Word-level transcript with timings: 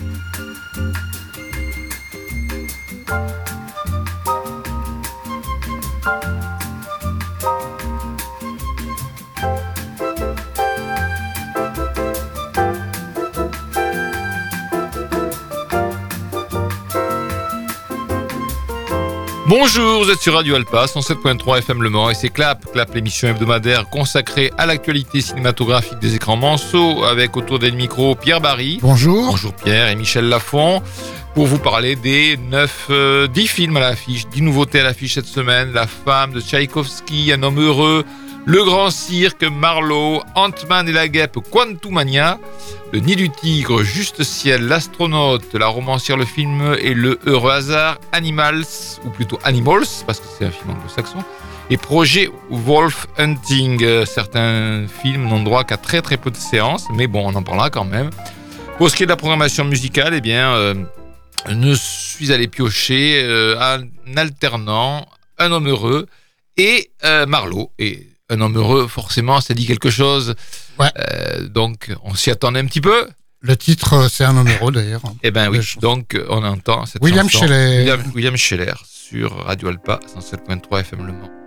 Música 0.00 1.17
Bonjour, 19.48 20.04
vous 20.04 20.10
êtes 20.10 20.20
sur 20.20 20.34
Radio 20.34 20.56
Alpa, 20.56 20.84
107.3 20.84 21.60
FM 21.60 21.82
Le 21.82 21.88
Mans 21.88 22.10
et 22.10 22.14
c'est 22.14 22.28
Clap, 22.28 22.70
Clap 22.70 22.94
l'émission 22.94 23.28
hebdomadaire 23.28 23.88
consacrée 23.88 24.52
à 24.58 24.66
l'actualité 24.66 25.22
cinématographique 25.22 25.98
des 26.00 26.14
écrans 26.16 26.36
manceaux 26.36 27.04
avec 27.04 27.34
autour 27.34 27.58
des 27.58 27.70
micros 27.70 28.14
Pierre 28.14 28.42
Barry. 28.42 28.78
Bonjour. 28.82 29.30
Bonjour 29.30 29.54
Pierre 29.54 29.88
et 29.88 29.96
Michel 29.96 30.28
Lafont 30.28 30.82
pour 31.34 31.46
vous 31.46 31.58
parler 31.58 31.96
des 31.96 32.36
9, 32.36 32.88
10 32.88 32.92
euh, 32.92 33.28
films 33.46 33.78
à 33.78 33.80
l'affiche, 33.80 34.28
10 34.28 34.42
nouveautés 34.42 34.80
à 34.80 34.84
l'affiche 34.84 35.14
cette 35.14 35.24
semaine. 35.24 35.72
La 35.72 35.86
femme 35.86 36.32
de 36.32 36.42
Tchaïkovski, 36.42 37.32
Un 37.32 37.42
homme 37.42 37.58
heureux, 37.58 38.04
Le 38.48 38.64
Grand 38.64 38.90
Cirque, 38.90 39.42
Marlowe, 39.42 40.22
Ant-Man 40.34 40.88
et 40.88 40.92
la 40.92 41.06
Guêpe, 41.06 41.36
Quantumania. 41.50 42.38
Le 42.94 43.00
Nid 43.00 43.16
du 43.16 43.28
Tigre, 43.28 43.82
Juste 43.82 44.22
Ciel, 44.22 44.68
L'Astronaute, 44.68 45.52
La 45.52 45.66
Romancière, 45.66 46.16
le 46.16 46.24
film 46.24 46.74
et 46.80 46.94
Le 46.94 47.18
Heureux 47.26 47.50
Hasard, 47.50 47.98
Animals, 48.12 48.64
ou 49.04 49.10
plutôt 49.10 49.38
Animals, 49.44 49.84
parce 50.06 50.20
que 50.20 50.24
c'est 50.38 50.46
un 50.46 50.50
film 50.50 50.70
anglo-saxon, 50.70 51.18
et 51.68 51.76
Projet 51.76 52.30
Wolf 52.48 53.06
Hunting. 53.18 53.84
Euh, 53.84 54.06
certains 54.06 54.86
films 55.02 55.28
n'ont 55.28 55.42
droit 55.42 55.64
qu'à 55.64 55.76
très 55.76 56.00
très 56.00 56.16
peu 56.16 56.30
de 56.30 56.36
séances, 56.36 56.86
mais 56.94 57.06
bon, 57.06 57.30
on 57.30 57.34
en 57.34 57.42
parlera 57.42 57.68
quand 57.68 57.84
même. 57.84 58.08
Pour 58.78 58.88
ce 58.88 58.96
qui 58.96 59.02
est 59.02 59.06
de 59.06 59.10
la 59.10 59.16
programmation 59.16 59.66
musicale, 59.66 60.14
eh 60.14 60.22
bien, 60.22 60.54
euh, 60.54 60.74
je 61.46 61.74
suis 61.74 62.32
allé 62.32 62.48
piocher 62.48 63.20
euh, 63.22 63.58
en 63.60 64.16
alternant 64.16 65.06
Un 65.36 65.52
homme 65.52 65.68
heureux 65.68 66.06
et 66.56 66.90
Marlowe. 67.26 67.68
Et 67.78 68.06
Un 68.30 68.40
homme 68.40 68.56
heureux, 68.56 68.86
forcément, 68.88 69.40
ça 69.40 69.54
dit 69.54 69.66
quelque 69.66 69.90
chose 69.90 70.34
euh, 70.80 71.48
donc, 71.48 71.92
on 72.04 72.14
s'y 72.14 72.30
attendait 72.30 72.60
un 72.60 72.66
petit 72.66 72.80
peu. 72.80 73.08
Le 73.40 73.56
titre, 73.56 74.08
c'est 74.10 74.24
un 74.24 74.32
numéro 74.32 74.70
d'ailleurs. 74.70 75.02
Eh 75.22 75.30
ben 75.30 75.48
oui, 75.48 75.60
donc 75.80 76.16
on 76.28 76.44
entend 76.44 76.86
cette 76.86 77.02
William 77.02 77.28
Scheller. 77.28 77.78
William, 77.78 78.02
William 78.14 78.36
Scheller 78.36 78.74
sur 78.84 79.44
Radio 79.44 79.68
Alpa 79.68 80.00
107.3 80.16 80.80
FM 80.80 81.06
Le 81.06 81.12
Mans. 81.12 81.37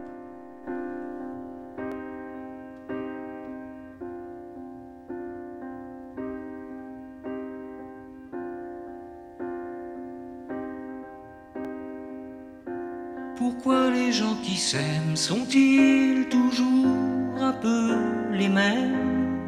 Les 14.12 14.18
gens 14.18 14.36
qui 14.44 14.58
s'aiment 14.58 15.16
sont-ils 15.16 16.28
toujours 16.28 17.38
un 17.40 17.54
peu 17.54 17.96
les 18.34 18.50
mêmes? 18.50 19.40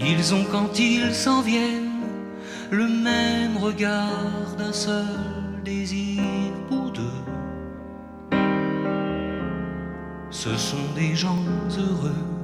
Ils 0.00 0.34
ont 0.34 0.44
quand 0.50 0.80
ils 0.80 1.14
s'en 1.14 1.42
viennent 1.42 2.02
le 2.72 2.88
même 2.88 3.56
regard 3.56 4.56
d'un 4.58 4.72
seul 4.72 5.06
désir 5.64 6.24
pour 6.68 6.90
deux. 6.90 7.20
Ce 10.30 10.56
sont 10.56 10.88
des 10.96 11.14
gens 11.14 11.44
heureux. 11.78 12.41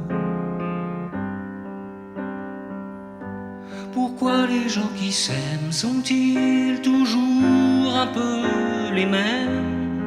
Les 4.48 4.68
gens 4.68 4.90
qui 4.96 5.12
s'aiment 5.12 5.72
sont-ils 5.72 6.80
toujours 6.82 7.96
un 7.96 8.06
peu 8.06 8.94
les 8.94 9.06
mêmes? 9.06 10.02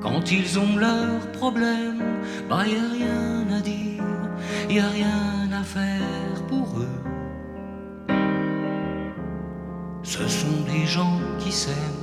Quand 0.00 0.30
ils 0.30 0.58
ont 0.58 0.76
leurs 0.76 1.30
problèmes, 1.32 2.02
bah 2.48 2.66
y 2.66 2.76
a 2.76 2.88
rien 2.92 3.56
à 3.56 3.60
dire 3.60 3.98
y 4.70 4.78
a 4.80 4.88
rien 4.88 5.50
à 5.52 5.62
faire 5.62 6.46
pour 6.48 6.66
eux. 6.78 7.00
Ce 10.02 10.26
sont 10.28 10.62
des 10.66 10.86
gens 10.86 11.20
qui 11.38 11.52
s'aiment. 11.52 11.97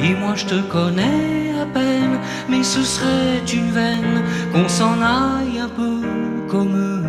Et 0.00 0.14
moi 0.14 0.34
je 0.36 0.46
te 0.46 0.60
connais 0.62 1.52
à 1.60 1.66
peine, 1.66 2.18
mais 2.48 2.62
ce 2.62 2.82
serait 2.82 3.42
une 3.52 3.70
veine 3.72 4.22
qu'on 4.52 4.68
s'en 4.68 5.02
aille 5.02 5.58
un 5.58 5.68
peu 5.68 6.02
comme 6.48 6.76
eux. 6.76 7.04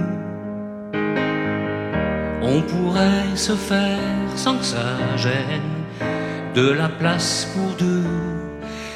On 2.41 2.61
pourrait 2.61 3.35
se 3.35 3.53
faire 3.53 3.99
sans 4.35 4.57
que 4.57 4.65
ça 4.65 4.97
gêne 5.17 5.75
de 6.55 6.71
la 6.71 6.89
place 6.89 7.47
pour 7.53 7.75
deux. 7.77 8.09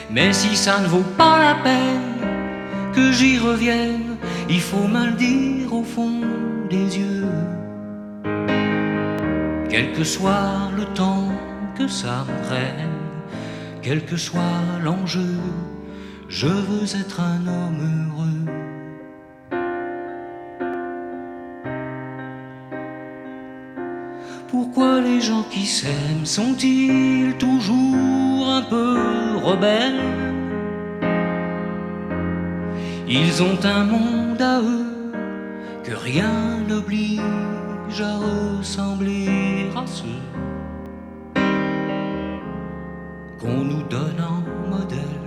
Mais 0.10 0.34
si 0.34 0.56
ça 0.56 0.80
ne 0.80 0.88
vaut 0.88 1.10
pas 1.16 1.38
la 1.38 1.56
peine, 1.64 2.14
que 2.96 3.12
j'y 3.12 3.38
revienne, 3.38 4.18
il 4.50 4.62
faut 4.62 4.88
me 4.88 5.06
le 5.06 5.12
dire 5.12 5.72
au 5.72 5.84
fond 5.84 6.22
des 6.70 6.98
yeux. 6.98 7.28
Quel 9.70 9.92
que 9.94 10.04
soit 10.04 10.72
le 10.76 10.86
temps 10.96 11.30
que 11.78 11.88
ça 11.88 12.26
me 12.28 12.48
prenne, 12.48 12.93
quel 13.84 14.06
que 14.06 14.16
soit 14.16 14.80
l'enjeu, 14.82 15.36
je 16.30 16.48
veux 16.48 16.88
être 17.02 17.20
un 17.20 17.46
homme 17.46 17.82
heureux. 17.92 18.46
Pourquoi 24.48 25.02
les 25.02 25.20
gens 25.20 25.44
qui 25.52 25.66
s'aiment 25.66 26.26
sont-ils 26.26 27.36
toujours 27.38 28.50
un 28.50 28.62
peu 28.62 28.98
rebelles? 29.44 30.02
Ils 33.08 33.44
ont 33.44 33.60
un 33.66 33.84
monde 33.84 34.42
à 34.42 34.62
eux 34.62 35.12
que 35.84 35.94
rien 35.94 36.62
n'oblige 36.70 37.20
à 38.00 38.16
ressembler 38.18 39.68
à 39.76 39.86
ceux 39.86 40.33
qu'on 43.44 43.64
nous 43.72 43.84
donne 43.84 44.22
en 44.22 44.40
modèle. 44.70 45.26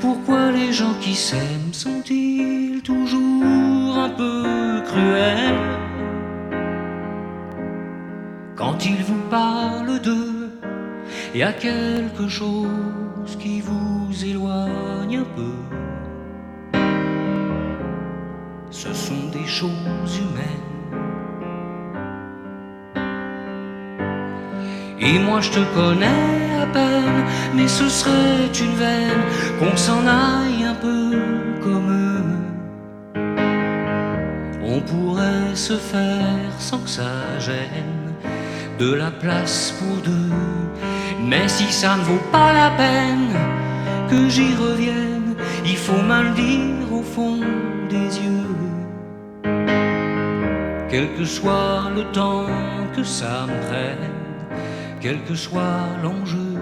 Pourquoi 0.00 0.52
les 0.52 0.72
gens 0.72 0.94
qui 1.00 1.14
s'aiment 1.14 1.72
sont-ils 1.72 2.82
toujours 2.82 3.98
un 3.98 4.10
peu 4.10 4.82
cruels? 4.86 5.64
Quand 8.54 8.86
ils 8.86 9.02
vous 9.02 9.22
parlent 9.28 10.00
d'eux? 10.00 10.50
Il 11.34 11.40
y 11.40 11.42
a 11.42 11.52
quelque 11.52 12.28
chose 12.28 13.32
qui 13.40 13.60
vous 13.60 14.24
éloigne 14.24 15.18
un 15.24 15.28
peu. 15.38 15.56
Ce 18.70 18.92
sont 18.92 19.28
des 19.32 19.46
choses 19.46 20.14
humaines. 20.22 20.65
Et 25.00 25.18
moi 25.18 25.40
je 25.40 25.50
te 25.50 25.60
connais 25.74 26.60
à 26.62 26.66
peine, 26.66 27.24
mais 27.54 27.68
ce 27.68 27.88
serait 27.88 28.50
une 28.60 28.74
veine 28.74 29.22
qu'on 29.58 29.76
s'en 29.76 30.06
aille 30.06 30.64
un 30.64 30.74
peu 30.74 31.18
comme 31.62 31.90
eux. 31.90 32.32
On 34.64 34.80
pourrait 34.80 35.54
se 35.54 35.76
faire 35.76 36.52
sans 36.58 36.78
que 36.78 36.88
ça 36.88 37.38
gêne 37.38 38.14
de 38.78 38.92
la 38.92 39.10
place 39.10 39.74
pour 39.78 39.96
deux 40.02 40.32
mais 41.26 41.48
si 41.48 41.72
ça 41.72 41.96
ne 41.96 42.02
vaut 42.02 42.22
pas 42.30 42.52
la 42.52 42.70
peine 42.70 43.32
que 44.08 44.28
j'y 44.28 44.54
revienne, 44.54 45.34
il 45.64 45.76
faut 45.76 46.00
me 46.00 46.22
le 46.22 46.30
dire 46.30 46.92
au 46.92 47.02
fond 47.02 47.40
des 47.90 48.10
yeux. 48.24 48.54
Quel 50.88 51.14
que 51.14 51.24
soit 51.24 51.90
le 51.96 52.04
temps 52.12 52.46
que 52.94 53.02
ça 53.02 53.46
me 53.48 53.56
prenne, 53.66 54.15
quel 55.00 55.22
que 55.24 55.34
soit 55.34 55.88
l'enjeu, 56.02 56.54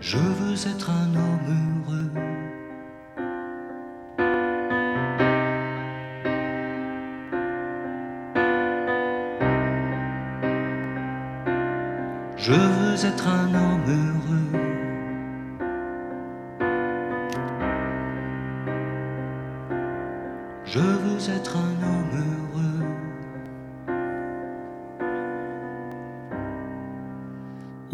je 0.00 0.18
veux 0.18 0.54
être 0.54 0.90
un 0.90 1.14
homme 1.14 1.40
heureux. 1.48 2.10
Je 12.36 12.52
veux 12.52 13.06
être 13.06 13.28
un 13.28 13.54
homme 13.54 13.84
heureux. 13.88 14.47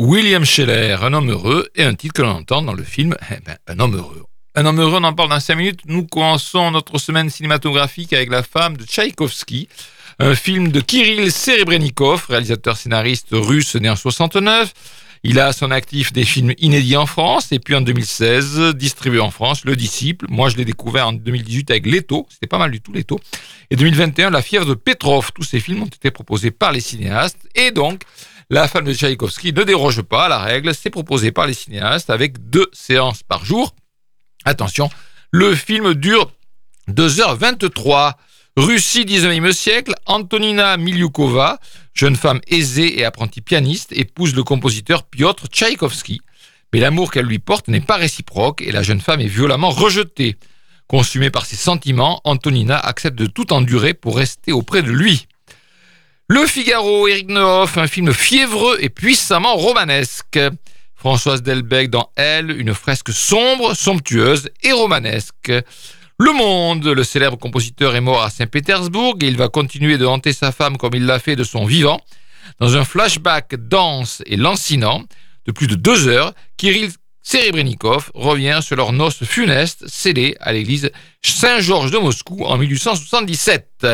William 0.05 0.45
Scheller, 0.45 1.03
Un 1.03 1.15
homme 1.15 1.31
heureux, 1.31 1.67
et 1.75 1.83
un 1.83 1.95
titre 1.95 2.13
que 2.13 2.21
l'on 2.21 2.33
entend 2.33 2.61
dans 2.61 2.75
le 2.75 2.83
film 2.83 3.17
eh 3.31 3.41
ben, 3.41 3.57
Un 3.67 3.81
homme 3.81 3.97
heureux. 3.97 4.23
Un 4.55 4.67
homme 4.67 4.79
heureux, 4.79 4.99
on 5.01 5.05
en 5.05 5.15
parle 5.15 5.31
dans 5.31 5.41
5 5.41 5.55
minutes. 5.55 5.81
Nous 5.87 6.07
commençons 6.07 6.71
notre 6.71 6.99
semaine 6.99 7.31
cinématographique 7.31 8.13
avec 8.13 8.29
La 8.29 8.43
femme 8.43 8.77
de 8.77 8.85
Tchaïkovski, 8.85 9.67
un 10.19 10.35
film 10.35 10.69
de 10.69 10.83
Kirill 10.83 11.33
Serebrennikov, 11.33 12.27
réalisateur 12.29 12.77
scénariste 12.77 13.29
russe 13.33 13.77
né 13.77 13.89
en 13.89 13.97
69. 13.97 14.75
Il 15.23 15.41
a 15.41 15.47
à 15.47 15.53
son 15.55 15.71
actif 15.71 16.13
des 16.13 16.27
films 16.27 16.53
inédits 16.59 16.99
en 16.99 17.07
France 17.07 17.51
et 17.51 17.59
puis 17.59 17.75
en 17.75 17.81
2016 17.81 18.75
distribué 18.75 19.21
en 19.21 19.31
France 19.31 19.65
Le 19.65 19.75
Disciple. 19.75 20.27
Moi 20.29 20.51
je 20.51 20.59
l'ai 20.59 20.67
découvert 20.67 21.09
en 21.09 21.15
2018 21.15 21.71
avec 21.71 21.87
Leto, 21.87 22.27
c'était 22.29 22.47
pas 22.47 22.59
mal 22.59 22.71
du 22.71 22.83
tout 22.83 22.93
Leto. 22.93 23.19
Et 23.71 23.77
2021 23.77 24.29
La 24.29 24.43
fièvre 24.43 24.67
de 24.67 24.75
Petrov. 24.75 25.31
Tous 25.35 25.45
ces 25.45 25.61
films 25.61 25.85
ont 25.85 25.87
été 25.87 26.11
proposés 26.11 26.51
par 26.51 26.73
les 26.73 26.81
cinéastes 26.81 27.39
et 27.55 27.71
donc 27.71 28.03
la 28.51 28.69
femme 28.69 28.85
de 28.85 28.93
Tchaïkovski 28.93 29.53
ne 29.53 29.63
déroge 29.63 30.03
pas 30.03 30.27
à 30.27 30.29
la 30.29 30.39
règle, 30.39 30.75
c'est 30.75 30.91
proposé 30.91 31.33
par 31.33 31.47
les 31.47 31.55
cinéastes 31.55 32.11
avec 32.11 32.51
deux 32.51 32.67
séances 32.73 33.23
par 33.23 33.45
jour. 33.45 33.75
Attention, 34.45 34.91
le 35.31 35.55
film 35.55 35.95
dure 35.95 36.31
2h23. 36.91 38.15
Russie 38.57 39.05
19e 39.05 39.51
siècle, 39.51 39.95
Antonina 40.07 40.77
Miliukova, 40.77 41.59
jeune 41.93 42.15
femme 42.15 42.41
aisée 42.47 43.01
et 43.01 43.05
apprentie 43.05 43.41
pianiste, 43.41 43.91
épouse 43.91 44.37
le 44.37 44.45
compositeur 44.45 45.03
Piotr 45.03 45.49
Tchaïkovski. 45.49 46.21
Mais 46.73 46.79
l'amour 46.79 47.11
qu'elle 47.11 47.27
lui 47.27 47.41
porte 47.41 47.67
n'est 47.67 47.81
pas 47.81 47.97
réciproque 47.97 48.63
et 48.63 48.71
la 48.71 48.85
jeune 48.85 49.01
femme 49.01 49.21
est 49.21 49.27
violemment 49.27 49.71
rejetée. 49.71 50.37
Consumée 50.87 51.31
par 51.31 51.47
ses 51.47 51.57
sentiments, 51.57 52.21
Antonina 52.23 52.79
accepte 52.79 53.19
de 53.19 53.27
tout 53.27 53.53
endurer 53.53 53.93
pour 53.93 54.17
rester 54.17 54.53
auprès 54.53 54.83
de 54.83 54.91
lui. 54.91 55.27
Le 56.27 56.47
Figaro, 56.47 57.07
Eric 57.07 57.29
Nehoff, 57.29 57.77
un 57.77 57.87
film 57.87 58.11
fiévreux 58.15 58.79
et 58.81 58.89
puissamment 58.89 59.57
romanesque. 59.57 60.41
Françoise 60.95 61.43
Delbecq 61.43 61.91
dans 61.91 62.09
Elle, 62.17 62.51
une 62.51 62.73
fresque 62.73 63.13
sombre, 63.13 63.75
somptueuse 63.75 64.49
et 64.63 64.73
romanesque. 64.73 65.53
Le 66.19 66.33
Monde, 66.33 66.87
le 66.87 67.05
célèbre 67.05 67.37
compositeur 67.37 67.95
est 67.95 68.01
mort 68.01 68.23
à 68.23 68.31
Saint-Pétersbourg 68.31 69.19
et 69.21 69.27
il 69.27 69.37
va 69.37 69.49
continuer 69.49 69.99
de 69.99 70.07
hanter 70.07 70.33
sa 70.33 70.51
femme 70.51 70.79
comme 70.79 70.95
il 70.95 71.05
l'a 71.05 71.19
fait 71.19 71.37
de 71.37 71.45
son 71.45 71.67
vivant. 71.67 72.01
Dans 72.59 72.75
un 72.75 72.85
flashback 72.85 73.57
dense 73.57 74.23
et 74.25 74.37
lancinant 74.37 75.05
de 75.45 75.53
plus 75.53 75.67
de 75.67 75.75
deux 75.75 76.09
heures, 76.09 76.33
Kirill 76.57 76.91
Serebrennikov 77.21 78.11
revient 78.15 78.61
sur 78.63 78.77
leur 78.77 78.95
noces 78.95 79.25
funestes 79.25 79.87
scellées 79.89 80.37
à 80.41 80.55
l'église 80.55 80.91
Saint-Georges 81.21 81.91
de 81.91 81.99
Moscou 81.99 82.47
en 82.47 82.57
1877. 82.57 83.87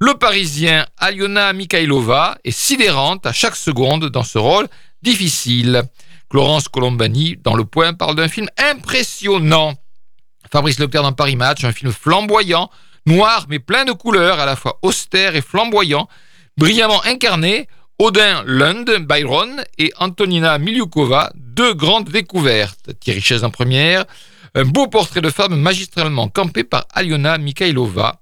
Le 0.00 0.14
Parisien 0.14 0.86
Aliona 0.96 1.52
Mikhailova 1.52 2.38
est 2.44 2.52
sidérante 2.52 3.26
à 3.26 3.32
chaque 3.32 3.56
seconde 3.56 4.10
dans 4.10 4.22
ce 4.22 4.38
rôle 4.38 4.68
difficile. 5.02 5.82
Florence 6.30 6.68
Colombani, 6.68 7.36
dans 7.42 7.56
Le 7.56 7.64
Point, 7.64 7.94
parle 7.94 8.14
d'un 8.14 8.28
film 8.28 8.46
impressionnant. 8.58 9.74
Fabrice 10.52 10.78
Leclerc 10.78 11.02
dans 11.02 11.12
Paris 11.12 11.34
Match, 11.34 11.64
un 11.64 11.72
film 11.72 11.90
flamboyant, 11.90 12.70
noir 13.06 13.46
mais 13.48 13.58
plein 13.58 13.84
de 13.84 13.90
couleurs, 13.90 14.38
à 14.38 14.46
la 14.46 14.54
fois 14.54 14.78
austère 14.82 15.34
et 15.34 15.40
flamboyant, 15.40 16.08
brillamment 16.56 17.02
incarné. 17.04 17.66
Odin 17.98 18.44
Lund, 18.46 18.88
Byron 19.00 19.64
et 19.78 19.92
Antonina 19.98 20.58
Miliukova, 20.58 21.32
deux 21.34 21.74
grandes 21.74 22.10
découvertes. 22.10 22.90
Thierry 23.00 23.20
Chaise 23.20 23.42
en 23.42 23.50
première, 23.50 24.04
un 24.54 24.64
beau 24.64 24.86
portrait 24.86 25.22
de 25.22 25.30
femme 25.30 25.60
magistralement 25.60 26.28
campé 26.28 26.62
par 26.62 26.86
Aliona 26.94 27.36
Mikhailova. 27.38 28.20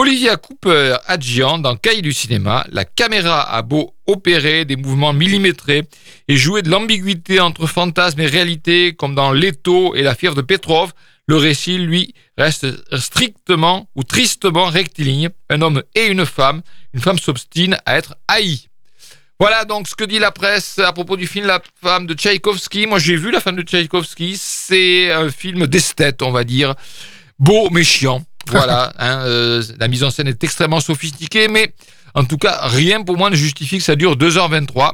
Olivia 0.00 0.36
Cooper 0.36 0.96
adjian 1.08 1.58
dans 1.58 1.74
Cahiers 1.74 2.02
du 2.02 2.12
cinéma, 2.12 2.64
la 2.70 2.84
caméra 2.84 3.52
a 3.52 3.62
beau 3.62 3.96
opérer 4.06 4.64
des 4.64 4.76
mouvements 4.76 5.12
millimétrés 5.12 5.88
et 6.28 6.36
jouer 6.36 6.62
de 6.62 6.70
l'ambiguïté 6.70 7.40
entre 7.40 7.66
fantasme 7.66 8.20
et 8.20 8.26
réalité, 8.26 8.94
comme 8.94 9.16
dans 9.16 9.32
Leto 9.32 9.96
et 9.96 10.02
la 10.02 10.14
fièvre 10.14 10.36
de 10.36 10.42
Petrov, 10.42 10.92
le 11.26 11.34
récit, 11.34 11.78
lui, 11.78 12.14
reste 12.36 12.68
strictement 12.96 13.88
ou 13.96 14.04
tristement 14.04 14.66
rectiligne. 14.66 15.30
Un 15.50 15.62
homme 15.62 15.82
et 15.96 16.06
une 16.06 16.26
femme, 16.26 16.62
une 16.94 17.00
femme 17.00 17.18
s'obstine 17.18 17.76
à 17.84 17.98
être 17.98 18.14
haïe. 18.28 18.68
Voilà 19.40 19.64
donc 19.64 19.88
ce 19.88 19.96
que 19.96 20.04
dit 20.04 20.20
la 20.20 20.30
presse 20.30 20.78
à 20.78 20.92
propos 20.92 21.16
du 21.16 21.26
film 21.26 21.46
La 21.46 21.60
femme 21.82 22.06
de 22.06 22.14
Tchaïkovski. 22.14 22.86
Moi 22.86 23.00
j'ai 23.00 23.16
vu 23.16 23.32
La 23.32 23.40
femme 23.40 23.56
de 23.56 23.62
Tchaïkovski, 23.62 24.36
c'est 24.38 25.10
un 25.10 25.28
film 25.28 25.66
d'esthète, 25.66 26.22
on 26.22 26.30
va 26.30 26.44
dire, 26.44 26.76
beau 27.40 27.68
mais 27.70 27.82
chiant. 27.82 28.24
Voilà, 28.52 28.92
hein, 28.98 29.20
euh, 29.26 29.62
la 29.78 29.88
mise 29.88 30.04
en 30.04 30.10
scène 30.10 30.28
est 30.28 30.42
extrêmement 30.42 30.80
sophistiquée, 30.80 31.48
mais 31.48 31.74
en 32.14 32.24
tout 32.24 32.38
cas, 32.38 32.60
rien 32.62 33.02
pour 33.02 33.16
moi 33.16 33.30
ne 33.30 33.36
justifie 33.36 33.78
que 33.78 33.84
ça 33.84 33.96
dure 33.96 34.16
2h23, 34.16 34.92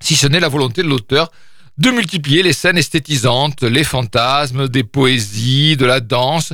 si 0.00 0.16
ce 0.16 0.26
n'est 0.26 0.40
la 0.40 0.48
volonté 0.48 0.82
de 0.82 0.88
l'auteur 0.88 1.30
de 1.78 1.90
multiplier 1.90 2.42
les 2.42 2.52
scènes 2.52 2.76
esthétisantes, 2.76 3.62
les 3.62 3.84
fantasmes, 3.84 4.68
des 4.68 4.84
poésies, 4.84 5.76
de 5.76 5.86
la 5.86 6.00
danse, 6.00 6.52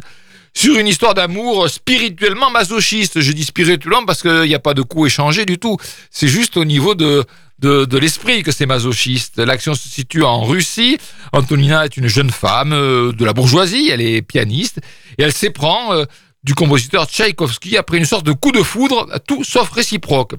sur 0.54 0.76
une 0.78 0.86
histoire 0.86 1.14
d'amour 1.14 1.69
spirituellement 1.69 2.50
masochiste. 2.50 3.20
Je 3.20 3.32
dis 3.32 3.44
spirituellement 3.44 4.04
parce 4.04 4.22
qu'il 4.22 4.42
n'y 4.42 4.54
a 4.54 4.60
pas 4.60 4.74
de 4.74 4.82
coup 4.82 5.06
échangé 5.06 5.44
du 5.44 5.58
tout. 5.58 5.76
C'est 6.10 6.28
juste 6.28 6.56
au 6.56 6.64
niveau 6.64 6.94
de, 6.94 7.24
de, 7.58 7.99
l'esprit 7.99 8.43
que 8.43 8.52
c'est 8.52 8.66
masochiste. 8.66 9.38
L'action 9.38 9.75
se 9.75 9.88
situe 9.88 10.22
en 10.22 10.43
Russie. 10.44 10.99
Antonina 11.32 11.84
est 11.84 11.96
une 11.96 12.08
jeune 12.08 12.31
femme 12.31 12.72
euh, 12.72 13.12
de 13.12 13.25
la 13.25 13.32
bourgeoisie, 13.32 13.90
elle 13.90 14.00
est 14.00 14.22
pianiste, 14.22 14.81
et 15.19 15.22
elle 15.22 15.32
s'éprend 15.32 15.93
euh, 15.93 16.05
du 16.44 16.55
compositeur 16.55 17.06
Tchaïkovski 17.06 17.76
après 17.76 17.99
une 17.99 18.05
sorte 18.05 18.25
de 18.25 18.32
coup 18.32 18.52
de 18.52 18.62
foudre, 18.62 19.06
tout 19.26 19.44
sauf 19.44 19.70
réciproque. 19.70 20.34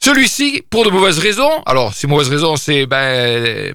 Celui-ci, 0.00 0.62
pour 0.70 0.84
de 0.84 0.90
mauvaises 0.90 1.18
raisons, 1.18 1.62
alors 1.66 1.94
ces 1.94 2.06
mauvaises 2.06 2.28
raisons, 2.28 2.56
c'est 2.56 2.86
ben, 2.86 3.72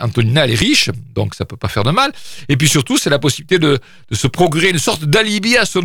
Antonina, 0.00 0.44
elle 0.44 0.52
est 0.52 0.56
riche, 0.56 0.90
donc 1.14 1.34
ça 1.34 1.44
peut 1.44 1.56
pas 1.56 1.68
faire 1.68 1.84
de 1.84 1.90
mal. 1.90 2.12
Et 2.48 2.56
puis 2.56 2.68
surtout, 2.68 2.98
c'est 2.98 3.10
la 3.10 3.18
possibilité 3.18 3.58
de, 3.58 3.78
se 4.10 4.26
procurer 4.26 4.70
une 4.70 4.78
sorte 4.78 5.04
d'alibi 5.04 5.56
à 5.56 5.64
son, 5.64 5.82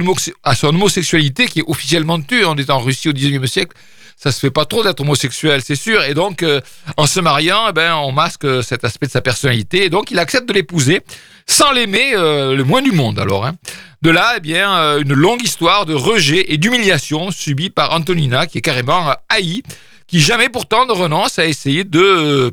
homosexualité 0.64 1.48
qui 1.48 1.60
est 1.60 1.66
officiellement 1.68 2.20
tue. 2.22 2.46
On 2.46 2.56
est 2.56 2.70
en 2.70 2.80
Russie 2.80 3.10
au 3.10 3.14
XIXe 3.14 3.50
siècle 3.50 3.76
ça 4.18 4.32
se 4.32 4.40
fait 4.40 4.52
pas 4.52 4.66
trop 4.66 4.84
d'être 4.84 5.00
homosexuel, 5.00 5.62
c'est 5.64 5.76
sûr. 5.76 6.04
Et 6.04 6.16
donc, 6.16 6.42
euh, 6.42 6.60
en 6.98 7.06
se 7.06 7.20
mariant, 7.20 7.68
eh 7.70 7.72
ben, 7.72 7.96
on 7.98 8.12
masque 8.12 8.64
cet 8.64 8.84
aspect 8.84 9.06
de 9.06 9.12
sa 9.12 9.22
personnalité. 9.22 9.86
Et 9.86 9.90
donc, 9.92 10.10
il 10.10 10.18
accepte 10.18 10.50
de 10.50 10.54
l'épouser 10.54 11.02
sans 11.46 11.72
l'aimer 11.72 12.16
euh, 12.16 12.56
le 12.56 12.64
moins 12.64 12.82
du 12.82 12.92
monde. 12.92 13.20
Alors, 13.20 13.46
hein. 13.46 13.54
de 14.02 14.10
là, 14.10 14.34
eh 14.38 14.40
bien, 14.40 14.76
euh, 14.76 15.02
une 15.02 15.14
longue 15.14 15.44
histoire 15.44 15.86
de 15.86 15.94
rejet 15.94 16.52
et 16.52 16.58
d'humiliation 16.58 17.30
subie 17.30 17.70
par 17.70 17.94
Antonina, 17.94 18.48
qui 18.48 18.58
est 18.58 18.62
carrément 18.62 19.14
haïe, 19.30 19.62
qui 20.08 20.20
jamais 20.20 20.50
pourtant 20.50 20.88
ne 20.88 20.94
renonce 20.94 21.38
à 21.38 21.46
essayer 21.46 21.84
de 21.84 22.52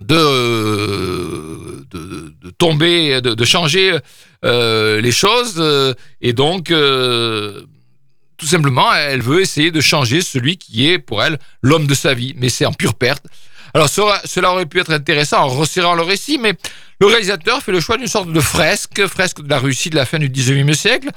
de, 0.00 1.86
de, 1.90 2.50
tomber, 2.58 3.20
de 3.22 3.44
changer 3.44 3.96
les 4.42 5.12
choses. 5.12 5.62
et 6.20 6.32
donc, 6.34 6.70
tout 8.36 8.46
simplement, 8.46 8.92
elle 8.94 9.22
veut 9.22 9.40
essayer 9.40 9.70
de 9.70 9.80
changer 9.80 10.20
celui 10.20 10.56
qui 10.56 10.88
est, 10.88 10.98
pour 10.98 11.22
elle, 11.22 11.38
l'homme 11.62 11.86
de 11.86 11.94
sa 11.94 12.14
vie. 12.14 12.34
Mais 12.36 12.48
c'est 12.48 12.66
en 12.66 12.72
pure 12.72 12.94
perte. 12.94 13.24
Alors, 13.74 13.88
cela 13.88 14.52
aurait 14.52 14.66
pu 14.66 14.78
être 14.80 14.92
intéressant 14.92 15.38
en 15.38 15.48
resserrant 15.48 15.94
le 15.94 16.02
récit, 16.02 16.38
mais 16.38 16.54
le 17.00 17.06
réalisateur 17.08 17.60
fait 17.60 17.72
le 17.72 17.80
choix 17.80 17.96
d'une 17.96 18.06
sorte 18.06 18.30
de 18.30 18.40
fresque, 18.40 19.04
fresque 19.06 19.42
de 19.42 19.50
la 19.50 19.58
Russie 19.58 19.90
de 19.90 19.96
la 19.96 20.06
fin 20.06 20.18
du 20.18 20.28
19e 20.28 20.72
siècle. 20.74 21.10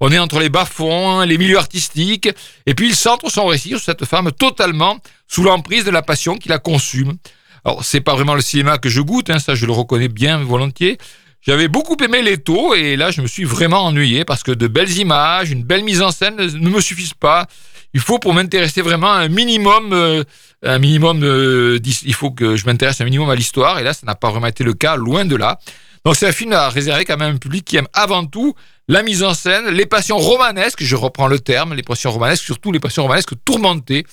On 0.00 0.12
est 0.12 0.18
entre 0.18 0.38
les 0.38 0.48
bas-fonds, 0.48 1.22
les 1.22 1.38
milieux 1.38 1.58
artistiques, 1.58 2.28
et 2.66 2.74
puis 2.74 2.88
il 2.88 2.94
centre 2.94 3.30
son 3.30 3.46
récit 3.46 3.70
sur 3.70 3.80
cette 3.80 4.04
femme 4.04 4.30
totalement 4.30 4.98
sous 5.26 5.42
l'emprise 5.42 5.84
de 5.84 5.90
la 5.90 6.02
passion 6.02 6.36
qui 6.36 6.48
la 6.48 6.58
consume. 6.58 7.16
Alors, 7.64 7.84
c'est 7.84 8.00
pas 8.00 8.14
vraiment 8.14 8.34
le 8.34 8.42
cinéma 8.42 8.78
que 8.78 8.88
je 8.88 9.00
goûte, 9.00 9.30
hein, 9.30 9.38
ça 9.38 9.54
je 9.54 9.66
le 9.66 9.72
reconnais 9.72 10.08
bien 10.08 10.38
volontiers, 10.38 10.98
j'avais 11.46 11.68
beaucoup 11.68 11.96
aimé 12.02 12.22
les 12.22 12.38
taux 12.38 12.74
et 12.74 12.96
là 12.96 13.10
je 13.10 13.20
me 13.20 13.26
suis 13.26 13.44
vraiment 13.44 13.84
ennuyé 13.84 14.24
parce 14.24 14.42
que 14.42 14.50
de 14.50 14.66
belles 14.66 14.96
images, 14.98 15.50
une 15.50 15.62
belle 15.62 15.84
mise 15.84 16.02
en 16.02 16.10
scène 16.10 16.36
ne 16.36 16.70
me 16.70 16.80
suffisent 16.80 17.14
pas. 17.14 17.46
Il 17.92 18.00
faut 18.00 18.18
pour 18.18 18.34
m'intéresser 18.34 18.82
vraiment 18.82 19.12
un 19.12 19.28
minimum, 19.28 19.92
euh, 19.92 20.24
un 20.64 20.78
minimum, 20.78 21.20
de, 21.20 21.80
il 21.84 22.14
faut 22.14 22.30
que 22.32 22.56
je 22.56 22.66
m'intéresse 22.66 23.00
un 23.00 23.04
minimum 23.04 23.30
à 23.30 23.36
l'histoire 23.36 23.78
et 23.78 23.84
là 23.84 23.92
ça 23.92 24.06
n'a 24.06 24.14
pas 24.14 24.30
vraiment 24.30 24.48
été 24.48 24.64
le 24.64 24.72
cas, 24.72 24.96
loin 24.96 25.24
de 25.24 25.36
là. 25.36 25.58
Donc 26.04 26.16
c'est 26.16 26.26
un 26.26 26.32
film 26.32 26.52
à 26.52 26.68
réserver 26.70 27.04
quand 27.04 27.16
même 27.16 27.36
un 27.36 27.38
public 27.38 27.64
qui 27.64 27.76
aime 27.76 27.88
avant 27.92 28.26
tout 28.26 28.54
la 28.88 29.02
mise 29.02 29.22
en 29.22 29.32
scène, 29.32 29.68
les 29.68 29.86
passions 29.86 30.18
romanesques, 30.18 30.82
je 30.82 30.96
reprends 30.96 31.28
le 31.28 31.38
terme, 31.38 31.74
les 31.74 31.82
passions 31.82 32.10
romanesques, 32.10 32.44
surtout 32.44 32.72
les 32.72 32.80
passions 32.80 33.02
romanesques 33.02 33.32
tourmentées. 33.44 34.04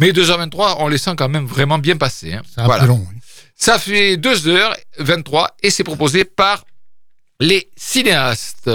Mais 0.00 0.10
2h23, 0.10 0.76
on 0.78 0.88
les 0.88 0.98
sent 0.98 1.12
quand 1.16 1.28
même 1.28 1.46
vraiment 1.46 1.78
bien 1.78 1.96
passer. 1.96 2.34
Hein. 2.34 2.42
C'est 2.52 2.60
un 2.60 2.68
peu 2.68 2.86
long. 2.86 3.06
Oui. 3.08 3.16
Ça 3.56 3.78
fait 3.78 4.16
2h23 4.16 5.48
et 5.62 5.70
c'est 5.70 5.84
proposé 5.84 6.24
par 6.24 6.64
les 7.40 7.68
cinéastes. 7.76 8.70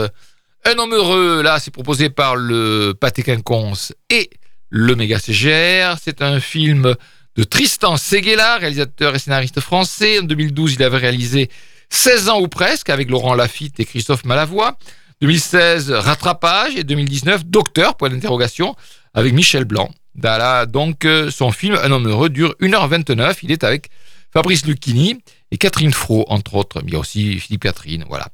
Un 0.65 0.77
homme 0.77 0.93
heureux, 0.93 1.41
là, 1.41 1.59
c'est 1.59 1.71
proposé 1.71 2.09
par 2.09 2.35
le 2.35 2.93
Pathé 2.97 3.23
Quinconce 3.23 3.93
et 4.09 4.29
le 4.69 4.95
Méga 4.95 5.19
CGR. 5.19 5.97
C'est 6.01 6.21
un 6.21 6.39
film 6.39 6.95
de 7.35 7.43
Tristan 7.43 7.97
Seguela, 7.97 8.57
réalisateur 8.57 9.15
et 9.15 9.19
scénariste 9.19 9.59
français. 9.59 10.19
En 10.19 10.23
2012, 10.23 10.75
il 10.75 10.83
avait 10.83 10.97
réalisé 10.97 11.49
16 11.89 12.29
ans 12.29 12.39
ou 12.39 12.47
presque 12.47 12.89
avec 12.89 13.09
Laurent 13.09 13.33
Lafitte 13.33 13.79
et 13.79 13.85
Christophe 13.85 14.23
Malavoie. 14.23 14.77
2016, 15.21 15.91
Rattrapage 15.91 16.75
et 16.75 16.83
2019, 16.83 17.45
Docteur, 17.45 17.95
point 17.95 18.09
d'interrogation, 18.09 18.75
avec 19.13 19.33
Michel 19.33 19.65
Blanc. 19.65 19.89
donc, 20.15 21.05
euh, 21.05 21.29
son 21.31 21.51
film 21.51 21.77
Un 21.81 21.91
homme 21.91 22.07
heureux 22.07 22.29
dure 22.29 22.55
1h29. 22.61 23.37
Il 23.43 23.51
est 23.51 23.63
avec 23.63 23.89
Fabrice 24.31 24.65
Lucchini 24.65 25.19
et 25.53 25.57
Catherine 25.57 25.93
Fro, 25.93 26.25
entre 26.29 26.55
autres. 26.55 26.81
Il 26.85 26.93
y 26.93 26.95
a 26.95 26.99
aussi 26.99 27.39
Philippe 27.39 27.61
Catherine, 27.61 28.03
voilà. 28.09 28.27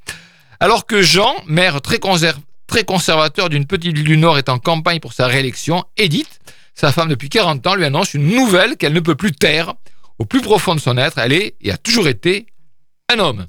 Alors 0.62 0.86
que 0.86 1.02
Jean, 1.02 1.36
maire 1.48 1.82
très, 1.82 2.00
conservateur 2.00 3.50
d'une 3.50 3.66
petite 3.66 3.94
ville 3.94 4.06
du 4.06 4.16
Nord, 4.16 4.38
est 4.38 4.48
en 4.48 4.58
campagne 4.58 5.02
pour 5.02 5.12
sa 5.12 5.28
réélection, 5.28 5.84
Edith, 5.98 6.40
sa 6.76 6.94
femme 6.94 7.10
depuis 7.10 7.28
40 7.28 7.68
ans, 7.68 7.76
lui 7.76 7.84
annonce 7.84 8.14
une 8.14 8.30
nouvelle 8.30 8.78
qu'elle 8.78 8.94
ne 8.94 9.02
peut 9.02 9.16
plus 9.16 9.34
taire. 9.34 9.74
Au 10.18 10.24
plus 10.24 10.42
profond 10.42 10.76
de 10.76 10.80
son 10.80 10.98
être, 10.98 11.18
elle 11.18 11.34
est 11.34 11.56
et 11.60 11.72
a 11.72 11.78
toujours 11.78 12.08
été 12.08 12.46
un 13.10 13.20
homme. 13.20 13.48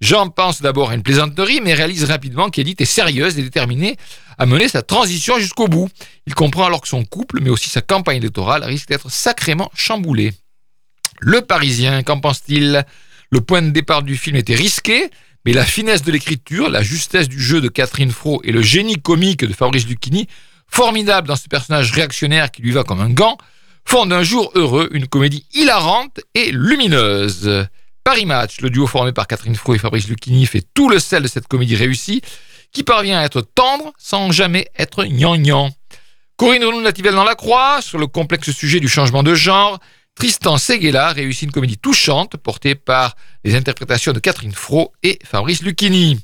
Jean 0.00 0.30
pense 0.30 0.62
d'abord 0.62 0.90
à 0.90 0.94
une 0.94 1.02
plaisanterie, 1.02 1.60
mais 1.60 1.74
réalise 1.74 2.04
rapidement 2.04 2.48
qu'Edith 2.48 2.80
est 2.80 2.86
sérieuse 2.86 3.38
et 3.38 3.42
déterminée 3.42 3.98
à 4.38 4.46
mener 4.46 4.68
sa 4.68 4.82
transition 4.82 5.38
jusqu'au 5.38 5.68
bout. 5.68 5.90
Il 6.26 6.34
comprend 6.34 6.64
alors 6.64 6.80
que 6.80 6.88
son 6.88 7.04
couple, 7.04 7.40
mais 7.42 7.50
aussi 7.50 7.68
sa 7.68 7.82
campagne 7.82 8.16
électorale, 8.16 8.64
risque 8.64 8.88
d'être 8.88 9.10
sacrément 9.10 9.70
chamboulée. 9.74 10.32
Le 11.24 11.40
Parisien, 11.40 12.02
qu'en 12.02 12.18
pense-t-il? 12.18 12.84
Le 13.30 13.40
point 13.40 13.62
de 13.62 13.70
départ 13.70 14.02
du 14.02 14.16
film 14.16 14.34
était 14.34 14.56
risqué, 14.56 15.08
mais 15.46 15.52
la 15.52 15.64
finesse 15.64 16.02
de 16.02 16.10
l'écriture, 16.10 16.68
la 16.68 16.82
justesse 16.82 17.28
du 17.28 17.40
jeu 17.40 17.60
de 17.60 17.68
Catherine 17.68 18.10
Fro 18.10 18.40
et 18.42 18.50
le 18.50 18.60
génie 18.60 19.00
comique 19.00 19.44
de 19.44 19.52
Fabrice 19.52 19.86
Lucchini, 19.86 20.26
formidable 20.66 21.28
dans 21.28 21.36
ce 21.36 21.46
personnage 21.46 21.92
réactionnaire 21.92 22.50
qui 22.50 22.62
lui 22.62 22.72
va 22.72 22.82
comme 22.82 23.00
un 23.00 23.08
gant, 23.08 23.38
font 23.84 24.04
d'un 24.04 24.24
jour 24.24 24.50
heureux 24.56 24.88
une 24.90 25.06
comédie 25.06 25.46
hilarante 25.54 26.20
et 26.34 26.50
lumineuse. 26.50 27.66
Paris 28.02 28.26
Match, 28.26 28.60
le 28.60 28.68
duo 28.68 28.88
formé 28.88 29.12
par 29.12 29.28
Catherine 29.28 29.54
Fro 29.54 29.76
et 29.76 29.78
Fabrice 29.78 30.08
Lucchini, 30.08 30.44
fait 30.46 30.64
tout 30.74 30.88
le 30.88 30.98
sel 30.98 31.22
de 31.22 31.28
cette 31.28 31.46
comédie 31.46 31.76
réussie, 31.76 32.20
qui 32.72 32.82
parvient 32.82 33.20
à 33.20 33.24
être 33.24 33.42
tendre 33.42 33.92
sans 33.96 34.32
jamais 34.32 34.66
être 34.76 35.04
gnangnan. 35.04 35.70
Corinne 36.36 36.64
Renaud-Nativelle 36.64 37.14
dans 37.14 37.22
la 37.22 37.36
croix, 37.36 37.80
sur 37.80 37.98
le 37.98 38.08
complexe 38.08 38.50
sujet 38.50 38.80
du 38.80 38.88
changement 38.88 39.22
de 39.22 39.36
genre, 39.36 39.78
Tristan 40.22 40.56
Seguela 40.56 41.12
réussit 41.12 41.42
une 41.42 41.50
comédie 41.50 41.78
touchante 41.78 42.36
portée 42.36 42.74
par 42.74 43.16
les 43.44 43.56
interprétations 43.56 44.12
de 44.12 44.20
Catherine 44.20 44.52
Fro 44.52 44.92
et 45.02 45.18
Fabrice 45.24 45.62
Lucchini. 45.62 46.20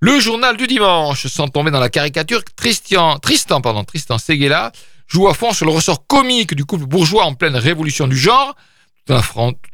Le 0.00 0.20
journal 0.20 0.56
du 0.56 0.66
dimanche, 0.66 1.26
sans 1.26 1.48
tomber 1.48 1.70
dans 1.70 1.80
la 1.80 1.88
caricature, 1.88 2.44
Tristan, 2.56 3.18
Tristan, 3.18 3.60
Tristan 3.84 4.18
Seguela 4.18 4.70
joue 5.08 5.26
à 5.28 5.34
fond 5.34 5.52
sur 5.52 5.66
le 5.66 5.72
ressort 5.72 6.06
comique 6.06 6.54
du 6.54 6.64
couple 6.64 6.86
bourgeois 6.86 7.24
en 7.24 7.34
pleine 7.34 7.56
révolution 7.56 8.06
du 8.06 8.16
genre, 8.16 8.54
tout 9.06 9.14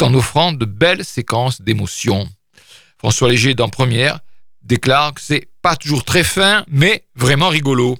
en 0.04 0.14
offrant, 0.14 0.52
de 0.52 0.64
belles 0.64 1.04
séquences 1.04 1.60
d'émotions. 1.60 2.28
François 2.98 3.28
Léger, 3.28 3.54
dans 3.54 3.68
Première, 3.68 4.20
déclare 4.62 5.14
que 5.14 5.20
c'est 5.20 5.48
pas 5.62 5.76
toujours 5.76 6.04
très 6.04 6.24
fin, 6.24 6.64
mais 6.68 7.04
vraiment 7.14 7.48
rigolo. 7.48 7.98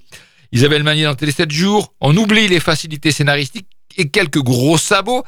Isabelle 0.52 0.84
Magnier 0.84 1.04
dans 1.04 1.14
Télé 1.14 1.32
7 1.32 1.50
jours, 1.50 1.94
on 2.00 2.16
oublie 2.16 2.48
les 2.48 2.60
facilités 2.60 3.12
scénaristiques 3.12 3.68
et 4.00 4.08
quelques 4.08 4.42
gros 4.42 4.78
sabots 4.78 5.24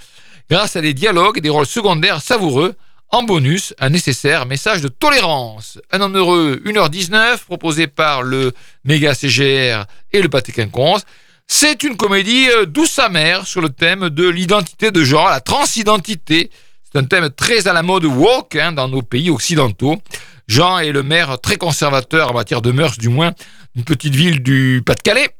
grâce 0.50 0.76
à 0.76 0.80
des 0.80 0.94
dialogues 0.94 1.38
et 1.38 1.40
des 1.40 1.50
rôles 1.50 1.66
secondaires 1.66 2.20
savoureux. 2.20 2.74
En 3.10 3.22
bonus, 3.22 3.74
un 3.78 3.90
nécessaire 3.90 4.46
message 4.46 4.80
de 4.80 4.88
tolérance. 4.88 5.78
Un 5.90 6.00
homme 6.00 6.16
heureux, 6.16 6.62
1h19, 6.64 7.44
proposé 7.44 7.86
par 7.86 8.22
le 8.22 8.52
méga 8.84 9.14
CGR 9.14 9.84
et 10.12 10.22
le 10.22 10.30
Pâté 10.30 10.52
Quinconce. 10.52 11.02
C'est 11.46 11.82
une 11.82 11.98
comédie 11.98 12.48
euh, 12.48 12.64
douce 12.64 12.98
amère 12.98 13.46
sur 13.46 13.60
le 13.60 13.68
thème 13.68 14.08
de 14.08 14.26
l'identité 14.26 14.90
de 14.90 15.04
genre, 15.04 15.28
la 15.28 15.40
transidentité. 15.40 16.50
C'est 16.84 16.98
un 16.98 17.04
thème 17.04 17.28
très 17.28 17.68
à 17.68 17.74
la 17.74 17.82
mode 17.82 18.06
woke 18.06 18.56
hein, 18.56 18.72
dans 18.72 18.88
nos 18.88 19.02
pays 19.02 19.28
occidentaux. 19.28 20.00
Jean 20.48 20.78
est 20.78 20.92
le 20.92 21.02
maire 21.02 21.38
très 21.38 21.56
conservateur 21.56 22.30
en 22.30 22.34
matière 22.34 22.62
de 22.62 22.72
mœurs, 22.72 22.96
du 22.96 23.10
moins, 23.10 23.32
d'une 23.74 23.84
petite 23.84 24.14
ville 24.14 24.42
du 24.42 24.82
Pas-de-Calais. 24.86 25.34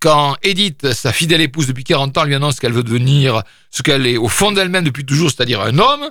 Quand 0.00 0.36
Edith, 0.42 0.92
sa 0.92 1.12
fidèle 1.12 1.40
épouse 1.40 1.66
depuis 1.66 1.82
40 1.82 2.16
ans, 2.18 2.24
lui 2.24 2.34
annonce 2.34 2.60
qu'elle 2.60 2.72
veut 2.72 2.84
devenir 2.84 3.42
ce 3.70 3.82
qu'elle 3.82 4.06
est 4.06 4.16
au 4.16 4.28
fond 4.28 4.52
d'elle-même 4.52 4.84
depuis 4.84 5.04
toujours, 5.04 5.30
c'est-à-dire 5.30 5.60
un 5.60 5.76
homme, 5.78 6.10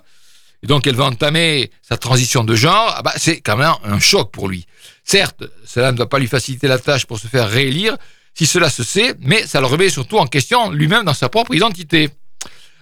et 0.62 0.68
donc 0.68 0.88
elle 0.88 0.96
va 0.96 1.06
entamer 1.06 1.72
sa 1.82 1.98
transition 1.98 2.44
de 2.44 2.54
genre, 2.56 2.94
ah 2.98 3.02
bah, 3.02 3.14
c'est 3.16 3.40
quand 3.40 3.56
même 3.56 3.72
un 3.86 4.00
choc 4.00 4.32
pour 4.32 4.50
lui. 4.50 4.66
Certes, 5.04 5.44
cela 5.66 5.94
ne 5.94 5.98
doit 5.98 6.10
pas 6.10 6.20
lui 6.20 6.28
faciliter 6.28 6.68
la 6.68 6.80
tâche 6.80 7.06
pour 7.06 7.18
se 7.18 7.28
faire 7.28 7.50
réélire, 7.50 7.96
si 8.34 8.46
cela 8.46 8.70
se 8.70 8.84
sait, 8.84 9.16
mais 9.20 9.48
ça 9.48 9.62
le 9.62 9.68
remet 9.68 9.90
surtout 9.90 10.18
en 10.18 10.28
question 10.28 10.70
lui-même 10.70 11.06
dans 11.06 11.14
sa 11.14 11.30
propre 11.30 11.56
identité. 11.56 12.10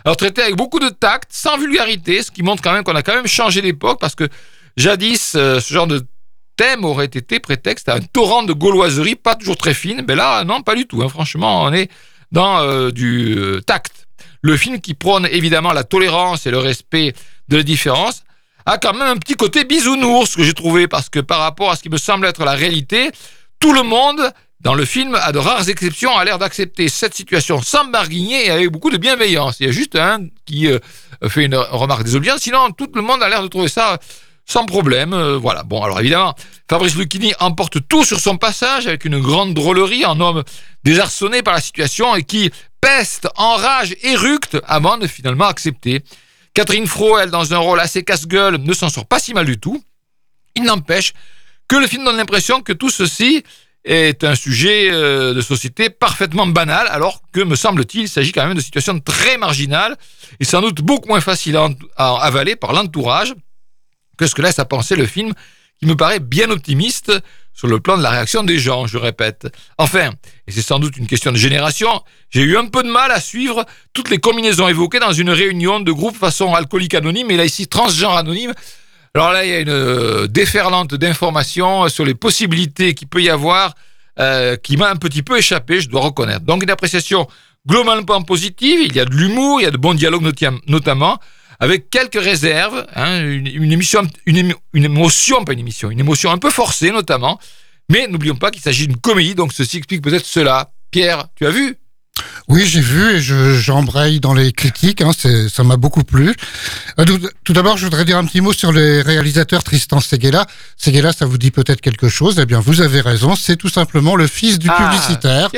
Alors 0.03 0.17
traité 0.17 0.41
avec 0.41 0.55
beaucoup 0.55 0.79
de 0.79 0.89
tact, 0.89 1.31
sans 1.31 1.57
vulgarité, 1.57 2.23
ce 2.23 2.31
qui 2.31 2.41
montre 2.41 2.63
quand 2.63 2.73
même 2.73 2.83
qu'on 2.83 2.95
a 2.95 3.03
quand 3.03 3.15
même 3.15 3.27
changé 3.27 3.61
d'époque, 3.61 3.99
parce 3.99 4.15
que 4.15 4.27
jadis, 4.75 5.33
euh, 5.35 5.59
ce 5.59 5.73
genre 5.73 5.87
de 5.87 6.05
thème 6.55 6.85
aurait 6.85 7.05
été 7.05 7.39
prétexte 7.39 7.89
à 7.89 7.95
un 7.95 7.99
torrent 7.99 8.43
de 8.43 8.53
gauloiserie 8.53 9.15
pas 9.15 9.35
toujours 9.35 9.57
très 9.57 9.73
fine, 9.73 10.03
mais 10.07 10.15
là, 10.15 10.43
non, 10.43 10.61
pas 10.61 10.75
du 10.75 10.85
tout. 10.85 11.01
Hein. 11.01 11.09
Franchement, 11.09 11.63
on 11.63 11.73
est 11.73 11.89
dans 12.31 12.59
euh, 12.59 12.91
du 12.91 13.35
euh, 13.37 13.61
tact. 13.61 14.07
Le 14.41 14.57
film 14.57 14.79
qui 14.79 14.93
prône 14.93 15.27
évidemment 15.31 15.73
la 15.73 15.83
tolérance 15.83 16.45
et 16.45 16.51
le 16.51 16.59
respect 16.59 17.13
de 17.47 17.57
la 17.57 17.63
différence 17.63 18.23
a 18.65 18.77
quand 18.77 18.93
même 18.93 19.07
un 19.07 19.17
petit 19.17 19.35
côté 19.35 19.63
bisounours 19.63 20.35
que 20.35 20.43
j'ai 20.43 20.53
trouvé, 20.53 20.87
parce 20.87 21.09
que 21.09 21.19
par 21.19 21.39
rapport 21.39 21.71
à 21.71 21.75
ce 21.75 21.83
qui 21.83 21.89
me 21.89 21.97
semble 21.97 22.25
être 22.25 22.43
la 22.45 22.53
réalité, 22.53 23.11
tout 23.59 23.73
le 23.73 23.83
monde 23.83 24.31
dans 24.61 24.73
le 24.73 24.85
film, 24.85 25.13
à 25.15 25.31
de 25.31 25.37
rares 25.37 25.69
exceptions, 25.69 26.17
a 26.17 26.25
l'air 26.25 26.39
d'accepter 26.39 26.89
cette 26.89 27.13
situation 27.13 27.61
sans 27.61 27.85
barguigner 27.85 28.47
et 28.47 28.49
avec 28.49 28.71
beaucoup 28.71 28.89
de 28.89 28.97
bienveillance. 28.97 29.57
Il 29.59 29.67
y 29.67 29.69
a 29.69 29.71
juste 29.71 29.95
un 29.95 30.25
qui 30.45 30.67
euh, 30.67 30.79
fait 31.27 31.45
une 31.45 31.55
remarque 31.55 32.03
désobligeante, 32.03 32.39
sinon 32.39 32.71
tout 32.71 32.89
le 32.95 33.01
monde 33.01 33.21
a 33.21 33.29
l'air 33.29 33.43
de 33.43 33.47
trouver 33.47 33.67
ça 33.67 33.99
sans 34.45 34.65
problème. 34.65 35.13
Euh, 35.13 35.37
voilà. 35.37 35.63
Bon, 35.63 35.81
alors 35.81 35.99
évidemment, 35.99 36.35
Fabrice 36.69 36.95
Lucchini 36.95 37.33
emporte 37.39 37.87
tout 37.87 38.05
sur 38.05 38.19
son 38.19 38.37
passage 38.37 38.87
avec 38.87 39.05
une 39.05 39.19
grande 39.19 39.53
drôlerie 39.53 40.05
en 40.05 40.19
homme 40.19 40.43
désarçonné 40.83 41.41
par 41.41 41.53
la 41.53 41.61
situation 41.61 42.15
et 42.15 42.23
qui 42.23 42.51
peste, 42.81 43.27
enrage, 43.35 43.95
éructe 44.03 44.57
avant 44.65 44.97
de 44.97 45.07
finalement 45.07 45.45
accepter. 45.45 46.03
Catherine 46.53 46.87
Fro, 46.87 47.25
dans 47.25 47.53
un 47.53 47.57
rôle 47.57 47.79
assez 47.79 48.03
casse-gueule, 48.03 48.57
ne 48.57 48.73
s'en 48.73 48.89
sort 48.89 49.05
pas 49.05 49.19
si 49.19 49.33
mal 49.33 49.45
du 49.45 49.59
tout. 49.59 49.83
Il 50.55 50.63
n'empêche 50.63 51.13
que 51.67 51.75
le 51.75 51.87
film 51.87 52.05
donne 52.05 52.17
l'impression 52.17 52.61
que 52.61 52.71
tout 52.71 52.89
ceci 52.89 53.43
est 53.83 54.23
un 54.23 54.35
sujet 54.35 54.89
euh, 54.91 55.33
de 55.33 55.41
société 55.41 55.89
parfaitement 55.89 56.47
banal, 56.47 56.87
alors 56.89 57.21
que, 57.31 57.41
me 57.41 57.55
semble-t-il, 57.55 58.03
il 58.03 58.09
s'agit 58.09 58.31
quand 58.31 58.45
même 58.45 58.55
de 58.55 58.61
situations 58.61 58.99
très 58.99 59.37
marginales 59.37 59.95
et 60.39 60.45
sans 60.45 60.61
doute 60.61 60.81
beaucoup 60.81 61.09
moins 61.09 61.21
faciles 61.21 61.57
à, 61.97 62.15
avaler 62.23 62.55
par 62.55 62.73
l'entourage 62.73 63.33
que 64.17 64.27
ce 64.27 64.35
que 64.35 64.41
laisse 64.41 64.59
à 64.59 64.65
penser 64.65 64.95
le 64.95 65.05
film, 65.05 65.33
qui 65.79 65.85
me 65.85 65.95
paraît 65.95 66.19
bien 66.19 66.49
optimiste 66.49 67.11
sur 67.53 67.67
le 67.67 67.79
plan 67.79 67.97
de 67.97 68.03
la 68.03 68.09
réaction 68.09 68.43
des 68.43 68.59
gens, 68.59 68.85
je 68.87 68.97
répète. 68.97 69.47
Enfin, 69.77 70.11
et 70.47 70.51
c'est 70.51 70.61
sans 70.61 70.79
doute 70.79 70.97
une 70.97 71.07
question 71.07 71.31
de 71.31 71.37
génération, 71.37 72.01
j'ai 72.29 72.41
eu 72.41 72.57
un 72.57 72.67
peu 72.67 72.83
de 72.83 72.89
mal 72.89 73.11
à 73.11 73.19
suivre 73.19 73.65
toutes 73.93 74.09
les 74.09 74.17
combinaisons 74.17 74.67
évoquées 74.67 74.99
dans 74.99 75.13
une 75.13 75.29
réunion 75.29 75.79
de 75.79 75.91
groupe 75.91 76.17
façon 76.17 76.53
alcoolique 76.53 76.93
anonyme, 76.93 77.31
et 77.31 77.37
là 77.37 77.45
ici 77.45 77.67
transgenre 77.67 78.17
anonyme, 78.17 78.53
alors 79.15 79.31
là, 79.31 79.45
il 79.45 79.49
y 79.49 79.53
a 79.53 79.59
une 79.61 79.69
euh, 79.69 80.27
déferlante 80.27 80.93
d'informations 80.93 81.87
sur 81.87 82.03
les 82.03 82.15
possibilités 82.15 82.93
qu'il 82.93 83.07
peut 83.07 83.21
y 83.21 83.29
avoir 83.29 83.73
euh, 84.19 84.57
qui 84.57 84.75
m'a 84.75 84.89
un 84.89 84.97
petit 84.97 85.23
peu 85.23 85.37
échappé, 85.37 85.79
je 85.79 85.87
dois 85.87 86.01
reconnaître. 86.01 86.41
Donc 86.41 86.63
une 86.63 86.69
appréciation 86.69 87.25
globalement 87.65 88.23
positive, 88.23 88.81
il 88.81 88.93
y 88.93 88.99
a 88.99 89.05
de 89.05 89.15
l'humour, 89.15 89.61
il 89.61 89.63
y 89.63 89.67
a 89.67 89.71
de 89.71 89.77
bons 89.77 89.93
dialogues 89.93 90.29
notamment, 90.67 91.17
avec 91.59 91.89
quelques 91.89 92.21
réserves, 92.21 92.85
hein, 92.95 93.21
une, 93.21 93.47
une 93.47 93.71
émotion, 93.71 95.43
pas 95.43 95.53
une 95.53 95.59
émission, 95.59 95.89
une 95.91 95.99
émotion 95.99 96.31
un 96.31 96.37
peu 96.37 96.49
forcée 96.49 96.91
notamment, 96.91 97.39
mais 97.89 98.07
n'oublions 98.07 98.35
pas 98.35 98.51
qu'il 98.51 98.61
s'agit 98.61 98.87
d'une 98.87 98.97
comédie, 98.97 99.35
donc 99.35 99.53
ceci 99.53 99.77
explique 99.77 100.01
peut-être 100.01 100.25
cela. 100.25 100.71
Pierre, 100.91 101.27
tu 101.35 101.45
as 101.45 101.51
vu? 101.51 101.77
Oui, 102.47 102.63
j'ai 102.65 102.81
vu 102.81 103.15
et 103.15 103.21
j'embraye 103.21 104.19
dans 104.19 104.33
les 104.33 104.51
critiques. 104.51 105.01
Hein, 105.01 105.11
ça 105.13 105.63
m'a 105.63 105.77
beaucoup 105.77 106.03
plu. 106.03 106.35
Euh, 106.99 107.05
tout 107.43 107.53
d'abord, 107.53 107.77
je 107.77 107.85
voudrais 107.85 108.05
dire 108.05 108.17
un 108.17 108.25
petit 108.25 108.39
mot 108.39 108.53
sur 108.53 108.71
les 108.71 109.01
réalisateurs 109.01 109.63
Tristan 109.63 109.99
Seguela. 109.99 110.45
Seguela, 110.77 111.11
ça 111.11 111.25
vous 111.25 111.39
dit 111.39 111.49
peut-être 111.49 111.81
quelque 111.81 112.07
chose? 112.07 112.37
Eh 112.39 112.45
bien, 112.45 112.59
vous 112.59 112.81
avez 112.81 113.01
raison. 113.01 113.35
C'est 113.35 113.55
tout 113.55 113.69
simplement 113.69 114.15
le 114.15 114.27
fils 114.27 114.59
du 114.59 114.69
ah, 114.69 114.77
publicitaire, 114.77 115.49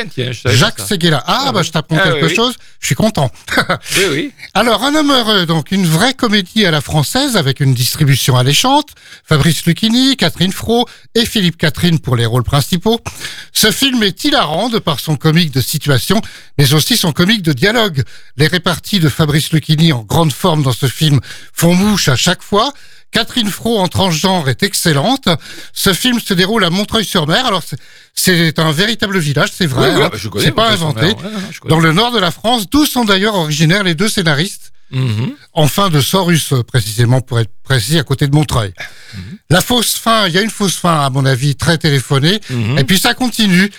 Jacques 0.45 0.79
Seguela. 0.79 1.21
Ah, 1.27 1.45
ah, 1.47 1.51
bah, 1.51 1.61
je 1.61 1.71
t'apprends 1.71 1.97
ah, 1.99 2.09
quelque 2.09 2.33
chose. 2.33 2.55
Je 2.79 2.85
suis 2.85 2.95
content. 2.95 3.31
oui, 3.97 4.03
oui. 4.09 4.31
Alors, 4.53 4.83
un 4.83 4.95
homme 4.95 5.11
heureux, 5.11 5.45
donc 5.45 5.71
une 5.71 5.85
vraie 5.85 6.13
comédie 6.13 6.65
à 6.65 6.71
la 6.71 6.79
française 6.79 7.35
avec 7.35 7.59
une 7.59 7.73
distribution 7.73 8.37
alléchante. 8.37 8.91
Fabrice 9.25 9.65
Lucchini, 9.65 10.15
Catherine 10.15 10.53
Fro 10.53 10.87
et 11.15 11.25
Philippe 11.25 11.57
Catherine 11.57 11.99
pour 11.99 12.15
les 12.15 12.25
rôles 12.25 12.43
principaux. 12.43 13.01
Ce 13.51 13.71
film 13.71 14.03
est 14.03 14.23
hilarant 14.23 14.69
de 14.69 14.79
par 14.79 15.01
son 15.01 15.17
comique 15.17 15.51
de 15.51 15.61
situation 15.61 16.21
mais 16.57 16.73
aussi 16.73 16.97
son 16.97 17.11
comique 17.11 17.41
de 17.41 17.53
dialogue. 17.53 18.03
Les 18.35 18.47
réparties 18.47 18.99
de 18.99 19.09
Fabrice 19.09 19.51
Lucchini 19.51 19.93
en 19.93 20.03
grande 20.03 20.33
forme 20.33 20.63
dans 20.63 20.71
ce 20.71 20.87
film 20.87 21.19
font 21.53 21.75
mouche 21.75 22.07
à 22.07 22.15
chaque 22.15 22.41
fois. 22.41 22.73
Catherine 23.11 23.49
Fro 23.49 23.79
en 23.79 23.87
transgenre 23.87 24.49
est 24.49 24.63
excellente. 24.63 25.29
Ce 25.73 25.93
film 25.93 26.19
se 26.19 26.33
déroule 26.33 26.65
à 26.65 26.69
Montreuil-sur-Mer. 26.69 27.45
Alors 27.45 27.63
c'est 28.13 28.59
un 28.59 28.71
véritable 28.71 29.17
village, 29.19 29.49
c'est 29.53 29.65
vrai. 29.65 29.95
Oui, 29.95 30.03
hein. 30.03 30.09
bah, 30.11 30.39
c'est 30.39 30.51
pas 30.51 30.71
inventé. 30.71 31.15
dans 31.67 31.79
le 31.79 31.93
nord 31.93 32.11
de 32.11 32.19
la 32.19 32.31
France, 32.31 32.69
d'où 32.69 32.85
sont 32.85 33.05
d'ailleurs 33.05 33.35
originaires 33.35 33.83
les 33.83 33.95
deux 33.95 34.09
scénaristes. 34.09 34.71
Mhm. 34.91 35.33
En 35.53 35.67
fin 35.67 35.89
de 35.89 35.99
Sorus, 35.99 36.53
précisément, 36.65 37.19
pour 37.19 37.39
être 37.39 37.51
précis, 37.63 37.99
à 37.99 38.03
côté 38.03 38.27
de 38.27 38.33
Montreuil. 38.33 38.73
Mhm. 39.13 39.21
La 39.49 39.61
fausse 39.61 39.95
fin, 39.95 40.27
il 40.27 40.33
y 40.33 40.37
a 40.37 40.41
une 40.41 40.49
fausse 40.49 40.77
fin, 40.77 41.01
à 41.01 41.09
mon 41.09 41.25
avis, 41.25 41.55
très 41.55 41.77
téléphonée. 41.77 42.39
Mhm. 42.49 42.77
Et 42.77 42.83
puis 42.83 42.97
ça 42.97 43.13
continue. 43.13 43.69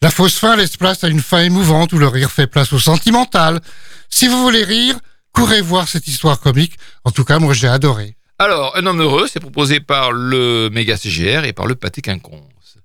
La 0.00 0.10
fausse 0.10 0.38
fin 0.38 0.56
laisse 0.56 0.76
place 0.76 1.02
à 1.04 1.08
une 1.08 1.20
fin 1.20 1.42
émouvante 1.42 1.92
où 1.92 1.98
le 1.98 2.06
rire 2.06 2.30
fait 2.30 2.46
place 2.46 2.72
au 2.72 2.78
sentimental. 2.78 3.60
Si 4.08 4.28
vous 4.28 4.40
voulez 4.42 4.64
rire, 4.64 4.98
Courez 5.38 5.60
voir 5.60 5.86
cette 5.86 6.08
histoire 6.08 6.40
comique. 6.40 6.74
En 7.04 7.12
tout 7.12 7.22
cas, 7.22 7.38
moi, 7.38 7.54
j'ai 7.54 7.68
adoré. 7.68 8.16
Alors, 8.40 8.76
Un 8.76 8.86
homme 8.86 9.00
heureux, 9.00 9.28
c'est 9.32 9.38
proposé 9.38 9.78
par 9.78 10.10
le 10.10 10.68
Méga 10.72 10.96
CGR 10.96 11.44
et 11.44 11.52
par 11.52 11.66
le 11.66 11.76
Pâté 11.76 12.00
Quinconce. 12.00 12.78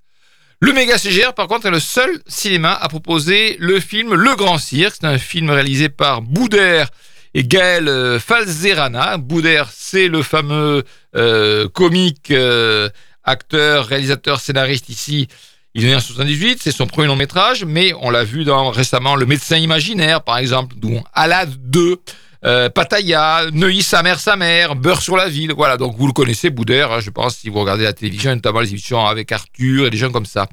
Le 0.60 0.72
Méga 0.72 1.00
CGR, 1.00 1.34
par 1.34 1.48
contre, 1.48 1.65
est 1.65 1.72
le 1.72 1.79
seul 1.79 2.22
cinéma 2.27 2.74
à 2.74 2.88
proposer 2.89 3.58
le 3.60 3.79
film 3.79 4.13
Le 4.13 4.36
Grand 4.36 4.60
Cirque. 4.60 4.98
C'est 5.01 5.08
un 5.08 5.17
film 5.17 5.50
réalisé 5.50 5.89
par 5.89 6.22
Boudère 6.22 6.89
et 7.34 7.43
Gaël 7.43 7.88
euh, 7.88 8.20
Falzerana. 8.20 9.17
Boudère, 9.17 9.70
c'est 9.74 10.08
le 10.08 10.22
fameux 10.22 10.84
euh, 11.15 11.67
comique, 11.70 12.29
euh, 12.29 12.89
acteur, 13.24 13.88
réalisateur, 13.88 14.39
scénariste 14.39 14.89
ici. 14.89 15.27
Il 15.75 15.86
est 15.86 15.88
né 15.88 15.96
en 15.96 16.00
78, 16.00 16.60
c'est 16.62 16.72
son 16.72 16.86
premier 16.86 17.08
long 17.08 17.15
métrage, 17.15 17.65
mais 17.65 17.94
on 18.01 18.12
l'a 18.12 18.24
vu 18.24 18.44
dans 18.44 18.70
récemment 18.70 19.15
Le 19.15 19.25
médecin 19.25 19.58
imaginaire, 19.58 20.22
par 20.24 20.38
exemple, 20.38 20.75
dont 20.77 21.03
Alad 21.13 21.50
2, 21.58 21.98
euh, 22.46 22.70
Pattaya, 22.70 23.46
Neuilly, 23.51 23.82
sa 23.82 24.03
mère, 24.03 24.20
sa 24.20 24.36
mère, 24.36 24.75
Beurre 24.75 25.01
sur 25.01 25.18
la 25.18 25.30
ville. 25.30 25.51
Voilà, 25.56 25.77
donc 25.77 25.96
vous 25.98 26.06
le 26.06 26.13
connaissez, 26.13 26.51
Boudère, 26.51 26.92
hein, 26.92 27.00
je 27.00 27.10
pense, 27.10 27.38
si 27.38 27.50
vous 27.50 27.60
regardez 27.60 27.86
la 27.86 27.94
télévision, 27.94 28.36
notamment 28.36 28.60
les 28.60 28.70
émissions 28.70 29.03
avec 29.03 29.32
Arthur 29.32 29.88
et 29.88 29.89
des 29.89 29.98
gens 29.98 30.12
comme 30.12 30.27
ça. 30.27 30.48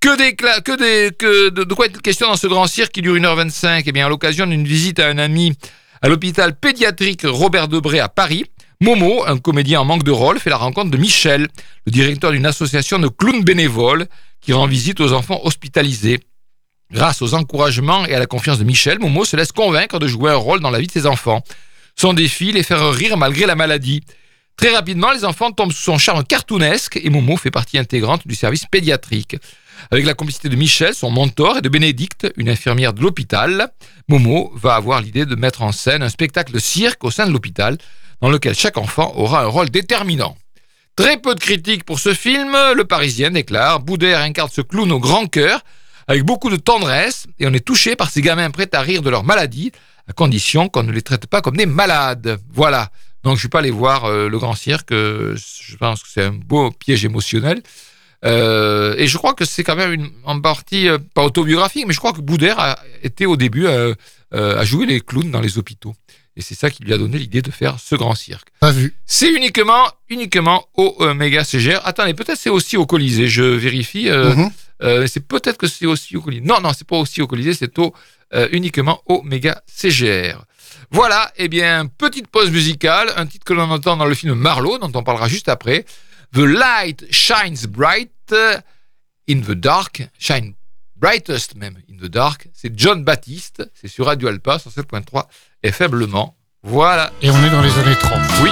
Que 0.00 0.16
des, 0.16 0.34
que 0.34 1.10
que 1.10 1.50
de, 1.50 1.74
quoi 1.74 1.84
est 1.84 2.00
question 2.00 2.26
dans 2.26 2.36
ce 2.36 2.46
grand 2.46 2.66
cirque 2.66 2.92
qui 2.92 3.02
dure 3.02 3.16
1h25 3.16 3.82
Eh 3.84 3.92
bien, 3.92 4.06
à 4.06 4.08
l'occasion 4.08 4.46
d'une 4.46 4.64
visite 4.64 5.00
à 5.00 5.08
un 5.08 5.18
ami 5.18 5.52
à 6.00 6.08
l'hôpital 6.08 6.58
pédiatrique 6.58 7.24
Robert 7.26 7.68
Debré 7.68 8.00
à 8.00 8.08
Paris, 8.08 8.46
Momo, 8.80 9.24
un 9.26 9.36
comédien 9.36 9.82
en 9.82 9.84
manque 9.84 10.04
de 10.04 10.10
rôle, 10.10 10.38
fait 10.38 10.48
la 10.48 10.56
rencontre 10.56 10.90
de 10.90 10.96
Michel, 10.96 11.48
le 11.84 11.92
directeur 11.92 12.32
d'une 12.32 12.46
association 12.46 12.98
de 12.98 13.08
clowns 13.08 13.44
bénévoles 13.44 14.06
qui 14.40 14.52
rend 14.52 14.66
visite 14.66 15.00
aux 15.00 15.12
enfants 15.12 15.40
hospitalisés. 15.44 16.20
Grâce 16.92 17.22
aux 17.22 17.34
encouragements 17.34 18.04
et 18.06 18.14
à 18.14 18.18
la 18.18 18.26
confiance 18.26 18.58
de 18.58 18.64
Michel, 18.64 18.98
Momo 18.98 19.24
se 19.24 19.36
laisse 19.36 19.52
convaincre 19.52 19.98
de 19.98 20.08
jouer 20.08 20.32
un 20.32 20.36
rôle 20.36 20.60
dans 20.60 20.70
la 20.70 20.80
vie 20.80 20.88
de 20.88 20.92
ses 20.92 21.06
enfants. 21.06 21.42
Son 21.94 22.14
défi, 22.14 22.50
les 22.52 22.62
faire 22.62 22.90
rire 22.90 23.16
malgré 23.16 23.46
la 23.46 23.54
maladie. 23.54 24.02
Très 24.56 24.74
rapidement, 24.74 25.12
les 25.12 25.24
enfants 25.24 25.52
tombent 25.52 25.72
sous 25.72 25.84
son 25.84 25.98
charme 25.98 26.24
cartoonesque 26.24 26.98
et 27.02 27.10
Momo 27.10 27.36
fait 27.36 27.50
partie 27.50 27.78
intégrante 27.78 28.26
du 28.26 28.34
service 28.34 28.66
pédiatrique. 28.66 29.36
Avec 29.90 30.04
la 30.04 30.14
complicité 30.14 30.48
de 30.48 30.56
Michel, 30.56 30.94
son 30.94 31.10
mentor, 31.10 31.58
et 31.58 31.62
de 31.62 31.68
Bénédicte, 31.68 32.30
une 32.36 32.48
infirmière 32.48 32.92
de 32.92 33.00
l'hôpital, 33.00 33.70
Momo 34.08 34.52
va 34.54 34.74
avoir 34.74 35.00
l'idée 35.00 35.24
de 35.24 35.34
mettre 35.36 35.62
en 35.62 35.72
scène 35.72 36.02
un 36.02 36.08
spectacle 36.08 36.52
de 36.52 36.58
cirque 36.58 37.04
au 37.04 37.10
sein 37.10 37.26
de 37.26 37.32
l'hôpital, 37.32 37.78
dans 38.20 38.28
lequel 38.28 38.54
chaque 38.54 38.76
enfant 38.76 39.12
aura 39.16 39.42
un 39.42 39.46
rôle 39.46 39.70
déterminant. 39.70 40.36
Très 40.96 41.16
peu 41.16 41.34
de 41.34 41.40
critiques 41.40 41.84
pour 41.84 41.98
ce 41.98 42.12
film, 42.12 42.56
le 42.76 42.84
Parisien 42.84 43.30
déclare 43.30 43.80
Boudère 43.80 44.20
incarne 44.20 44.50
ce 44.52 44.60
clown 44.60 44.90
au 44.92 44.98
grand 44.98 45.26
cœur, 45.26 45.62
avec 46.08 46.24
beaucoup 46.24 46.50
de 46.50 46.56
tendresse, 46.56 47.26
et 47.38 47.46
on 47.46 47.52
est 47.52 47.64
touché 47.64 47.96
par 47.96 48.10
ces 48.10 48.20
gamins 48.20 48.50
prêts 48.50 48.68
à 48.74 48.80
rire 48.80 49.00
de 49.00 49.08
leur 49.08 49.24
maladie, 49.24 49.72
à 50.08 50.12
condition 50.12 50.68
qu'on 50.68 50.82
ne 50.82 50.92
les 50.92 51.02
traite 51.02 51.26
pas 51.26 51.40
comme 51.40 51.56
des 51.56 51.66
malades. 51.66 52.38
Voilà. 52.52 52.90
Donc 53.22 53.36
je 53.36 53.40
suis 53.40 53.48
pas 53.48 53.58
allé 53.58 53.70
voir 53.70 54.06
euh, 54.06 54.28
le 54.28 54.38
grand 54.38 54.54
cirque, 54.54 54.92
je 54.92 55.76
pense 55.78 56.02
que 56.02 56.08
c'est 56.12 56.24
un 56.24 56.32
beau 56.32 56.70
piège 56.70 57.04
émotionnel. 57.04 57.62
Euh, 58.24 58.94
et 58.98 59.06
je 59.06 59.16
crois 59.16 59.34
que 59.34 59.44
c'est 59.44 59.64
quand 59.64 59.76
même 59.76 59.92
une, 59.92 60.10
en 60.24 60.40
partie, 60.40 60.88
euh, 60.88 60.98
pas 61.14 61.24
autobiographique, 61.24 61.86
mais 61.86 61.94
je 61.94 61.98
crois 61.98 62.12
que 62.12 62.20
Boudère 62.20 62.58
a 62.58 62.78
été 63.02 63.24
au 63.26 63.36
début 63.36 63.66
à 63.66 64.64
jouer 64.64 64.86
les 64.86 65.00
clowns 65.00 65.30
dans 65.30 65.40
les 65.40 65.58
hôpitaux. 65.58 65.94
Et 66.40 66.42
c'est 66.42 66.54
ça 66.54 66.70
qui 66.70 66.82
lui 66.82 66.94
a 66.94 66.96
donné 66.98 67.18
l'idée 67.18 67.42
de 67.42 67.50
faire 67.50 67.78
ce 67.78 67.94
grand 67.96 68.14
cirque. 68.14 68.48
Pas 68.60 68.70
vu. 68.72 68.94
C'est 69.04 69.30
uniquement, 69.30 69.84
uniquement 70.08 70.66
au 70.74 70.96
euh, 71.00 71.12
méga 71.12 71.44
CGR. 71.44 71.80
Attendez, 71.84 72.14
peut-être 72.14 72.38
c'est 72.38 72.48
aussi 72.48 72.78
au 72.78 72.86
Colisée. 72.86 73.28
Je 73.28 73.42
vérifie. 73.42 74.08
Euh, 74.08 74.34
Mhm. 74.34 74.50
euh, 74.82 75.06
c'est 75.06 75.20
peut-être 75.20 75.58
que 75.58 75.66
c'est 75.66 75.84
aussi 75.84 76.16
au 76.16 76.22
Colisée. 76.22 76.42
Non, 76.42 76.58
non, 76.62 76.72
c'est 76.72 76.86
pas 76.86 76.96
aussi 76.96 77.20
au 77.20 77.26
Colisée. 77.26 77.52
C'est 77.52 77.78
au 77.78 77.92
uniquement 78.52 79.02
au 79.06 79.22
méga 79.22 79.60
CGR. 79.66 80.44
Voilà. 80.90 81.30
Eh 81.36 81.48
bien, 81.48 81.86
petite 81.98 82.28
pause 82.28 82.50
musicale. 82.50 83.12
Un 83.16 83.26
titre 83.26 83.44
que 83.44 83.52
l'on 83.52 83.70
entend 83.70 83.98
dans 83.98 84.06
le 84.06 84.14
film 84.14 84.32
Marlowe, 84.34 84.78
dont 84.78 84.92
on 84.94 85.02
parlera 85.02 85.28
juste 85.28 85.50
après. 85.50 85.84
The 86.32 86.38
light 86.38 87.04
shines 87.10 87.66
bright 87.68 88.12
in 89.28 89.40
the 89.42 89.50
dark. 89.52 90.08
Shine 90.18 90.54
brightest 90.96 91.54
même 91.56 91.76
the 92.00 92.06
dark. 92.06 92.48
C'est 92.52 92.78
John 92.78 93.04
Baptiste. 93.04 93.70
C'est 93.74 93.88
sur 93.88 94.06
Radio 94.06 94.28
Alpa 94.28 94.58
sur 94.58 94.70
7.3 94.70 95.26
et 95.62 95.72
faiblement. 95.72 96.36
Voilà. 96.62 97.12
Et 97.22 97.30
on 97.30 97.44
est 97.44 97.50
dans 97.50 97.62
les 97.62 97.78
années 97.78 97.96
30. 97.96 98.18
Oui. 98.42 98.50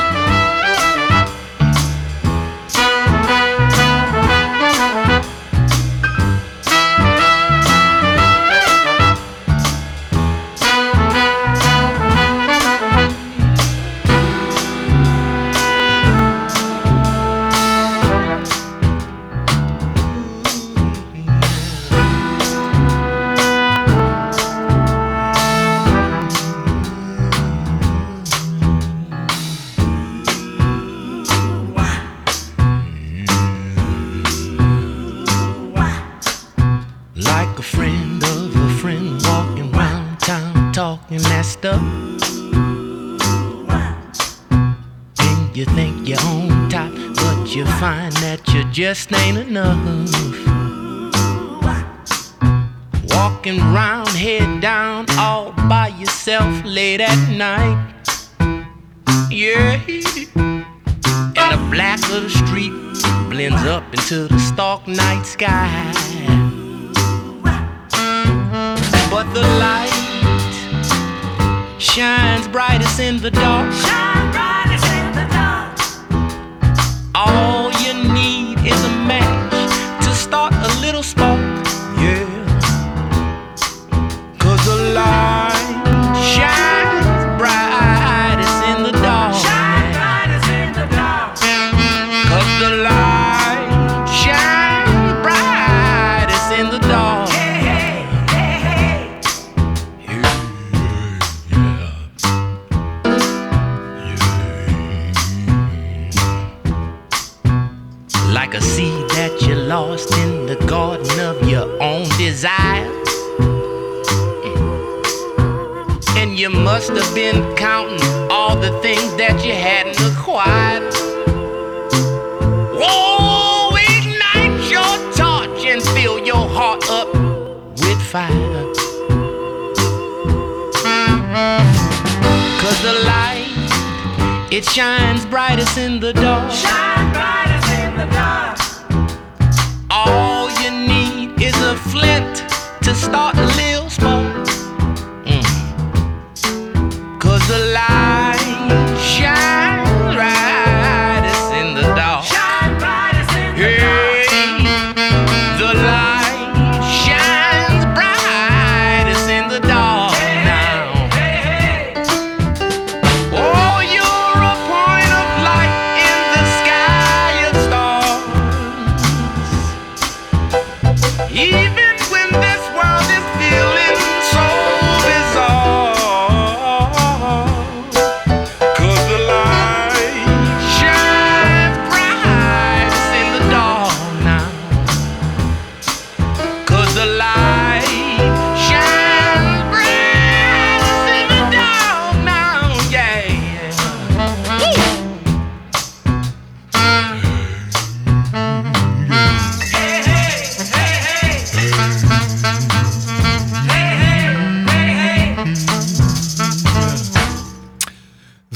Shines 134.68 135.24
brightest 135.26 135.78
in 135.78 135.98
the 135.98 136.12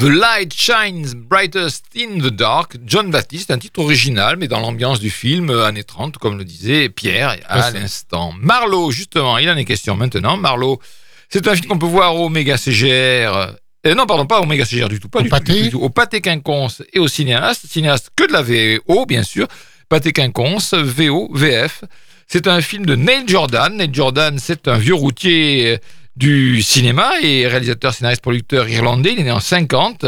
The 0.03 0.07
Light 0.07 0.53
Shines 0.53 1.15
Brightest 1.15 1.85
in 1.97 2.19
the 2.19 2.33
Dark, 2.33 2.77
John 2.85 3.13
Baptiste, 3.13 3.53
un 3.53 3.59
titre 3.59 3.79
original, 3.79 4.37
mais 4.37 4.49
dans 4.49 4.59
l'ambiance 4.59 4.99
du 4.99 5.11
film, 5.11 5.49
euh, 5.49 5.65
années 5.65 5.85
30, 5.85 6.19
comme 6.19 6.37
le 6.37 6.45
disait 6.45 6.89
Pierre 6.89 7.37
à 7.47 7.71
l'instant. 7.71 8.35
Marlowe, 8.37 8.91
justement, 8.91 9.39
il 9.39 9.49
en 9.49 9.57
est 9.57 9.65
question 9.65 9.95
maintenant. 9.95 10.37
Marlowe, 10.37 10.81
c'est 11.29 11.47
un 11.47 11.55
film 11.55 11.69
qu'on 11.69 11.79
peut 11.79 11.87
voir 11.87 12.17
au 12.17 12.31
Méga 12.31 12.57
CGR. 12.57 13.55
Euh, 13.87 13.95
non, 13.95 14.07
pardon, 14.07 14.27
pas 14.27 14.41
au 14.41 14.45
Méga 14.45 14.65
CGR 14.65 14.89
du 14.89 14.99
tout, 14.99 15.09
pas 15.09 15.21
Au 15.21 15.23
du, 15.23 15.29
Pâté. 15.29 15.55
tout, 15.55 15.63
du 15.63 15.71
tout. 15.71 15.81
Au 15.81 15.89
Pâté 15.89 16.21
Quinconce 16.21 16.83
et 16.93 16.99
au 16.99 17.07
cinéaste. 17.07 17.69
Cinéaste 17.69 18.11
que 18.17 18.27
de 18.27 18.33
la 18.33 18.43
VO, 18.43 19.07
bien 19.07 19.23
sûr. 19.23 19.47
Pâté 19.89 20.13
Quinconce, 20.13 20.75
VO, 20.75 21.31
VF. 21.33 21.85
C'est 22.27 22.49
un 22.49 22.61
film 22.61 22.87
de 22.87 22.97
Neil 22.97 23.23
Jordan. 23.29 23.77
Neil 23.77 23.91
Jordan, 23.93 24.37
c'est 24.41 24.67
un 24.67 24.79
vieux 24.79 24.95
routier 24.95 25.75
euh, 25.75 25.79
du 26.17 26.63
cinéma 26.63 27.13
et 27.23 27.47
réalisateur, 27.47 27.95
scénariste, 27.95 28.23
producteur 28.23 28.69
irlandais. 28.69 29.13
Il 29.13 29.21
est 29.21 29.25
né 29.25 29.31
en 29.31 29.41
50. 29.41 30.07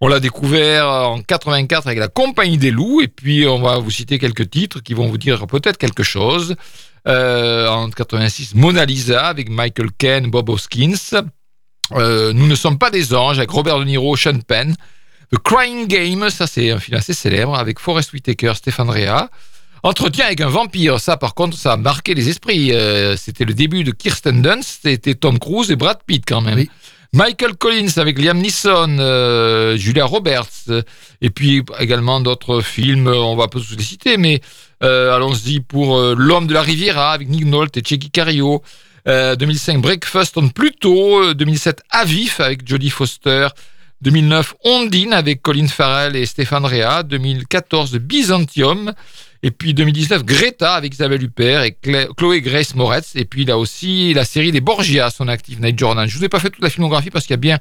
On 0.00 0.08
l'a 0.08 0.20
découvert 0.20 0.88
en 0.88 1.20
84 1.22 1.86
avec 1.86 1.98
la 1.98 2.08
Compagnie 2.08 2.58
des 2.58 2.70
Loups. 2.70 3.02
Et 3.02 3.08
puis, 3.08 3.46
on 3.46 3.60
va 3.60 3.78
vous 3.78 3.90
citer 3.90 4.18
quelques 4.18 4.50
titres 4.50 4.80
qui 4.80 4.94
vont 4.94 5.08
vous 5.08 5.18
dire 5.18 5.46
peut-être 5.46 5.78
quelque 5.78 6.02
chose. 6.02 6.56
Euh, 7.08 7.66
en 7.68 7.90
86, 7.90 8.54
Mona 8.54 8.84
Lisa 8.84 9.26
avec 9.26 9.48
Michael 9.48 9.90
Caine, 9.98 10.30
Bob 10.30 10.48
Hoskins. 10.48 10.94
Euh, 11.92 12.32
Nous 12.32 12.46
ne 12.46 12.54
sommes 12.54 12.78
pas 12.78 12.90
des 12.90 13.14
anges 13.14 13.38
avec 13.38 13.50
Robert 13.50 13.78
De 13.78 13.84
Niro, 13.84 14.16
Sean 14.16 14.38
Penn. 14.46 14.74
The 15.32 15.38
Crying 15.38 15.86
Game, 15.86 16.28
ça 16.28 16.46
c'est 16.46 16.70
un 16.70 16.78
film 16.78 16.98
assez 16.98 17.14
célèbre 17.14 17.56
avec 17.56 17.78
Forrest 17.78 18.12
Whitaker, 18.12 18.52
Stéphane 18.54 18.90
Rea. 18.90 19.28
Entretien 19.82 20.26
avec 20.26 20.40
un 20.40 20.48
vampire, 20.48 21.00
ça 21.00 21.16
par 21.16 21.34
contre 21.34 21.56
ça 21.56 21.72
a 21.72 21.76
marqué 21.76 22.14
les 22.14 22.28
esprits. 22.28 22.72
Euh, 22.72 23.16
c'était 23.16 23.44
le 23.44 23.54
début 23.54 23.84
de 23.84 23.90
Kirsten 23.90 24.42
Dunst, 24.42 24.80
c'était 24.82 25.14
Tom 25.14 25.38
Cruise 25.38 25.70
et 25.70 25.76
Brad 25.76 25.98
Pitt 26.06 26.24
quand 26.26 26.40
même. 26.40 26.56
Oui. 26.56 26.70
Michael 27.14 27.56
Collins 27.56 27.90
avec 27.96 28.18
Liam 28.18 28.38
Neeson, 28.38 28.96
euh, 28.98 29.76
Julia 29.76 30.06
Roberts, 30.06 30.46
euh, 30.70 30.82
et 31.20 31.28
puis 31.28 31.62
également 31.78 32.20
d'autres 32.20 32.62
films, 32.62 33.08
on 33.08 33.36
va 33.36 33.48
pas 33.48 33.58
tous 33.58 33.76
les 33.76 33.82
citer, 33.82 34.16
mais 34.16 34.40
allons-y 34.80 35.60
pour 35.60 35.96
L'homme 36.16 36.48
de 36.48 36.54
la 36.54 36.62
Riviera 36.62 37.12
avec 37.12 37.28
Nick 37.28 37.44
Nolte 37.44 37.76
et 37.76 37.82
Checky 37.82 38.10
Cario. 38.10 38.62
Euh, 39.08 39.34
2005 39.34 39.80
Breakfast 39.80 40.36
on 40.38 40.48
Pluto, 40.48 41.22
euh, 41.22 41.34
2007 41.34 41.82
Avif 41.90 42.38
avec 42.38 42.66
Jodie 42.66 42.90
Foster, 42.90 43.48
2009 44.02 44.54
Ondine 44.64 45.12
avec 45.12 45.42
Colin 45.42 45.66
Farrell 45.66 46.14
et 46.14 46.24
Stéphane 46.24 46.64
Rea, 46.64 47.02
2014 47.02 47.96
Byzantium, 47.96 48.92
et 49.42 49.50
puis 49.50 49.74
2019 49.74 50.24
Greta 50.24 50.74
avec 50.74 50.94
Isabelle 50.94 51.22
Huppert 51.22 51.62
et 51.62 51.76
Chloé 52.16 52.40
Grace 52.40 52.74
Moretz, 52.74 53.16
et 53.16 53.24
puis 53.24 53.44
là 53.44 53.58
aussi 53.58 54.14
la 54.14 54.24
série 54.24 54.52
des 54.52 54.60
Borgia, 54.60 55.10
son 55.10 55.28
actif 55.28 55.58
Night 55.58 55.78
Jordan. 55.78 56.08
Je 56.08 56.16
vous 56.16 56.24
ai 56.24 56.28
pas 56.28 56.38
fait 56.38 56.50
toute 56.50 56.62
la 56.62 56.70
filmographie 56.70 57.10
parce 57.10 57.26
qu'il 57.26 57.34
y 57.34 57.34
a 57.34 57.38
bien 57.38 57.58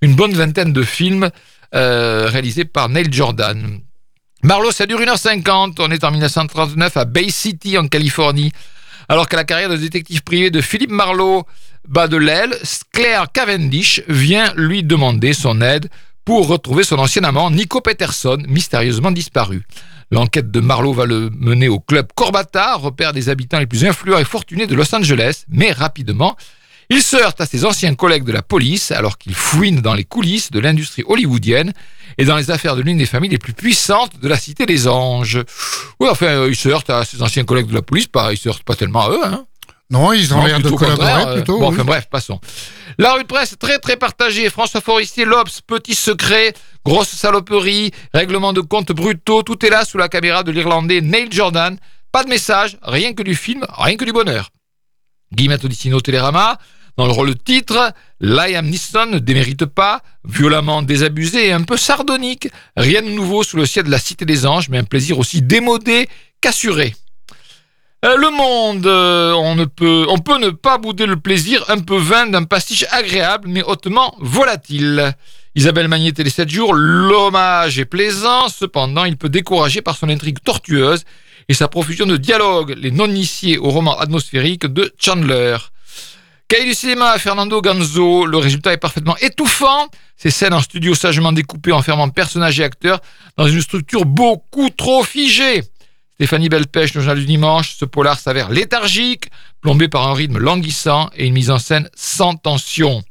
une 0.00 0.14
bonne 0.14 0.32
vingtaine 0.32 0.72
de 0.72 0.82
films 0.82 1.30
euh, 1.74 2.26
réalisés 2.26 2.64
par 2.64 2.88
Neil 2.88 3.08
Jordan. 3.10 3.80
Marlowe, 4.44 4.72
ça 4.72 4.86
dure 4.86 5.00
1h50. 5.00 5.76
On 5.78 5.90
est 5.90 6.04
en 6.04 6.10
1939 6.10 6.96
à 6.98 7.04
Bay 7.06 7.30
City, 7.30 7.78
en 7.78 7.88
Californie. 7.88 8.52
Alors 9.08 9.28
que 9.28 9.36
la 9.36 9.44
carrière 9.44 9.70
de 9.70 9.76
détective 9.76 10.22
privé 10.22 10.50
de 10.50 10.60
Philippe 10.60 10.90
Marlowe 10.90 11.44
bat 11.88 12.08
de 12.08 12.16
l'aile, 12.16 12.54
Claire 12.92 13.26
Cavendish 13.32 14.02
vient 14.08 14.52
lui 14.56 14.82
demander 14.82 15.32
son 15.32 15.60
aide 15.60 15.88
pour 16.24 16.48
retrouver 16.48 16.84
son 16.84 16.98
ancien 16.98 17.24
amant 17.24 17.50
Nico 17.50 17.80
Peterson, 17.80 18.42
mystérieusement 18.48 19.10
disparu. 19.10 19.62
L'enquête 20.10 20.50
de 20.50 20.60
Marlowe 20.60 20.92
va 20.92 21.06
le 21.06 21.30
mener 21.30 21.68
au 21.68 21.80
club 21.80 22.08
Corbata, 22.14 22.76
repère 22.76 23.12
des 23.12 23.28
habitants 23.28 23.58
les 23.58 23.66
plus 23.66 23.84
influents 23.84 24.18
et 24.18 24.24
fortunés 24.24 24.66
de 24.66 24.74
Los 24.74 24.94
Angeles, 24.94 25.44
mais 25.48 25.72
rapidement, 25.72 26.36
il 26.90 27.02
se 27.02 27.16
heurte 27.16 27.40
à 27.40 27.46
ses 27.46 27.64
anciens 27.64 27.94
collègues 27.94 28.24
de 28.24 28.32
la 28.32 28.42
police 28.42 28.90
alors 28.90 29.18
qu'il 29.18 29.34
fouine 29.34 29.80
dans 29.80 29.94
les 29.94 30.04
coulisses 30.04 30.50
de 30.50 30.60
l'industrie 30.60 31.02
hollywoodienne 31.06 31.72
et 32.18 32.24
dans 32.24 32.36
les 32.36 32.50
affaires 32.50 32.76
de 32.76 32.82
l'une 32.82 32.98
des 32.98 33.06
familles 33.06 33.30
les 33.30 33.38
plus 33.38 33.54
puissantes 33.54 34.20
de 34.20 34.28
la 34.28 34.36
Cité 34.36 34.66
des 34.66 34.86
Anges. 34.86 35.42
Oui, 35.98 36.08
enfin, 36.10 36.26
euh, 36.26 36.48
il 36.48 36.56
se 36.56 36.68
heurte 36.68 36.90
à 36.90 37.04
ses 37.04 37.22
anciens 37.22 37.44
collègues 37.44 37.66
de 37.66 37.74
la 37.74 37.82
police, 37.82 38.06
pas, 38.06 38.32
il 38.32 38.36
se 38.36 38.48
heurte 38.48 38.62
pas 38.62 38.76
tellement 38.76 39.06
à 39.06 39.10
eux, 39.10 39.24
hein. 39.24 39.46
Non, 39.90 40.12
ils 40.12 40.32
ont 40.34 40.44
l'air 40.44 40.60
de 40.60 40.70
collaborer 40.70 41.24
euh, 41.26 41.34
plutôt. 41.34 41.58
Bon, 41.58 41.68
oui. 41.68 41.74
enfin 41.74 41.84
bref, 41.84 42.08
passons. 42.10 42.40
La 42.98 43.14
rue 43.14 43.22
de 43.22 43.28
presse 43.28 43.56
très 43.58 43.78
très 43.78 43.96
partagée. 43.96 44.48
François 44.48 44.80
Forestier, 44.80 45.24
l'Obs, 45.24 45.60
petit 45.60 45.94
secret, 45.94 46.54
grosse 46.84 47.08
saloperie, 47.08 47.90
règlement 48.12 48.52
de 48.52 48.60
compte 48.60 48.92
brutaux. 48.92 49.42
Tout 49.42 49.64
est 49.64 49.70
là 49.70 49.84
sous 49.84 49.98
la 49.98 50.08
caméra 50.08 50.42
de 50.42 50.50
l'Irlandais 50.50 51.00
Neil 51.00 51.28
Jordan. 51.30 51.76
Pas 52.12 52.24
de 52.24 52.28
message, 52.28 52.78
rien 52.82 53.12
que 53.12 53.22
du 53.22 53.34
film, 53.34 53.66
rien 53.76 53.96
que 53.96 54.04
du 54.04 54.12
bonheur. 54.12 54.50
Guillemette 55.32 55.64
Odissino 55.64 56.00
Télérama. 56.00 56.58
Dans 56.96 57.06
le 57.06 57.12
rôle 57.12 57.30
de 57.30 57.38
titre, 57.38 57.92
Liam 58.20 58.66
Neeson 58.66 59.06
ne 59.06 59.18
démérite 59.18 59.66
pas, 59.66 60.00
violemment 60.24 60.80
désabusé 60.80 61.48
et 61.48 61.52
un 61.52 61.62
peu 61.62 61.76
sardonique. 61.76 62.48
Rien 62.76 63.02
de 63.02 63.08
nouveau 63.08 63.42
sous 63.42 63.56
le 63.56 63.66
ciel 63.66 63.86
de 63.86 63.90
la 63.90 63.98
Cité 63.98 64.24
des 64.24 64.46
Anges, 64.46 64.68
mais 64.68 64.78
un 64.78 64.84
plaisir 64.84 65.18
aussi 65.18 65.42
démodé 65.42 66.08
qu'assuré. 66.40 66.94
Euh, 68.04 68.18
le 68.18 68.28
monde, 68.28 68.86
euh, 68.86 69.32
on, 69.32 69.54
ne 69.54 69.64
peut, 69.64 70.04
on 70.10 70.18
peut 70.18 70.36
ne 70.36 70.50
pas 70.50 70.76
bouder 70.76 71.06
le 71.06 71.16
plaisir 71.16 71.64
un 71.68 71.78
peu 71.78 71.96
vain 71.96 72.26
d'un 72.26 72.44
pastiche 72.44 72.84
agréable 72.90 73.48
mais 73.48 73.62
hautement 73.62 74.14
volatile. 74.18 75.14
Isabelle 75.54 75.88
Magnier 75.88 76.12
les 76.14 76.28
7 76.28 76.50
jours, 76.50 76.74
l'hommage 76.74 77.78
est 77.78 77.86
plaisant, 77.86 78.48
cependant 78.50 79.06
il 79.06 79.16
peut 79.16 79.30
décourager 79.30 79.80
par 79.80 79.96
son 79.96 80.10
intrigue 80.10 80.36
tortueuse 80.44 81.04
et 81.48 81.54
sa 81.54 81.66
profusion 81.66 82.04
de 82.04 82.18
dialogues, 82.18 82.74
les 82.76 82.90
non-initiés 82.90 83.56
au 83.56 83.70
roman 83.70 83.98
atmosphérique 83.98 84.66
de 84.66 84.92
Chandler. 84.98 85.56
Cahier 86.46 86.66
du 86.66 86.74
cinéma 86.74 87.18
Fernando 87.18 87.62
Ganzo, 87.62 88.26
le 88.26 88.36
résultat 88.36 88.74
est 88.74 88.78
parfaitement 88.78 89.16
étouffant. 89.22 89.88
Ces 90.18 90.30
scènes 90.30 90.52
en 90.52 90.60
studio 90.60 90.94
sagement 90.94 91.32
découpées 91.32 91.72
enfermant 91.72 92.10
personnages 92.10 92.60
et 92.60 92.64
acteurs 92.64 93.00
dans 93.38 93.48
une 93.48 93.62
structure 93.62 94.04
beaucoup 94.04 94.68
trop 94.68 95.02
figée. 95.04 95.62
Stéphanie 96.14 96.48
Belpêche, 96.48 96.94
le 96.94 97.00
journal 97.00 97.18
du 97.18 97.26
dimanche, 97.26 97.74
ce 97.76 97.84
polar 97.84 98.20
s'avère 98.20 98.48
léthargique, 98.48 99.30
plombé 99.60 99.88
par 99.88 100.06
un 100.06 100.14
rythme 100.14 100.38
languissant 100.38 101.10
et 101.16 101.26
une 101.26 101.32
mise 101.32 101.50
en 101.50 101.58
scène 101.58 101.90
sans 101.96 102.36
tension. 102.36 103.02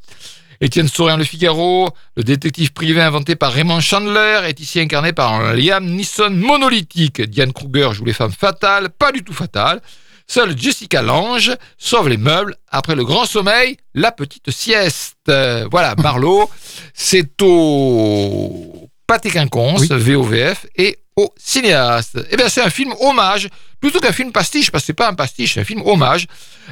Étienne 0.62 0.88
Saurien 0.88 1.18
Le 1.18 1.26
Figaro, 1.26 1.90
le 2.16 2.24
détective 2.24 2.72
privé 2.72 3.02
inventé 3.02 3.36
par 3.36 3.52
Raymond 3.52 3.82
Chandler, 3.82 4.44
est 4.46 4.62
ici 4.62 4.80
incarné 4.80 5.12
par 5.12 5.34
un 5.34 5.54
Liam 5.54 5.86
Neeson 5.86 6.30
monolithique. 6.30 7.22
Diane 7.22 7.52
Kruger 7.52 7.90
joue 7.92 8.06
les 8.06 8.14
femmes 8.14 8.32
fatales, 8.32 8.90
pas 8.90 9.12
du 9.12 9.22
tout 9.22 9.34
fatales. 9.34 9.82
Seule 10.26 10.58
Jessica 10.58 11.02
Lange 11.02 11.52
sauve 11.78 12.08
les 12.08 12.16
meubles 12.16 12.56
après 12.70 12.96
le 12.96 13.04
grand 13.04 13.26
sommeil, 13.26 13.76
la 13.94 14.14
petite 14.14 14.50
sieste. 14.50 15.30
Voilà, 15.70 15.96
Marlowe, 15.98 16.50
c'est 16.94 17.42
au 17.42 18.73
Pâté 19.08 19.30
Quinconce, 19.30 19.82
Oui. 19.82 19.88
VOVF, 19.92 20.66
et 20.78 20.98
au 21.16 21.32
cinéaste. 21.38 22.18
Eh 22.32 22.38
bien, 22.38 22.50
c'est 22.50 22.62
un 22.62 22.70
film 22.70 22.94
hommage, 23.02 23.48
plutôt 23.80 24.00
qu'un 24.00 24.12
film 24.14 24.32
pastiche, 24.32 24.72
parce 24.72 24.84
que 24.84 24.88
c'est 24.88 24.94
pas 24.94 25.10
un 25.10 25.14
pastiche, 25.14 25.54
c'est 25.56 25.60
un 25.62 25.66
film 25.66 25.82
hommage. 25.86 26.26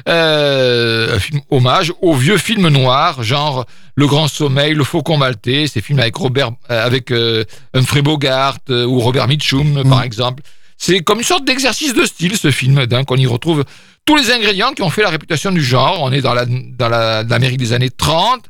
Euh, 0.08 1.16
un 1.16 1.18
film 1.20 1.40
hommage 1.50 1.92
aux 2.00 2.14
vieux 2.14 2.38
films 2.38 2.68
noirs, 2.68 3.22
genre 3.22 3.66
Le 3.94 4.06
Grand 4.06 4.26
Sommeil, 4.28 4.74
Le 4.74 4.84
Faucon 4.84 5.16
Maltais, 5.16 5.66
ces 5.66 5.80
films 5.80 6.00
avec 6.00 6.16
Robert, 6.16 6.50
euh, 6.70 6.84
avec 6.84 7.10
euh, 7.12 7.44
Humphrey 7.74 8.02
Bogart 8.02 8.56
euh, 8.70 8.84
ou 8.84 8.98
Robert 9.00 9.28
Mitchum, 9.28 9.84
par 9.88 10.02
exemple. 10.02 10.42
C'est 10.78 11.00
comme 11.00 11.18
une 11.18 11.24
sorte 11.24 11.44
d'exercice 11.44 11.94
de 11.94 12.04
style, 12.04 12.36
ce 12.36 12.50
film, 12.50 12.86
d'un 12.86 13.04
qu'on 13.04 13.16
y 13.16 13.26
retrouve 13.26 13.64
tous 14.04 14.16
les 14.16 14.32
ingrédients 14.32 14.72
qui 14.72 14.82
ont 14.82 14.90
fait 14.90 15.02
la 15.02 15.10
réputation 15.10 15.52
du 15.52 15.62
genre. 15.62 15.98
On 16.02 16.10
est 16.10 16.22
dans 16.22 16.34
la 16.34 16.44
dans 16.46 16.88
la- 16.88 17.22
l'Amérique 17.22 17.58
des 17.58 17.72
années 17.72 17.90
30. 17.90 18.42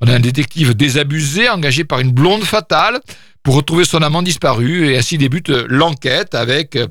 On 0.00 0.08
a 0.08 0.14
un 0.14 0.20
détective 0.20 0.74
désabusé, 0.74 1.48
engagé 1.48 1.84
par 1.84 2.00
une 2.00 2.12
blonde 2.12 2.44
fatale 2.44 3.00
pour 3.42 3.56
retrouver 3.56 3.84
son 3.84 4.02
amant 4.02 4.22
disparu. 4.22 4.90
Et 4.90 4.98
ainsi 4.98 5.18
débute 5.18 5.50
euh, 5.50 5.66
l'enquête 5.68 6.34
avec 6.34 6.76
euh, 6.76 6.86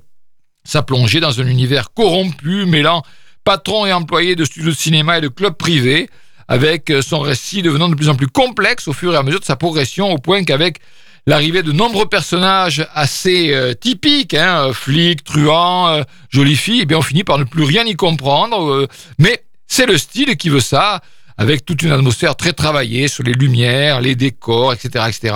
sa 0.63 0.81
plongée 0.83 1.19
dans 1.19 1.39
un 1.39 1.47
univers 1.47 1.93
corrompu, 1.93 2.65
mêlant 2.65 3.03
patron 3.43 3.85
et 3.85 3.93
employé 3.93 4.35
de 4.35 4.43
studios 4.43 4.71
de 4.71 4.75
cinéma 4.75 5.19
et 5.19 5.21
de 5.21 5.29
clubs 5.29 5.55
privés, 5.55 6.09
avec 6.49 6.89
euh, 6.89 7.01
son 7.01 7.19
récit 7.19 7.61
devenant 7.61 7.87
de 7.87 7.95
plus 7.95 8.09
en 8.09 8.15
plus 8.15 8.27
complexe 8.27 8.87
au 8.87 8.93
fur 8.93 9.13
et 9.13 9.17
à 9.17 9.23
mesure 9.23 9.39
de 9.39 9.45
sa 9.45 9.55
progression, 9.55 10.11
au 10.11 10.17
point 10.17 10.43
qu'avec 10.43 10.79
l'arrivée 11.27 11.63
de 11.63 11.71
nombreux 11.71 12.07
personnages 12.07 12.87
assez 12.93 13.53
typiques, 13.81 14.33
hein, 14.33 14.71
flics, 14.73 15.25
truands, 15.25 15.89
euh, 15.89 16.03
jolies 16.29 16.55
filles, 16.55 16.79
eh 16.83 16.85
bien 16.85 16.97
on 16.97 17.01
finit 17.01 17.25
par 17.25 17.37
ne 17.37 17.43
plus 17.43 17.63
rien 17.63 17.85
y 17.85 17.95
comprendre. 17.95 18.87
mais 19.19 19.43
c'est 19.67 19.85
le 19.85 19.97
style 19.97 20.37
qui 20.37 20.49
veut 20.49 20.61
ça, 20.61 21.01
avec 21.37 21.65
toute 21.65 21.81
une 21.83 21.91
atmosphère 21.91 22.35
très 22.35 22.53
travaillée 22.53 23.07
sur 23.07 23.23
les 23.23 23.33
lumières, 23.33 24.01
les 24.01 24.15
décors, 24.15 24.73
etc., 24.73 25.05
etc. 25.07 25.35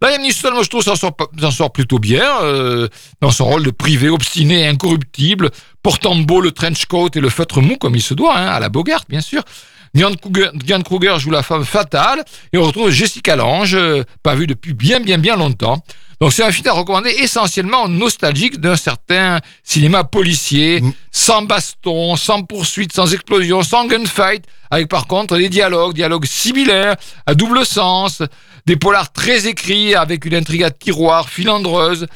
Moi 0.00 0.10
je 0.18 0.68
trouve, 0.68 0.82
s'en 0.82 1.50
sort, 1.50 1.72
plutôt 1.72 2.00
bien 2.00 2.42
euh, 2.42 2.88
dans 3.20 3.30
son 3.30 3.44
rôle 3.44 3.62
de 3.62 3.70
privé 3.70 4.08
obstiné 4.08 4.66
incorruptible, 4.66 5.50
portant 5.80 6.16
beau 6.16 6.40
le 6.40 6.50
trench 6.50 6.86
coat 6.86 7.10
et 7.14 7.20
le 7.20 7.28
feutre 7.28 7.60
mou 7.60 7.76
comme 7.76 7.94
il 7.94 8.02
se 8.02 8.12
doit, 8.12 8.36
hein, 8.36 8.48
à 8.48 8.58
la 8.58 8.68
Bogart 8.68 9.04
bien 9.08 9.20
sûr. 9.20 9.44
Diane 9.94 10.16
Kruger, 10.16 10.48
Diane 10.54 10.82
Kruger 10.82 11.16
joue 11.18 11.30
la 11.30 11.42
femme 11.42 11.64
fatale 11.64 12.24
et 12.52 12.58
on 12.58 12.62
retrouve 12.62 12.90
Jessica 12.90 13.36
Lange, 13.36 13.74
euh, 13.74 14.04
pas 14.22 14.34
vue 14.34 14.46
depuis 14.46 14.72
bien 14.72 15.00
bien 15.00 15.18
bien 15.18 15.36
longtemps. 15.36 15.82
Donc 16.20 16.32
c'est 16.32 16.44
un 16.44 16.52
film 16.52 16.68
à 16.68 16.72
recommander 16.72 17.10
essentiellement 17.10 17.88
nostalgique 17.88 18.60
d'un 18.60 18.76
certain 18.76 19.40
cinéma 19.64 20.04
policier, 20.04 20.80
Mm. 20.80 20.92
sans 21.10 21.42
baston, 21.42 22.16
sans 22.16 22.42
poursuite, 22.44 22.92
sans 22.92 23.12
explosion, 23.12 23.62
sans 23.62 23.86
gunfight, 23.86 24.44
avec 24.70 24.88
par 24.88 25.06
contre 25.08 25.36
des 25.36 25.48
dialogues, 25.48 25.94
dialogues 25.94 26.24
sibyllaires, 26.26 26.94
à 27.26 27.34
double 27.34 27.66
sens, 27.66 28.22
des 28.66 28.76
polars 28.76 29.12
très 29.12 29.48
écrits 29.48 29.96
avec 29.96 30.24
une 30.24 30.36
intrigue 30.36 30.62
à 30.62 30.70
tiroir 30.70 31.28
filandreuse, 31.28 32.06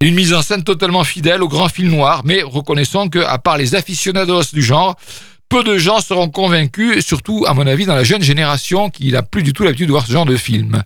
et 0.00 0.06
une 0.06 0.14
mise 0.14 0.32
en 0.32 0.42
scène 0.42 0.62
totalement 0.62 1.02
fidèle 1.02 1.42
au 1.42 1.48
grand 1.48 1.68
film 1.68 1.90
noir, 1.90 2.22
mais 2.24 2.42
reconnaissons 2.42 3.08
que, 3.08 3.18
à 3.18 3.38
part 3.38 3.58
les 3.58 3.74
aficionados 3.74 4.44
du 4.52 4.62
genre, 4.62 4.94
peu 5.48 5.64
de 5.64 5.78
gens 5.78 6.00
seront 6.00 6.28
convaincus, 6.28 7.04
surtout 7.04 7.44
à 7.46 7.54
mon 7.54 7.66
avis 7.66 7.86
dans 7.86 7.94
la 7.94 8.04
jeune 8.04 8.22
génération 8.22 8.90
qui 8.90 9.12
n'a 9.12 9.22
plus 9.22 9.42
du 9.42 9.52
tout 9.52 9.64
l'habitude 9.64 9.86
de 9.86 9.92
voir 9.92 10.06
ce 10.06 10.12
genre 10.12 10.26
de 10.26 10.36
film. 10.36 10.82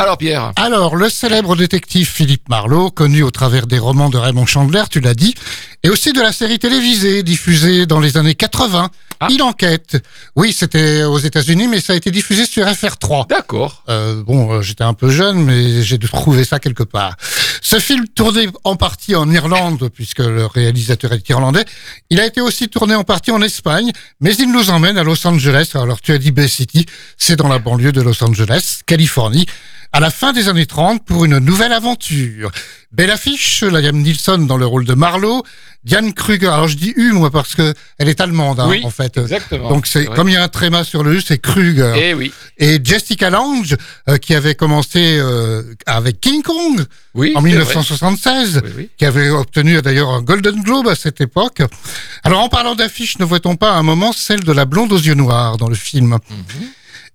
Alors 0.00 0.16
Pierre, 0.16 0.52
Alors, 0.54 0.94
le 0.94 1.08
célèbre 1.08 1.56
détective 1.56 2.06
Philippe 2.08 2.48
Marlowe, 2.48 2.90
connu 2.90 3.24
au 3.24 3.32
travers 3.32 3.66
des 3.66 3.80
romans 3.80 4.10
de 4.10 4.16
Raymond 4.16 4.46
Chandler, 4.46 4.84
tu 4.88 5.00
l'as 5.00 5.14
dit, 5.14 5.34
et 5.82 5.90
aussi 5.90 6.12
de 6.12 6.20
la 6.20 6.30
série 6.30 6.60
télévisée 6.60 7.24
diffusée 7.24 7.84
dans 7.84 7.98
les 7.98 8.16
années 8.16 8.36
80, 8.36 8.90
Ah. 9.20 9.26
Il 9.30 9.42
enquête. 9.42 10.02
Oui, 10.36 10.52
c'était 10.52 11.02
aux 11.02 11.18
États-Unis, 11.18 11.66
mais 11.68 11.80
ça 11.80 11.92
a 11.92 11.96
été 11.96 12.10
diffusé 12.10 12.46
sur 12.46 12.64
FR3. 12.66 13.28
d'accord. 13.28 13.82
Euh, 13.88 14.22
bon, 14.22 14.52
euh, 14.52 14.62
j'étais 14.62 14.84
un 14.84 14.94
peu 14.94 15.10
jeune, 15.10 15.42
mais 15.44 15.82
j'ai 15.82 15.98
dû 15.98 16.08
trouver 16.08 16.44
ça 16.44 16.60
quelque 16.60 16.84
part. 16.84 17.16
Ce 17.60 17.80
film, 17.80 18.06
tourné 18.08 18.48
en 18.64 18.76
partie 18.76 19.16
en 19.16 19.30
Irlande, 19.30 19.90
puisque 19.92 20.20
le 20.20 20.46
réalisateur 20.46 21.12
est 21.12 21.28
irlandais, 21.28 21.64
il 22.10 22.20
a 22.20 22.26
été 22.26 22.40
aussi 22.40 22.68
tourné 22.68 22.94
en 22.94 23.04
partie 23.04 23.30
en 23.30 23.42
Espagne, 23.42 23.90
mais 24.20 24.34
il 24.36 24.52
nous 24.52 24.70
emmène 24.70 24.96
à 24.98 25.02
Los 25.02 25.26
Angeles. 25.26 25.72
Alors, 25.74 26.00
tu 26.00 26.12
as 26.12 26.18
dit 26.18 26.30
Bay 26.30 26.48
City, 26.48 26.86
c'est 27.16 27.36
dans 27.36 27.48
la 27.48 27.58
banlieue 27.58 27.92
de 27.92 28.02
Los 28.02 28.22
Angeles, 28.22 28.80
Californie, 28.86 29.46
à 29.92 30.00
la 30.00 30.10
fin 30.10 30.32
des 30.32 30.48
années 30.48 30.66
30 30.66 31.04
pour 31.04 31.24
une 31.24 31.38
nouvelle 31.38 31.72
aventure. 31.72 32.50
Belle 32.92 33.10
affiche, 33.10 33.62
Liam 33.62 33.98
Neeson 33.98 34.38
dans 34.38 34.56
le 34.56 34.66
rôle 34.66 34.84
de 34.84 34.94
Marlowe, 34.94 35.42
Diane 35.84 36.12
Kruger. 36.12 36.48
Alors, 36.48 36.68
je 36.68 36.76
dis 36.76 36.92
U, 36.96 37.12
moi, 37.12 37.30
parce 37.30 37.54
que 37.54 37.74
elle 37.98 38.08
est 38.08 38.20
allemande, 38.20 38.60
hein, 38.60 38.66
Oui, 38.68 38.80
en 38.84 38.90
fait. 38.90 39.16
Exactement. 39.18 39.68
Donc, 39.68 39.86
c'est 39.86 40.06
comme 40.06 40.28
il 40.28 40.34
y 40.34 40.36
a 40.36 40.42
un 40.42 40.48
tréma 40.48 40.84
sur 40.84 41.02
le 41.04 41.14
U, 41.16 41.20
c'est 41.20 41.38
Kruger 41.38 41.92
Eh 41.96 42.14
oui, 42.14 42.32
et 42.58 42.78
Jessica 42.82 43.30
Lange 43.30 43.76
euh, 44.08 44.16
qui 44.16 44.34
avait 44.34 44.54
commencé 44.54 45.18
euh, 45.18 45.62
avec 45.86 46.20
King 46.20 46.42
Kong 46.42 46.84
oui. 47.14 47.32
en 47.34 47.40
c'est 47.40 47.46
1976 47.46 48.58
vrai. 48.58 48.72
Oui, 48.76 48.90
qui 48.96 49.04
avait 49.04 49.30
obtenu 49.30 49.80
d'ailleurs 49.82 50.10
un 50.10 50.22
Golden 50.22 50.62
Globe 50.62 50.88
à 50.88 50.94
cette 50.94 51.20
époque. 51.20 51.62
Alors 52.24 52.40
en 52.40 52.48
parlant 52.48 52.74
d'affiches, 52.74 53.18
ne 53.18 53.24
voit-on 53.24 53.56
pas 53.56 53.72
à 53.72 53.76
un 53.76 53.82
moment 53.82 54.12
celle 54.12 54.40
de 54.44 54.52
la 54.52 54.64
blonde 54.64 54.92
aux 54.92 54.98
yeux 54.98 55.14
noirs 55.14 55.56
dans 55.56 55.68
le 55.68 55.74
film? 55.74 56.18
Mhm. 56.30 56.68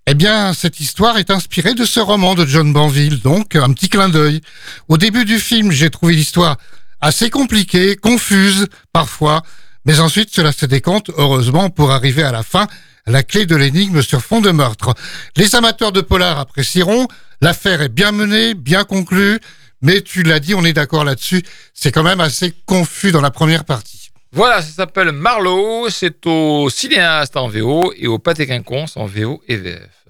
Eh 0.06 0.16
bien, 0.16 0.54
cette 0.54 0.82
histoire 0.82 1.18
est 1.18 1.32
inspirée 1.32 1.76
de 1.76 1.86
ce 1.86 2.02
roman 2.02 2.36
de 2.36 2.46
John 2.46 2.74
Banville, 2.74 3.22
donc 3.22 3.56
un 3.56 3.72
petit 3.72 3.88
clin 3.88 4.10
d'œil. 4.10 4.42
Au 4.90 4.98
début 4.98 5.24
du 5.24 5.40
film, 5.40 5.72
j'ai 5.72 5.90
trouvé 5.90 6.14
l'histoire 6.14 6.58
assez 7.00 7.30
compliquée, 7.30 7.96
confuse 7.96 8.68
parfois, 8.92 9.44
mais 9.86 10.02
ensuite 10.02 10.30
cela 10.36 10.52
se 10.52 10.66
décompte, 10.66 11.10
heureusement, 11.18 11.70
pour 11.70 11.92
arriver 11.92 12.24
à 12.24 12.34
la 12.34 12.44
fin, 12.44 12.68
la 13.08 13.24
clé 13.24 13.46
de 13.46 13.56
l'énigme 13.56 14.02
sur 14.02 14.22
fond 14.22 14.42
de 14.42 14.52
meurtre. 14.52 14.94
Les 15.38 15.56
amateurs 15.56 15.94
de 15.94 16.02
polar 16.02 16.38
apprécieront, 16.38 17.08
l'affaire 17.40 17.82
est 17.82 17.88
bien 17.88 18.12
menée, 18.12 18.56
bien 18.56 18.84
conclue, 18.84 19.40
mais 19.82 20.02
tu 20.02 20.24
l'as 20.24 20.42
dit, 20.42 20.54
on 20.54 20.66
est 20.66 20.74
d'accord 20.74 21.06
là-dessus, 21.06 21.44
c'est 21.74 21.94
quand 21.94 22.04
même 22.04 22.20
assez 22.20 22.54
confus 22.66 23.14
dans 23.14 23.22
la 23.22 23.32
première 23.32 23.64
partie. 23.64 24.03
Voilà, 24.36 24.64
ça 24.64 24.72
s'appelle 24.72 25.12
Marlowe, 25.12 25.92
c'est 25.92 26.26
au 26.26 26.68
cinéaste 26.68 27.38
en 27.38 27.48
VO 27.48 27.94
et 27.96 28.08
au 28.08 28.18
Pâté 28.18 28.48
Quinconce 28.48 28.98
en 28.98 29.06
VO 29.06 29.44
et 29.48 29.58
VF. 29.58 30.08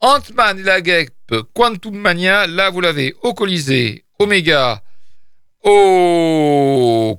Ant-Man 0.00 0.58
et 0.58 0.62
la 0.64 0.80
guêpe, 0.80 1.32
Quantum 1.54 1.96
Mania, 1.96 2.48
là 2.48 2.70
vous 2.70 2.80
l'avez 2.80 3.14
au 3.22 3.32
Colisée, 3.32 4.06
Omega, 4.18 4.82
au 5.62 7.16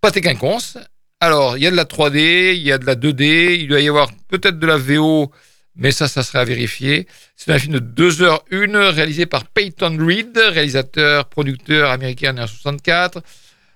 Pâté 0.00 0.20
Quinconce. 0.20 0.78
Alors, 1.20 1.56
il 1.56 1.62
y 1.62 1.68
a 1.68 1.70
de 1.70 1.76
la 1.76 1.84
3D, 1.84 2.56
il 2.56 2.62
y 2.62 2.72
a 2.72 2.78
de 2.78 2.84
la 2.84 2.96
2D, 2.96 3.60
il 3.60 3.68
doit 3.68 3.80
y 3.80 3.88
avoir 3.88 4.10
peut-être 4.26 4.58
de 4.58 4.66
la 4.66 4.78
VO, 4.78 5.30
mais 5.76 5.92
ça, 5.92 6.08
ça 6.08 6.24
serait 6.24 6.40
à 6.40 6.44
vérifier. 6.44 7.06
C'est 7.36 7.52
un 7.52 7.58
film 7.60 7.78
de 7.78 8.10
2h01 8.10 8.90
réalisé 8.90 9.26
par 9.26 9.44
Peyton 9.44 9.96
Reed, 9.96 10.36
réalisateur, 10.36 11.26
producteur 11.26 11.92
américain 11.92 12.30
en 12.30 12.32
1964. 12.32 13.22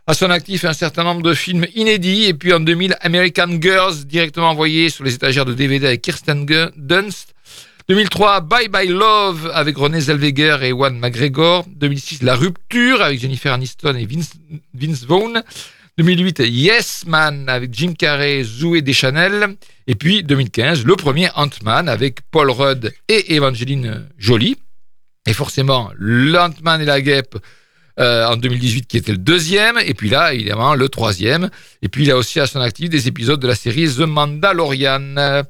À 0.08 0.14
son 0.14 0.30
actif, 0.30 0.64
un 0.64 0.72
certain 0.72 1.02
nombre 1.02 1.22
de 1.22 1.34
films 1.34 1.66
inédits. 1.74 2.26
Et 2.26 2.34
puis 2.34 2.52
en 2.52 2.60
2000, 2.60 2.96
American 3.00 3.60
Girls, 3.60 4.04
directement 4.04 4.50
envoyé 4.50 4.88
sur 4.88 5.02
les 5.02 5.14
étagères 5.14 5.44
de 5.44 5.52
DVD 5.52 5.84
avec 5.88 6.02
Kirsten 6.02 6.46
Dunst. 6.76 7.34
2003, 7.88 8.42
Bye 8.42 8.68
Bye 8.68 8.88
Love 8.88 9.50
avec 9.52 9.76
René 9.76 10.00
Zellweger 10.00 10.62
et 10.62 10.68
Ewan 10.68 10.96
McGregor. 10.96 11.66
2006, 11.68 12.22
La 12.22 12.36
Rupture 12.36 13.02
avec 13.02 13.18
Jennifer 13.18 13.52
Aniston 13.52 13.96
et 13.96 14.06
Vince, 14.06 14.34
Vince 14.74 15.04
Vaughn. 15.04 15.42
2008, 15.98 16.42
Yes 16.46 17.02
Man 17.08 17.48
avec 17.48 17.74
Jim 17.74 17.94
Carrey, 17.98 18.44
Zoé 18.44 18.82
Deschanel. 18.82 19.56
Et 19.88 19.96
puis 19.96 20.22
2015, 20.22 20.84
le 20.84 20.94
premier 20.94 21.30
Ant-Man 21.34 21.88
avec 21.88 22.20
Paul 22.30 22.52
Rudd 22.52 22.92
et 23.08 23.34
Evangeline 23.34 24.06
Jolie. 24.18 24.56
Et 25.26 25.32
forcément, 25.32 25.90
l'Ant-Man 25.98 26.80
et 26.80 26.84
la 26.84 27.00
guêpe 27.00 27.36
euh, 27.98 28.26
en 28.26 28.36
2018 28.36 28.86
qui 28.86 28.96
était 28.98 29.12
le 29.12 29.18
deuxième, 29.18 29.78
et 29.78 29.94
puis 29.94 30.10
là, 30.10 30.34
évidemment, 30.34 30.74
le 30.74 30.88
troisième. 30.88 31.50
Et 31.82 31.88
puis 31.88 32.04
il 32.04 32.10
a 32.10 32.16
aussi 32.16 32.40
à 32.40 32.46
son 32.46 32.60
actif 32.60 32.90
des 32.90 33.08
épisodes 33.08 33.40
de 33.40 33.46
la 33.46 33.54
série 33.54 33.88
The 33.88 34.00
Mandalorian. 34.00 35.44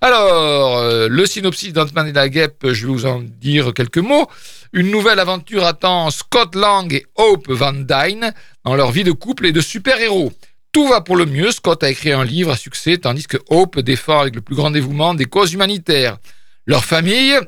Alors, 0.00 0.78
euh, 0.78 1.06
le 1.08 1.26
synopsis 1.26 1.72
d'Ant-Man 1.72 2.08
et 2.08 2.12
la 2.12 2.28
guêpe, 2.28 2.66
je 2.72 2.86
vais 2.86 2.92
vous 2.92 3.06
en 3.06 3.20
dire 3.20 3.72
quelques 3.72 3.98
mots. 3.98 4.26
Une 4.72 4.90
nouvelle 4.90 5.20
aventure 5.20 5.64
attend 5.64 6.10
Scott 6.10 6.56
Lang 6.56 6.92
et 6.92 7.06
Hope 7.14 7.48
Van 7.48 7.72
Dyne 7.72 8.34
dans 8.64 8.74
leur 8.74 8.90
vie 8.90 9.04
de 9.04 9.12
couple 9.12 9.46
et 9.46 9.52
de 9.52 9.60
super-héros. 9.60 10.32
Tout 10.72 10.88
va 10.88 11.02
pour 11.02 11.16
le 11.16 11.26
mieux, 11.26 11.52
Scott 11.52 11.84
a 11.84 11.90
écrit 11.90 12.10
un 12.10 12.24
livre 12.24 12.50
à 12.50 12.56
succès, 12.56 12.98
tandis 12.98 13.26
que 13.28 13.36
Hope 13.48 13.78
défend 13.78 14.20
avec 14.20 14.34
le 14.34 14.40
plus 14.40 14.56
grand 14.56 14.72
dévouement 14.72 15.14
des 15.14 15.26
causes 15.26 15.52
humanitaires. 15.52 16.18
Leur 16.66 16.84
famille, 16.84 17.38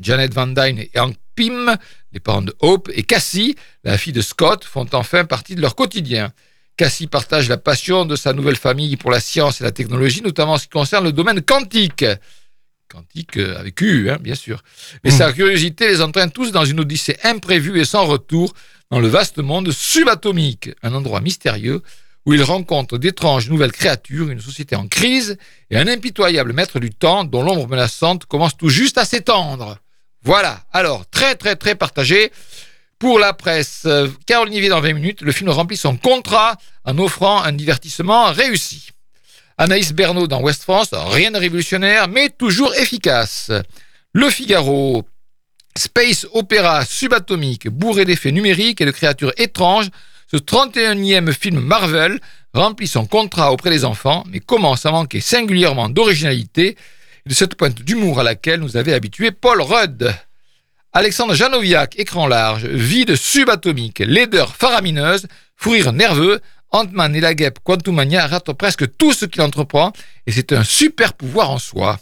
Janet 0.00 0.34
Van 0.34 0.46
Dyne 0.48 0.78
et 0.78 0.98
Hank 0.98 1.16
Pym, 1.36 1.76
les 2.12 2.20
parents 2.20 2.42
de 2.42 2.54
Hope, 2.60 2.90
et 2.92 3.02
Cassie, 3.04 3.54
la 3.84 3.96
fille 3.98 4.12
de 4.12 4.22
Scott, 4.22 4.64
font 4.64 4.86
enfin 4.92 5.24
partie 5.24 5.54
de 5.54 5.60
leur 5.60 5.76
quotidien. 5.76 6.32
Cassie 6.76 7.06
partage 7.06 7.48
la 7.48 7.56
passion 7.56 8.04
de 8.04 8.16
sa 8.16 8.32
nouvelle 8.32 8.56
famille 8.56 8.96
pour 8.96 9.10
la 9.10 9.20
science 9.20 9.60
et 9.60 9.64
la 9.64 9.70
technologie, 9.72 10.22
notamment 10.22 10.54
en 10.54 10.58
ce 10.58 10.64
qui 10.64 10.70
concerne 10.70 11.04
le 11.04 11.12
domaine 11.12 11.40
quantique. 11.42 12.04
Quantique 12.88 13.36
euh, 13.36 13.58
avec 13.58 13.80
U, 13.80 14.10
hein, 14.10 14.18
bien 14.20 14.34
sûr. 14.34 14.62
Mais 15.04 15.10
Mm. 15.10 15.14
sa 15.14 15.32
curiosité 15.32 15.88
les 15.88 16.02
entraîne 16.02 16.30
tous 16.30 16.52
dans 16.52 16.64
une 16.64 16.80
odyssée 16.80 17.16
imprévue 17.24 17.80
et 17.80 17.84
sans 17.84 18.06
retour 18.06 18.52
dans 18.90 19.00
le 19.00 19.08
vaste 19.08 19.38
monde 19.38 19.72
subatomique, 19.72 20.70
un 20.82 20.94
endroit 20.94 21.20
mystérieux 21.20 21.82
où 22.26 22.34
ils 22.34 22.42
rencontrent 22.42 22.98
d'étranges 22.98 23.48
nouvelles 23.48 23.72
créatures, 23.72 24.30
une 24.30 24.40
société 24.40 24.76
en 24.76 24.86
crise 24.86 25.36
et 25.70 25.76
un 25.76 25.86
impitoyable 25.88 26.52
maître 26.52 26.78
du 26.78 26.90
temps 26.90 27.24
dont 27.24 27.42
l'ombre 27.42 27.68
menaçante 27.68 28.26
commence 28.26 28.56
tout 28.56 28.68
juste 28.68 28.98
à 28.98 29.04
s'étendre. 29.04 29.78
Voilà, 30.26 30.58
alors 30.72 31.08
très 31.08 31.36
très 31.36 31.54
très 31.54 31.76
partagé. 31.76 32.32
Pour 32.98 33.20
la 33.20 33.32
presse, 33.32 33.82
euh, 33.86 34.08
Carole 34.26 34.48
Nivier 34.48 34.68
dans 34.68 34.80
20 34.80 34.92
minutes, 34.94 35.20
le 35.20 35.30
film 35.30 35.50
remplit 35.50 35.76
son 35.76 35.96
contrat 35.96 36.56
en 36.84 36.98
offrant 36.98 37.44
un 37.44 37.52
divertissement 37.52 38.32
réussi. 38.32 38.88
Anaïs 39.56 39.92
Bernot 39.92 40.26
dans 40.26 40.40
West 40.40 40.64
France, 40.64 40.88
rien 40.92 41.30
de 41.30 41.38
révolutionnaire, 41.38 42.08
mais 42.08 42.28
toujours 42.28 42.74
efficace. 42.74 43.52
Le 44.14 44.28
Figaro, 44.28 45.04
Space 45.78 46.26
Opéra 46.32 46.84
subatomique, 46.84 47.68
bourré 47.68 48.04
d'effets 48.04 48.32
numériques 48.32 48.80
et 48.80 48.84
de 48.84 48.90
créatures 48.90 49.32
étranges, 49.36 49.90
ce 50.28 50.38
31e 50.38 51.32
film 51.32 51.60
Marvel 51.60 52.18
remplit 52.52 52.88
son 52.88 53.06
contrat 53.06 53.52
auprès 53.52 53.70
des 53.70 53.84
enfants, 53.84 54.24
mais 54.28 54.40
commence 54.40 54.86
à 54.86 54.90
manquer 54.90 55.20
singulièrement 55.20 55.88
d'originalité 55.88 56.76
de 57.26 57.34
cette 57.34 57.56
pointe 57.56 57.82
d'humour 57.82 58.20
à 58.20 58.22
laquelle 58.22 58.60
nous 58.60 58.76
avait 58.76 58.94
habitué 58.94 59.32
Paul 59.32 59.60
Rudd. 59.60 60.14
Alexandre 60.92 61.34
Janoviak, 61.34 61.98
écran 61.98 62.26
large, 62.26 62.64
vide 62.64 63.16
subatomique, 63.16 63.98
laideur 63.98 64.54
faramineuse, 64.56 65.26
fou 65.56 65.70
rire 65.70 65.92
nerveux, 65.92 66.40
Ant-Man 66.70 67.14
et 67.14 67.20
la 67.20 67.34
guêpe 67.34 67.58
Quantumania 67.62 68.26
rate 68.26 68.52
presque 68.52 68.96
tout 68.96 69.12
ce 69.12 69.26
qu'il 69.26 69.42
entreprend 69.42 69.92
et 70.26 70.32
c'est 70.32 70.52
un 70.52 70.64
super 70.64 71.12
pouvoir 71.12 71.50
en 71.50 71.58
soi. 71.58 71.98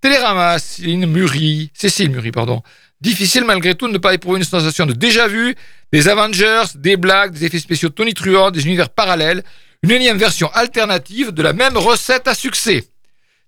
Télérama, 0.00 0.58
Céline 0.58 1.06
Muri, 1.06 1.70
Cécile 1.74 2.10
Muri, 2.10 2.30
pardon, 2.30 2.62
Difficile 3.00 3.44
malgré 3.44 3.74
tout 3.74 3.86
de 3.86 3.92
ne 3.92 3.98
pas 3.98 4.14
éprouver 4.14 4.38
une 4.38 4.44
sensation 4.44 4.86
de 4.86 4.94
déjà 4.94 5.28
vu, 5.28 5.54
des 5.92 6.08
Avengers, 6.08 6.64
des 6.76 6.96
blagues, 6.96 7.32
des 7.32 7.44
effets 7.44 7.58
spéciaux 7.58 7.90
tonitruants, 7.90 8.50
des 8.50 8.64
univers 8.64 8.88
parallèles, 8.88 9.42
une 9.82 9.90
énième 9.90 10.16
version 10.16 10.50
alternative 10.54 11.32
de 11.32 11.42
la 11.42 11.52
même 11.52 11.76
recette 11.76 12.26
à 12.28 12.34
succès. 12.34 12.84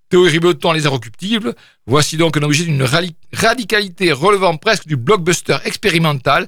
Théorie 0.08 0.30
Riboton 0.30 0.72
les 0.72 0.86
inrecuptibles, 0.86 1.54
voici 1.86 2.16
donc 2.16 2.36
un 2.36 2.42
objet 2.42 2.64
d'une 2.64 2.86
radicalité 3.32 4.12
relevant 4.12 4.56
presque 4.56 4.86
du 4.86 4.96
blockbuster 4.96 5.58
expérimental, 5.64 6.46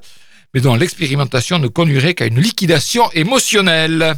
mais 0.53 0.61
dont 0.61 0.75
l'expérimentation 0.75 1.59
ne 1.59 1.67
conduirait 1.67 2.13
qu'à 2.13 2.25
une 2.25 2.39
liquidation 2.39 3.11
émotionnelle. 3.11 4.15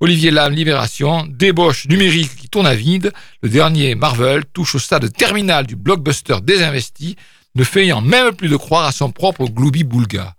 Olivier 0.00 0.32
Lam, 0.32 0.52
Libération, 0.52 1.24
débauche 1.28 1.86
numérique 1.86 2.34
qui 2.34 2.48
tourne 2.48 2.66
à 2.66 2.74
vide, 2.74 3.12
le 3.40 3.48
dernier 3.48 3.94
Marvel 3.94 4.44
touche 4.52 4.74
au 4.74 4.80
stade 4.80 5.12
terminal 5.12 5.64
du 5.64 5.76
blockbuster 5.76 6.38
désinvesti, 6.42 7.16
ne 7.54 7.62
fayant 7.62 8.00
même 8.00 8.34
plus 8.34 8.48
de 8.48 8.56
croire 8.56 8.84
à 8.84 8.90
son 8.90 9.12
propre 9.12 9.44
gloubi-boulga. 9.44 10.34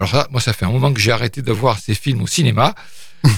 Alors 0.00 0.10
ça, 0.10 0.26
moi, 0.32 0.40
ça 0.40 0.52
fait 0.52 0.64
un 0.64 0.70
moment 0.70 0.92
que 0.92 1.00
j'ai 1.00 1.12
arrêté 1.12 1.42
de 1.42 1.52
voir 1.52 1.78
ces 1.78 1.94
films 1.94 2.22
au 2.22 2.26
cinéma, 2.26 2.74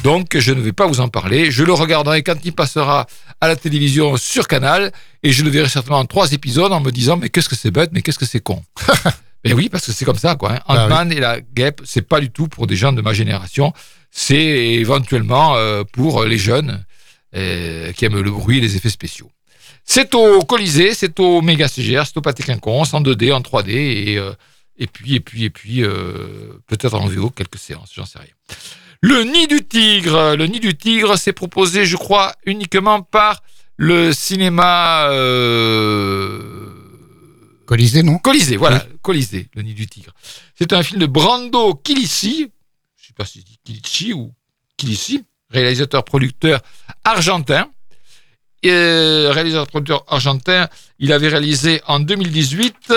donc 0.02 0.36
je 0.36 0.52
ne 0.52 0.60
vais 0.60 0.72
pas 0.72 0.86
vous 0.86 1.00
en 1.00 1.08
parler. 1.08 1.50
Je 1.50 1.64
le 1.64 1.72
regarderai 1.72 2.22
quand 2.22 2.36
il 2.44 2.52
passera 2.52 3.06
à 3.40 3.48
la 3.48 3.56
télévision 3.56 4.16
sur 4.16 4.48
Canal, 4.48 4.92
et 5.22 5.32
je 5.32 5.42
le 5.44 5.50
verrai 5.50 5.68
certainement 5.68 5.98
en 5.98 6.06
trois 6.06 6.32
épisodes 6.32 6.72
en 6.72 6.80
me 6.80 6.90
disant 6.90 7.16
mais 7.16 7.28
qu'est-ce 7.28 7.48
que 7.48 7.56
c'est 7.56 7.70
bête, 7.70 7.90
mais 7.92 8.02
qu'est-ce 8.02 8.18
que 8.18 8.26
c'est 8.26 8.40
con? 8.40 8.62
Mais 9.44 9.52
oui, 9.54 9.68
parce 9.68 9.86
que 9.86 9.92
c'est 9.92 10.04
comme 10.04 10.18
ça, 10.18 10.34
quoi. 10.34 10.52
Hein. 10.52 10.60
Ah 10.66 10.86
Ant-Man 10.86 11.12
et 11.12 11.20
la 11.20 11.40
guêpe, 11.40 11.82
c'est 11.84 12.02
pas 12.02 12.20
du 12.20 12.30
tout 12.30 12.48
pour 12.48 12.66
des 12.66 12.76
gens 12.76 12.92
de 12.92 13.02
ma 13.02 13.12
génération 13.12 13.72
c'est 14.18 14.34
éventuellement 14.36 15.56
euh, 15.56 15.84
pour 15.84 16.24
les 16.24 16.38
jeunes 16.38 16.84
euh, 17.34 17.92
qui 17.92 18.06
aiment 18.06 18.18
le 18.18 18.30
bruit 18.30 18.58
et 18.58 18.60
les 18.62 18.74
effets 18.74 18.88
spéciaux. 18.88 19.30
C'est 19.84 20.14
au 20.14 20.40
Colisée, 20.40 20.94
c'est 20.94 21.20
au 21.20 21.42
Méga 21.42 21.68
CGR, 21.68 22.06
c'est 22.06 22.16
au 22.16 22.22
Pâté 22.22 22.42
Quinconce, 22.42 22.94
en 22.94 23.02
2D, 23.02 23.32
en 23.32 23.40
3D, 23.40 23.70
et, 23.70 24.16
euh, 24.16 24.32
et 24.78 24.86
puis, 24.86 25.16
et 25.16 25.20
puis, 25.20 25.44
et 25.44 25.50
puis, 25.50 25.82
peut-être 26.66 26.94
en 26.94 27.06
VO, 27.06 27.30
quelques 27.30 27.58
séances, 27.58 27.90
j'en 27.94 28.06
sais 28.06 28.18
rien. 28.18 28.32
Le 29.00 29.22
Nid 29.24 29.48
du 29.48 29.66
Tigre, 29.66 30.36
le 30.36 30.46
Nid 30.46 30.60
du 30.60 30.76
Tigre, 30.76 31.16
c'est 31.16 31.32
proposé, 31.32 31.84
je 31.84 31.96
crois, 31.96 32.34
uniquement 32.44 33.02
par 33.02 33.42
le 33.76 34.12
cinéma... 34.12 35.08
Colisée, 37.66 38.02
non 38.02 38.18
Colisée, 38.18 38.56
voilà, 38.56 38.86
Colisée, 39.02 39.48
le 39.54 39.62
Nid 39.62 39.74
du 39.74 39.86
Tigre. 39.86 40.12
C'est 40.54 40.72
un 40.72 40.82
film 40.82 41.00
de 41.00 41.06
Brando 41.06 41.74
Kilissi, 41.74 42.50
pas 43.16 43.24
si 43.24 43.44
Kilichi 43.64 44.12
ou 44.12 44.32
Kilichi, 44.76 45.24
réalisateur-producteur 45.50 46.60
argentin. 47.04 47.68
Euh, 48.64 49.30
réalisateur-producteur 49.32 50.04
argentin, 50.08 50.68
il 50.98 51.12
avait 51.12 51.28
réalisé 51.28 51.80
en 51.86 52.00
2018 52.00 52.92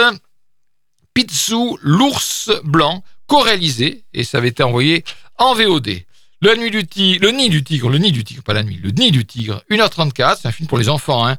Pizzu, 1.14 1.78
l'ours 1.82 2.52
blanc, 2.64 3.04
co-réalisé, 3.28 4.04
et 4.14 4.24
ça 4.24 4.40
avait 4.40 4.50
été 4.50 4.64
envoyé 4.64 5.04
en 5.40 5.56
VOD. 5.56 6.04
Le, 6.42 6.56
nuit 6.56 6.72
du 6.72 6.86
tigre, 6.86 7.26
le 7.26 7.32
nid 7.32 7.50
du 7.50 7.64
tigre, 7.64 7.90
le 7.90 7.98
nid 7.98 8.12
du 8.12 8.24
tigre, 8.24 8.44
pas 8.44 8.54
la 8.54 8.64
nuit, 8.64 8.80
le 8.82 8.92
nid 8.92 9.12
du 9.12 9.26
tigre, 9.26 9.62
1h34, 9.70 10.38
c'est 10.42 10.48
un 10.48 10.52
film 10.52 10.68
pour 10.68 10.78
les 10.78 10.88
enfants. 10.88 11.28
Hein. 11.28 11.38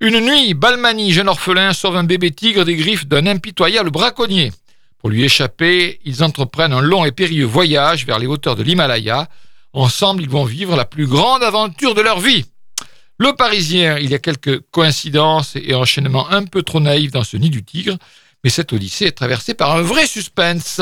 Une 0.00 0.20
nuit, 0.20 0.52
Balmani, 0.54 1.12
jeune 1.12 1.28
orphelin, 1.28 1.72
sauve 1.72 1.96
un 1.96 2.04
bébé 2.04 2.30
tigre 2.30 2.64
des 2.64 2.76
griffes 2.76 3.06
d'un 3.06 3.26
impitoyable 3.26 3.90
braconnier. 3.90 4.52
Pour 4.98 5.10
lui 5.10 5.24
échapper, 5.24 6.00
ils 6.04 6.22
entreprennent 6.22 6.72
un 6.72 6.80
long 6.80 7.04
et 7.04 7.12
périlleux 7.12 7.46
voyage 7.46 8.04
vers 8.04 8.18
les 8.18 8.26
hauteurs 8.26 8.56
de 8.56 8.62
l'Himalaya. 8.62 9.28
Ensemble, 9.72 10.22
ils 10.22 10.28
vont 10.28 10.44
vivre 10.44 10.76
la 10.76 10.84
plus 10.84 11.06
grande 11.06 11.42
aventure 11.42 11.94
de 11.94 12.00
leur 12.00 12.20
vie. 12.20 12.44
Le 13.18 13.32
Parisien, 13.32 13.98
il 13.98 14.10
y 14.10 14.14
a 14.14 14.18
quelques 14.18 14.60
coïncidences 14.70 15.56
et 15.56 15.74
enchaînements 15.74 16.30
un 16.30 16.44
peu 16.44 16.62
trop 16.62 16.80
naïfs 16.80 17.10
dans 17.10 17.24
ce 17.24 17.36
nid 17.36 17.50
du 17.50 17.64
tigre, 17.64 17.96
mais 18.44 18.50
cette 18.50 18.72
odyssée 18.72 19.06
est 19.06 19.12
traversée 19.12 19.54
par 19.54 19.74
un 19.74 19.82
vrai 19.82 20.06
suspense. 20.06 20.80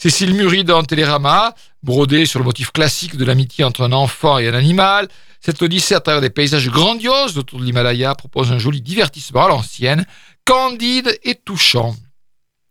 Cécile 0.00 0.32
Murie 0.32 0.62
dans 0.62 0.84
Télérama, 0.84 1.56
brodée 1.82 2.24
sur 2.24 2.38
le 2.38 2.44
motif 2.44 2.70
classique 2.70 3.16
de 3.16 3.24
l'amitié 3.24 3.64
entre 3.64 3.82
un 3.82 3.90
enfant 3.90 4.38
et 4.38 4.46
un 4.46 4.54
animal, 4.54 5.08
cette 5.40 5.60
odyssée 5.60 5.96
à 5.96 5.98
travers 5.98 6.20
des 6.20 6.30
paysages 6.30 6.70
grandioses 6.70 7.36
autour 7.36 7.58
de 7.58 7.64
l'Himalaya 7.64 8.14
propose 8.14 8.52
un 8.52 8.60
joli 8.60 8.80
divertissement 8.80 9.46
à 9.46 9.48
l'ancienne, 9.48 10.06
candide 10.44 11.18
et 11.24 11.34
touchant. 11.34 11.96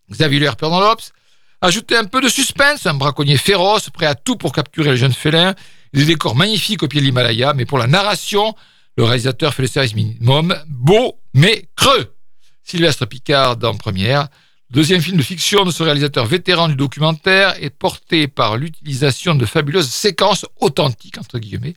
Xavier 0.09 0.39
Lerper 0.39 0.69
dans 0.69 0.79
l'Obs. 0.79 1.11
Ajouter 1.59 1.97
un 1.97 2.05
peu 2.05 2.21
de 2.21 2.29
suspense, 2.29 2.85
un 2.85 2.93
braconnier 2.93 3.35
féroce, 3.35 3.89
prêt 3.89 4.05
à 4.05 4.15
tout 4.15 4.37
pour 4.37 4.53
capturer 4.53 4.91
le 4.91 4.95
jeune 4.95 5.11
félin. 5.11 5.53
Des 5.91 6.05
décors 6.05 6.35
magnifiques 6.35 6.83
au 6.83 6.87
pied 6.87 7.01
de 7.01 7.05
l'Himalaya, 7.05 7.53
mais 7.53 7.65
pour 7.65 7.77
la 7.77 7.87
narration, 7.87 8.55
le 8.95 9.03
réalisateur 9.03 9.53
fait 9.53 9.63
le 9.63 9.67
service 9.67 9.95
minimum, 9.95 10.55
beau 10.67 11.19
mais 11.33 11.67
creux. 11.75 12.15
Sylvestre 12.63 13.05
Picard 13.05 13.57
dans 13.57 13.75
Première. 13.75 14.29
Deuxième 14.69 15.01
film 15.01 15.17
de 15.17 15.23
fiction 15.23 15.63
de 15.63 15.71
ce 15.71 15.83
réalisateur 15.83 16.25
vétéran 16.25 16.67
du 16.67 16.75
documentaire 16.75 17.55
est 17.63 17.69
porté 17.69 18.27
par 18.27 18.57
l'utilisation 18.57 19.35
de 19.35 19.45
fabuleuses 19.45 19.89
séquences 19.89 20.45
authentiques, 20.59 21.17
entre 21.17 21.39
guillemets, 21.39 21.75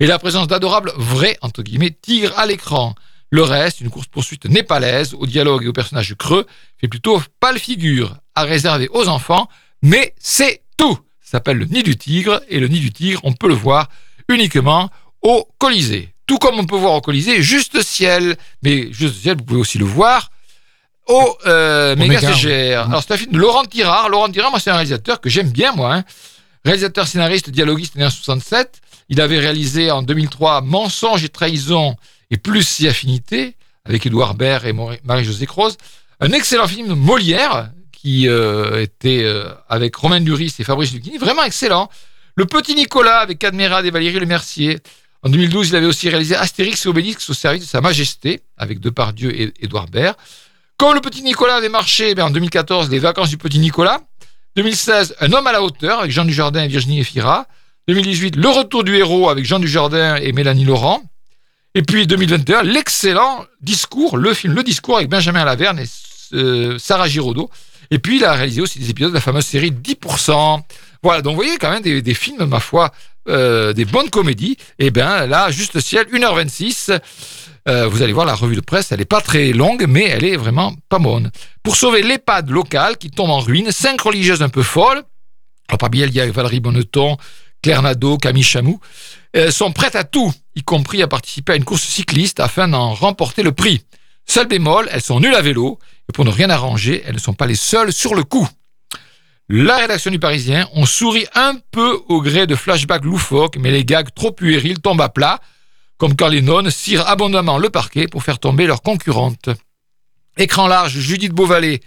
et 0.00 0.06
la 0.06 0.18
présence 0.18 0.48
d'adorables 0.48 0.92
vrais, 0.96 1.38
entre 1.42 1.62
guillemets, 1.62 1.90
tigres 1.90 2.36
à 2.36 2.46
l'écran. 2.46 2.94
Le 3.30 3.42
reste, 3.42 3.80
une 3.80 3.90
course-poursuite 3.90 4.46
népalaise, 4.46 5.14
au 5.14 5.26
dialogue 5.26 5.64
et 5.64 5.68
aux 5.68 5.72
personnages 5.72 6.14
creux, 6.16 6.46
fait 6.78 6.88
plutôt 6.88 7.22
pâle 7.40 7.58
figure, 7.58 8.16
à 8.34 8.42
réserver 8.42 8.88
aux 8.92 9.08
enfants, 9.08 9.48
mais 9.80 10.14
c'est 10.18 10.62
tout 10.76 10.98
Ça 11.22 11.38
s'appelle 11.38 11.58
le 11.58 11.66
Nid 11.66 11.84
du 11.84 11.96
Tigre, 11.96 12.42
et 12.48 12.58
le 12.58 12.68
Nid 12.68 12.80
du 12.80 12.92
Tigre, 12.92 13.20
on 13.22 13.32
peut 13.32 13.48
le 13.48 13.54
voir 13.54 13.88
uniquement 14.28 14.90
au 15.22 15.48
Colisée. 15.58 16.12
Tout 16.26 16.38
comme 16.38 16.58
on 16.58 16.66
peut 16.66 16.76
voir 16.76 16.94
au 16.94 17.00
Colisée 17.00 17.42
Juste 17.42 17.82
Ciel, 17.82 18.36
mais 18.62 18.92
Juste 18.92 19.14
Ciel, 19.14 19.36
vous 19.38 19.44
pouvez 19.44 19.60
aussi 19.60 19.78
le 19.78 19.84
voir 19.84 20.31
au 21.08 21.36
euh, 21.46 21.96
Méga 21.96 22.20
CGR. 22.20 22.86
Alors 22.88 23.02
c'est 23.02 23.14
un 23.14 23.16
film 23.16 23.32
de 23.32 23.38
Laurent 23.38 23.64
Tirard. 23.64 24.08
Laurent 24.08 24.28
Tirard, 24.30 24.50
moi 24.50 24.60
c'est 24.60 24.70
un 24.70 24.74
réalisateur 24.74 25.20
que 25.20 25.28
j'aime 25.28 25.50
bien, 25.50 25.72
moi. 25.72 25.94
Hein. 25.94 26.04
Réalisateur, 26.64 27.08
scénariste, 27.08 27.50
dialoguiste 27.50 27.96
né 27.96 28.04
en 28.04 28.10
67. 28.10 28.80
Il 29.08 29.20
avait 29.20 29.40
réalisé 29.40 29.90
en 29.90 30.02
2003 30.02 30.60
Mensonges 30.62 31.24
et 31.24 31.28
trahison 31.28 31.96
et 32.30 32.38
plus 32.38 32.66
si 32.66 32.88
affinité, 32.88 33.56
avec 33.84 34.06
Édouard 34.06 34.34
Baird 34.34 34.64
et 34.64 34.72
Marie-Josée 35.04 35.46
Croze. 35.46 35.76
Un 36.20 36.32
excellent 36.32 36.66
film 36.66 36.94
Molière, 36.94 37.70
qui 37.92 38.28
euh, 38.28 38.82
était 38.82 39.22
euh, 39.22 39.52
avec 39.68 39.94
Romain 39.96 40.20
Duris 40.20 40.54
et 40.58 40.64
Fabrice 40.64 40.92
Lucchini, 40.92 41.18
vraiment 41.18 41.44
excellent. 41.44 41.90
Le 42.34 42.46
Petit 42.46 42.74
Nicolas 42.74 43.18
avec 43.18 43.38
Cadmerade 43.38 43.84
et 43.84 43.90
Valérie 43.90 44.18
Le 44.18 44.26
Mercier. 44.26 44.78
En 45.22 45.28
2012, 45.28 45.68
il 45.68 45.76
avait 45.76 45.86
aussi 45.86 46.08
réalisé 46.08 46.34
Astérix 46.34 46.84
et 46.86 46.88
Obélix 46.88 47.28
au 47.28 47.34
service 47.34 47.62
de 47.62 47.68
Sa 47.68 47.80
Majesté, 47.80 48.40
avec 48.56 48.80
Depardieu 48.80 49.38
et 49.38 49.52
Édouard 49.60 49.86
Baird. 49.86 50.16
Comme 50.82 50.94
le 50.96 51.00
Petit 51.00 51.22
Nicolas 51.22 51.54
avait 51.54 51.68
marché, 51.68 52.12
ben 52.16 52.24
en 52.24 52.30
2014, 52.30 52.90
Les 52.90 52.98
Vacances 52.98 53.28
du 53.28 53.38
Petit 53.38 53.60
Nicolas. 53.60 54.00
2016, 54.56 55.14
Un 55.20 55.32
homme 55.32 55.46
à 55.46 55.52
la 55.52 55.62
hauteur 55.62 56.00
avec 56.00 56.10
Jean 56.10 56.24
Dujardin 56.24 56.64
et 56.64 56.66
Virginie 56.66 56.98
Efira. 56.98 57.46
2018, 57.86 58.34
Le 58.34 58.48
Retour 58.48 58.82
du 58.82 58.96
héros 58.96 59.30
avec 59.30 59.44
Jean 59.44 59.60
Dujardin 59.60 60.16
et 60.16 60.32
Mélanie 60.32 60.64
Laurent. 60.64 61.00
Et 61.76 61.82
puis 61.82 62.08
2021, 62.08 62.64
l'excellent 62.64 63.44
discours, 63.60 64.16
le 64.16 64.34
film 64.34 64.54
Le 64.54 64.64
Discours 64.64 64.96
avec 64.96 65.08
Benjamin 65.08 65.44
Laverne 65.44 65.78
et 65.78 65.84
euh, 66.34 66.76
Sarah 66.80 67.06
Giraudot. 67.06 67.48
Et 67.92 68.00
puis 68.00 68.16
il 68.16 68.24
a 68.24 68.32
réalisé 68.32 68.60
aussi 68.60 68.80
des 68.80 68.90
épisodes 68.90 69.10
de 69.12 69.14
la 69.14 69.20
fameuse 69.20 69.46
série 69.46 69.70
10%. 69.70 70.62
Voilà, 71.04 71.22
donc 71.22 71.36
vous 71.36 71.42
voyez 71.44 71.58
quand 71.58 71.70
même 71.70 71.82
des, 71.82 72.14
films, 72.14 72.44
ma 72.46 72.58
foi, 72.58 72.90
euh, 73.28 73.72
des 73.72 73.84
bonnes 73.84 74.10
comédies. 74.10 74.56
Et 74.80 74.90
bien 74.90 75.26
là, 75.26 75.52
juste 75.52 75.78
ciel, 75.78 76.06
1h26. 76.06 76.98
Euh, 77.68 77.86
vous 77.86 78.02
allez 78.02 78.12
voir 78.12 78.26
la 78.26 78.34
revue 78.34 78.56
de 78.56 78.60
presse, 78.60 78.90
elle 78.90 78.98
n'est 78.98 79.04
pas 79.04 79.20
très 79.20 79.52
longue, 79.52 79.86
mais 79.88 80.04
elle 80.04 80.24
est 80.24 80.36
vraiment 80.36 80.74
pas 80.88 80.98
bonne. 80.98 81.30
Pour 81.62 81.76
sauver 81.76 82.02
l'EHPAD 82.02 82.50
local 82.50 82.96
qui 82.96 83.10
tombe 83.10 83.30
en 83.30 83.40
ruine, 83.40 83.70
cinq 83.70 84.00
religieuses 84.00 84.42
un 84.42 84.48
peu 84.48 84.62
folles, 84.62 85.02
alors 85.68 85.78
parmi 85.78 86.00
elles 86.00 86.10
il 86.10 86.16
y 86.16 86.20
a 86.20 86.30
Valérie 86.30 86.60
Bonneton, 86.60 87.16
Claire 87.62 87.82
Nadeau, 87.82 88.18
Camille 88.18 88.42
Chamou, 88.42 88.80
sont 89.50 89.72
prêtes 89.72 89.94
à 89.94 90.02
tout, 90.04 90.32
y 90.56 90.62
compris 90.62 91.02
à 91.02 91.08
participer 91.08 91.52
à 91.52 91.56
une 91.56 91.64
course 91.64 91.82
cycliste 91.82 92.40
afin 92.40 92.66
d'en 92.66 92.92
remporter 92.94 93.42
le 93.42 93.52
prix. 93.52 93.82
Seul 94.26 94.46
bémol, 94.48 94.88
elles 94.90 95.00
sont 95.00 95.20
nulles 95.20 95.34
à 95.34 95.42
vélo, 95.42 95.78
et 96.08 96.12
pour 96.12 96.24
ne 96.24 96.30
rien 96.30 96.50
arranger, 96.50 97.02
elles 97.06 97.14
ne 97.14 97.20
sont 97.20 97.32
pas 97.32 97.46
les 97.46 97.54
seules 97.54 97.92
sur 97.92 98.14
le 98.14 98.24
coup. 98.24 98.48
La 99.48 99.76
rédaction 99.76 100.10
du 100.10 100.18
Parisien, 100.18 100.68
on 100.74 100.86
sourit 100.86 101.26
un 101.34 101.56
peu 101.70 102.00
au 102.08 102.22
gré 102.22 102.46
de 102.46 102.54
flashbacks 102.54 103.04
loufoques, 103.04 103.56
mais 103.58 103.70
les 103.70 103.84
gags 103.84 104.08
trop 104.14 104.32
puérils 104.32 104.80
tombent 104.80 105.00
à 105.00 105.08
plat, 105.08 105.40
comme 106.02 106.16
quand 106.16 106.26
les 106.26 106.42
nonnes 106.42 106.72
cirent 106.72 107.06
abondamment 107.08 107.58
le 107.58 107.70
parquet 107.70 108.08
pour 108.08 108.24
faire 108.24 108.40
tomber 108.40 108.66
leurs 108.66 108.82
concurrentes. 108.82 109.50
Écran 110.36 110.66
large, 110.66 110.98
Judith 110.98 111.32
Beauvalet, 111.32 111.80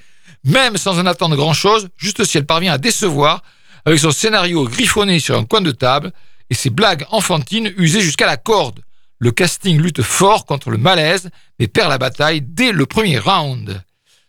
même 0.46 0.78
sans 0.78 0.98
en 1.00 1.06
attendre 1.06 1.36
grand-chose, 1.36 1.90
juste 1.98 2.24
si 2.24 2.38
elle 2.38 2.46
parvient 2.46 2.72
à 2.72 2.78
décevoir, 2.78 3.44
avec 3.84 4.00
son 4.00 4.12
scénario 4.12 4.70
griffonné 4.70 5.20
sur 5.20 5.38
un 5.38 5.44
coin 5.44 5.60
de 5.60 5.72
table, 5.72 6.14
et 6.50 6.54
ses 6.54 6.70
blagues 6.70 7.06
enfantines 7.12 7.74
usées 7.76 8.00
jusqu'à 8.00 8.26
la 8.26 8.38
corde. 8.38 8.80
Le 9.20 9.32
casting 9.32 9.82
lutte 9.82 10.02
fort 10.02 10.46
contre 10.46 10.70
le 10.70 10.78
malaise, 10.78 11.30
mais 11.60 11.68
perd 11.68 11.90
la 11.90 11.98
bataille 11.98 12.40
dès 12.40 12.72
le 12.72 12.86
premier 12.86 13.20
round. 13.20 13.84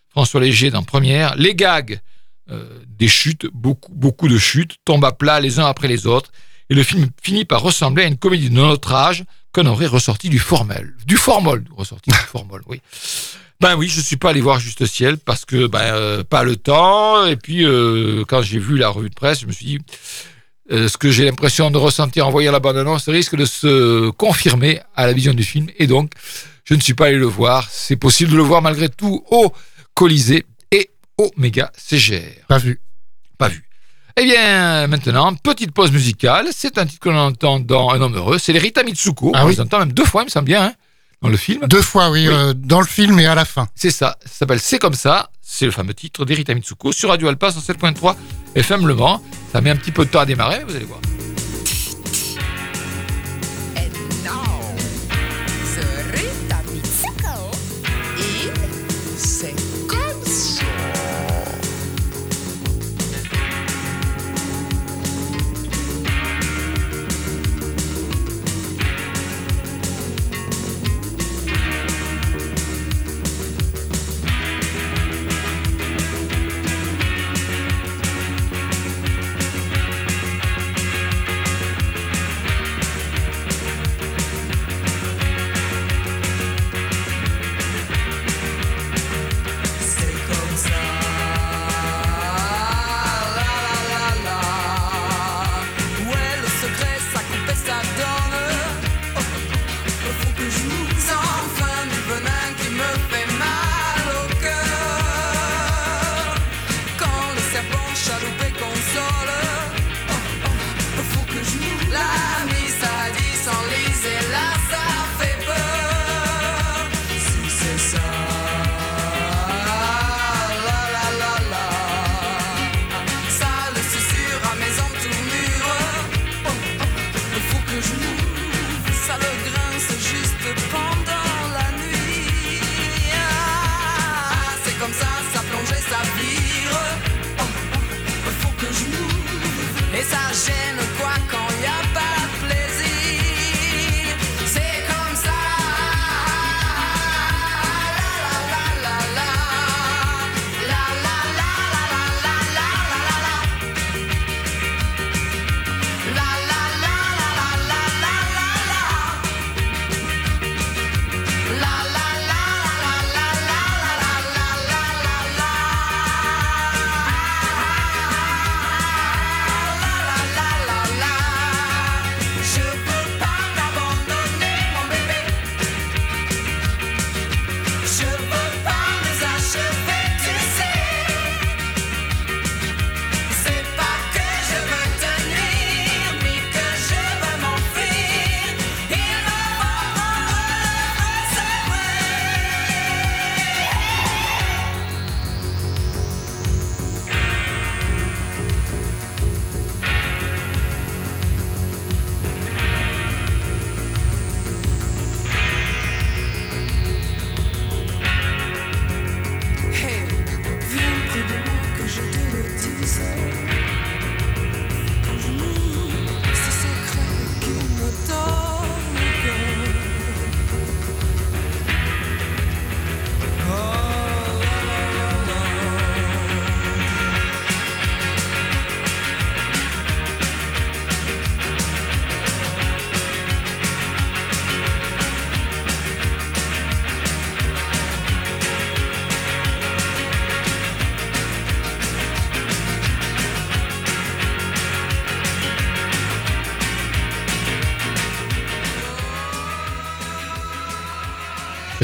François 0.09 0.41
Léger 0.41 0.72
dans 0.72 0.82
première, 0.82 1.37
les 1.37 1.55
gags, 1.55 2.01
euh, 2.51 2.80
des 2.89 3.07
chutes, 3.07 3.47
beaucoup, 3.55 3.93
beaucoup 3.95 4.26
de 4.26 4.37
chutes, 4.37 4.78
tombent 4.84 5.05
à 5.05 5.12
plat 5.12 5.39
les 5.39 5.61
uns 5.61 5.66
après 5.66 5.87
les 5.87 6.09
autres, 6.09 6.32
et 6.70 6.74
le 6.74 6.82
film 6.82 7.09
finit 7.22 7.45
par 7.45 7.62
ressembler 7.62 8.03
à 8.03 8.07
une 8.09 8.18
comédie 8.18 8.51
de 8.51 8.55
notre 8.57 8.93
âge 8.93 9.22
aurait 9.64 9.86
ressorti 9.86 10.28
du 10.28 10.38
formol. 10.38 10.94
Du 11.07 11.16
formol, 11.16 11.64
ressorti 11.74 12.11
du 12.11 12.16
formol, 12.16 12.62
oui. 12.66 12.82
Ben 13.61 13.74
oui, 13.74 13.88
je 13.88 14.02
suis 14.02 14.16
pas 14.16 14.30
allé 14.30 14.42
voir 14.42 14.61
Juste 14.61 14.84
Ciel 14.84 15.16
parce 15.16 15.46
que 15.46 15.66
ben, 15.66 15.80
euh, 15.80 16.22
pas 16.22 16.42
le 16.44 16.57
temps. 16.57 17.24
Et 17.24 17.36
puis 17.36 17.64
euh, 17.64 18.24
quand 18.28 18.42
j'ai 18.42 18.59
vu 18.59 18.76
la 18.76 18.90
revue 18.90 19.09
de 19.09 19.14
presse, 19.14 19.40
je 19.40 19.46
me 19.46 19.52
suis 19.52 19.66
dit 19.66 19.78
euh, 20.72 20.88
ce 20.88 20.98
que 20.98 21.11
j'ai 21.11 21.24
l'impression 21.24 21.70
de 21.70 21.78
ressentir 21.78 22.26
en 22.26 22.30
voyant 22.30 22.52
la 22.52 22.61
bande-annonce 22.61 23.09
risque 23.09 23.34
de 23.34 23.46
se 23.46 24.11
confirmer 24.11 24.80
à 24.94 25.07
la 25.07 25.14
vision 25.14 25.32
du 25.32 25.44
film. 25.44 25.68
Et 25.78 25.86
donc, 25.86 26.12
je 26.64 26.74
ne 26.74 26.80
suis 26.80 26.94
pas 26.94 27.07
allé 27.07 27.16
le 27.16 27.26
voir. 27.26 27.68
C'est 27.70 27.96
possible 27.96 28.32
de 28.32 28.36
le 28.36 28.42
voir 28.42 28.61
malgré 28.61 28.90
tout 28.90 29.24
au 29.30 29.52
Colisée 29.94 30.44
et 30.70 30.90
au 31.16 31.30
Méga 31.38 31.72
CGR. 31.78 32.44
Pas 32.48 32.59
vu. 32.59 32.80
Pas 33.38 33.48
vu. 33.48 33.66
Eh 34.19 34.25
bien, 34.25 34.87
maintenant, 34.87 35.35
petite 35.35 35.73
pause 35.73 35.93
musicale. 35.93 36.47
C'est 36.51 36.79
un 36.79 36.87
titre 36.87 37.01
que 37.01 37.11
l'on 37.11 37.19
entend 37.19 37.61
dans 37.61 37.91
Un 37.91 38.01
homme 38.01 38.17
heureux. 38.17 38.39
C'est 38.39 38.55
les 38.55 38.59
Rita 38.59 38.83
Mitsuko. 38.83 39.33
Ah 39.35 39.43
on 39.45 39.49
oui. 39.49 39.53
les 39.55 39.61
entend 39.61 39.79
même 39.81 39.93
deux 39.93 40.07
fois, 40.07 40.23
il 40.23 40.27
me 40.27 40.31
semble 40.31 40.47
bien, 40.47 40.64
hein, 40.64 40.73
dans 41.21 41.29
le 41.29 41.37
film. 41.37 41.67
Deux 41.67 41.83
fois, 41.83 42.11
oui, 42.11 42.27
Oui. 42.27 42.35
euh, 42.35 42.55
dans 42.57 42.81
le 42.81 42.87
film 42.87 43.19
et 43.21 43.27
à 43.27 43.35
la 43.35 43.45
fin. 43.45 43.69
C'est 43.75 43.91
ça. 43.91 44.17
Ça 44.25 44.31
s'appelle 44.39 44.61
C'est 44.61 44.79
comme 44.79 44.95
ça. 44.95 45.29
C'est 45.43 45.67
le 45.67 45.71
fameux 45.71 45.93
titre 45.93 46.25
d'Erita 46.25 46.55
Mitsuko 46.55 46.93
sur 46.93 47.11
Radio 47.11 47.29
Alpa 47.29 47.51
107.3 47.51 48.17
FM 48.55 48.87
Le 48.87 48.95
Mans. 48.95 49.23
Ça 49.53 49.61
met 49.61 49.69
un 49.71 49.77
petit 49.77 49.93
peu 49.93 50.07
de 50.07 50.11
temps 50.11 50.21
à 50.21 50.27
démarrer, 50.27 50.59
mais 50.61 50.64
vous 50.64 50.77
allez 50.77 50.87
voir. 50.87 51.01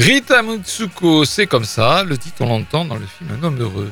Rita 0.05 0.43
Mitsuko, 0.43 1.23
c'est 1.23 1.47
comme 1.47 1.63
ça. 1.63 2.03
Le 2.03 2.17
titre, 2.17 2.41
on 2.41 2.47
l'entend 2.47 2.83
dans 2.83 2.97
le 2.97 3.05
film 3.05 3.29
Un 3.39 3.41
homme 3.41 3.61
heureux. 3.61 3.89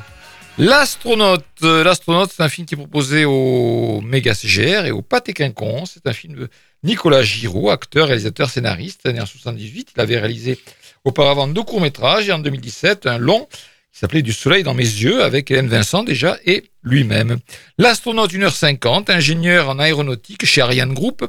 L'astronaute. 0.58 1.46
Euh, 1.62 1.82
L'astronaute, 1.82 2.30
c'est 2.36 2.42
un 2.42 2.50
film 2.50 2.66
qui 2.66 2.74
est 2.74 2.76
proposé 2.76 3.24
au 3.24 4.02
Méga 4.02 4.34
CGR 4.34 4.84
et 4.84 4.90
au 4.90 5.00
Pâté 5.00 5.32
Quinconce. 5.32 5.92
C'est 5.94 6.06
un 6.06 6.12
film 6.12 6.34
de 6.34 6.50
Nicolas 6.82 7.22
Giraud, 7.22 7.70
acteur, 7.70 8.08
réalisateur, 8.08 8.50
scénariste, 8.50 9.06
né 9.06 9.22
en 9.22 9.24
78. 9.24 9.92
Il 9.96 10.00
avait 10.02 10.18
réalisé 10.18 10.58
auparavant 11.06 11.48
deux 11.48 11.62
courts-métrages 11.62 12.28
et 12.28 12.32
en 12.32 12.40
2017 12.40 13.06
un 13.06 13.16
long 13.16 13.48
qui 13.90 13.98
s'appelait 13.98 14.20
Du 14.20 14.34
soleil 14.34 14.64
dans 14.64 14.74
mes 14.74 14.82
yeux 14.82 15.24
avec 15.24 15.50
Hélène 15.50 15.68
Vincent 15.68 16.02
déjà 16.02 16.36
et 16.44 16.64
lui-même. 16.82 17.38
L'astronaute 17.78 18.34
1h50, 18.34 19.10
ingénieur 19.10 19.70
en 19.70 19.78
aéronautique 19.78 20.44
chez 20.44 20.60
Ariane 20.60 20.92
Group, 20.92 21.26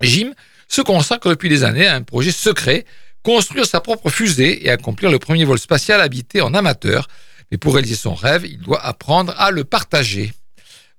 Jim 0.00 0.32
se 0.66 0.80
consacre 0.82 1.28
depuis 1.28 1.48
des 1.48 1.62
années 1.62 1.86
à 1.86 1.94
un 1.94 2.02
projet 2.02 2.32
secret 2.32 2.84
construire 3.22 3.66
sa 3.66 3.80
propre 3.80 4.10
fusée 4.10 4.66
et 4.66 4.70
accomplir 4.70 5.10
le 5.10 5.18
premier 5.18 5.44
vol 5.44 5.58
spatial 5.58 6.00
habité 6.00 6.40
en 6.40 6.54
amateur. 6.54 7.08
Mais 7.50 7.58
pour 7.58 7.74
réaliser 7.74 7.96
son 7.96 8.14
rêve, 8.14 8.46
il 8.46 8.58
doit 8.58 8.84
apprendre 8.84 9.34
à 9.38 9.50
le 9.50 9.64
partager. 9.64 10.32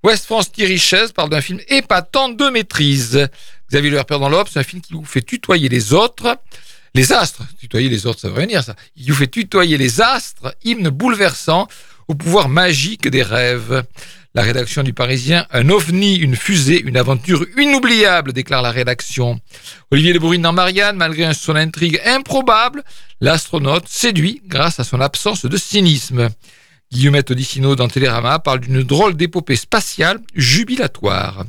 West 0.04 0.24
France 0.26 0.50
Thierry 0.50 0.78
Chaise 0.78 1.12
parle 1.12 1.30
d'un 1.30 1.40
film 1.40 1.60
épatant 1.68 2.28
de 2.28 2.48
maîtrise. 2.48 3.28
Xavier 3.70 3.90
Le 3.90 4.02
Père 4.02 4.18
dans 4.18 4.28
l'Aube, 4.28 4.48
c'est 4.50 4.58
un 4.58 4.64
film 4.64 4.82
qui 4.82 4.94
vous 4.94 5.04
fait 5.04 5.22
tutoyer 5.22 5.68
les 5.68 5.92
autres, 5.92 6.36
les 6.94 7.12
astres. 7.12 7.42
Tutoyer 7.58 7.88
les 7.88 8.06
autres, 8.06 8.20
ça 8.20 8.28
veut 8.28 8.34
rien 8.34 8.46
dire 8.46 8.64
ça. 8.64 8.74
Il 8.96 9.10
vous 9.10 9.18
fait 9.18 9.28
tutoyer 9.28 9.78
les 9.78 10.00
astres, 10.00 10.54
hymne 10.64 10.88
bouleversant 10.88 11.68
au 12.08 12.14
pouvoir 12.14 12.48
magique 12.48 13.08
des 13.08 13.22
rêves. 13.22 13.84
La 14.34 14.42
rédaction 14.42 14.82
du 14.82 14.94
Parisien, 14.94 15.46
un 15.50 15.68
ovni, 15.68 16.16
une 16.16 16.36
fusée, 16.36 16.80
une 16.80 16.96
aventure 16.96 17.44
inoubliable, 17.58 18.32
déclare 18.32 18.62
la 18.62 18.70
rédaction. 18.70 19.38
Olivier 19.90 20.14
de 20.14 20.18
Bourine 20.18 20.40
dans 20.40 20.54
Marianne, 20.54 20.96
malgré 20.96 21.34
son 21.34 21.54
intrigue 21.54 22.00
improbable, 22.06 22.82
l'astronaute 23.20 23.88
séduit 23.88 24.40
grâce 24.46 24.80
à 24.80 24.84
son 24.84 25.02
absence 25.02 25.44
de 25.44 25.56
cynisme. 25.58 26.30
Guillemette 26.90 27.30
Odissino 27.30 27.76
dans 27.76 27.88
Télérama 27.88 28.38
parle 28.38 28.60
d'une 28.60 28.82
drôle 28.82 29.16
d'épopée 29.16 29.56
spatiale 29.56 30.18
jubilatoire. 30.34 31.44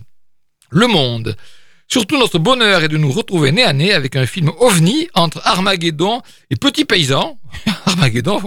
Le 0.69 0.87
Monde. 0.87 1.37
Surtout 1.93 2.17
notre 2.17 2.39
bonheur 2.39 2.83
est 2.83 2.87
de 2.87 2.97
nous 2.97 3.11
retrouver 3.11 3.51
nez 3.51 3.61
à 3.61 3.71
nez 3.71 3.93
avec 3.93 4.15
un 4.15 4.25
film 4.25 4.51
ovni 4.57 5.09
entre 5.13 5.39
Armageddon 5.43 6.23
et 6.49 6.55
Petit 6.55 6.85
Paysan. 6.85 7.37
Armageddon, 7.85 8.41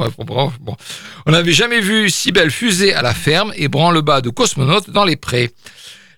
on 1.26 1.30
n'avait 1.30 1.52
jamais 1.52 1.78
vu 1.78 2.10
si 2.10 2.32
belle 2.32 2.50
fusée 2.50 2.92
à 2.92 3.02
la 3.02 3.14
ferme 3.14 3.52
et 3.54 3.68
branle-bas 3.68 4.20
de 4.20 4.30
cosmonautes 4.30 4.90
dans 4.90 5.04
les 5.04 5.14
prés. 5.14 5.52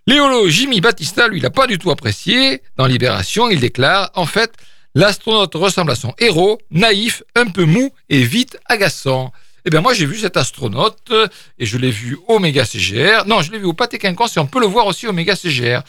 Léolo 0.06 0.48
Jimmy 0.48 0.80
Battista, 0.80 1.28
lui, 1.28 1.38
l'a 1.40 1.50
pas 1.50 1.66
du 1.66 1.76
tout 1.76 1.90
apprécié. 1.90 2.62
Dans 2.78 2.86
Libération, 2.86 3.50
il 3.50 3.60
déclare, 3.60 4.10
en 4.14 4.24
fait, 4.24 4.54
l'astronaute 4.94 5.54
ressemble 5.54 5.90
à 5.90 5.96
son 5.96 6.14
héros, 6.18 6.58
naïf, 6.70 7.22
un 7.36 7.44
peu 7.44 7.66
mou 7.66 7.90
et 8.08 8.22
vite 8.22 8.56
agaçant. 8.64 9.34
Eh 9.66 9.70
bien, 9.70 9.82
moi, 9.82 9.92
j'ai 9.92 10.06
vu 10.06 10.16
cet 10.16 10.38
astronaute 10.38 11.12
et 11.58 11.66
je 11.66 11.76
l'ai 11.76 11.90
vu 11.90 12.16
au 12.26 12.38
Méga 12.38 12.64
CGR. 12.64 13.26
Non, 13.26 13.42
je 13.42 13.52
l'ai 13.52 13.58
vu 13.58 13.66
au 13.66 13.74
Pâté 13.74 13.98
Quinconce 13.98 14.38
et 14.38 14.40
on 14.40 14.46
peut 14.46 14.60
le 14.60 14.66
voir 14.66 14.86
aussi 14.86 15.06
au 15.06 15.12
Méga 15.12 15.36
CGR. 15.36 15.82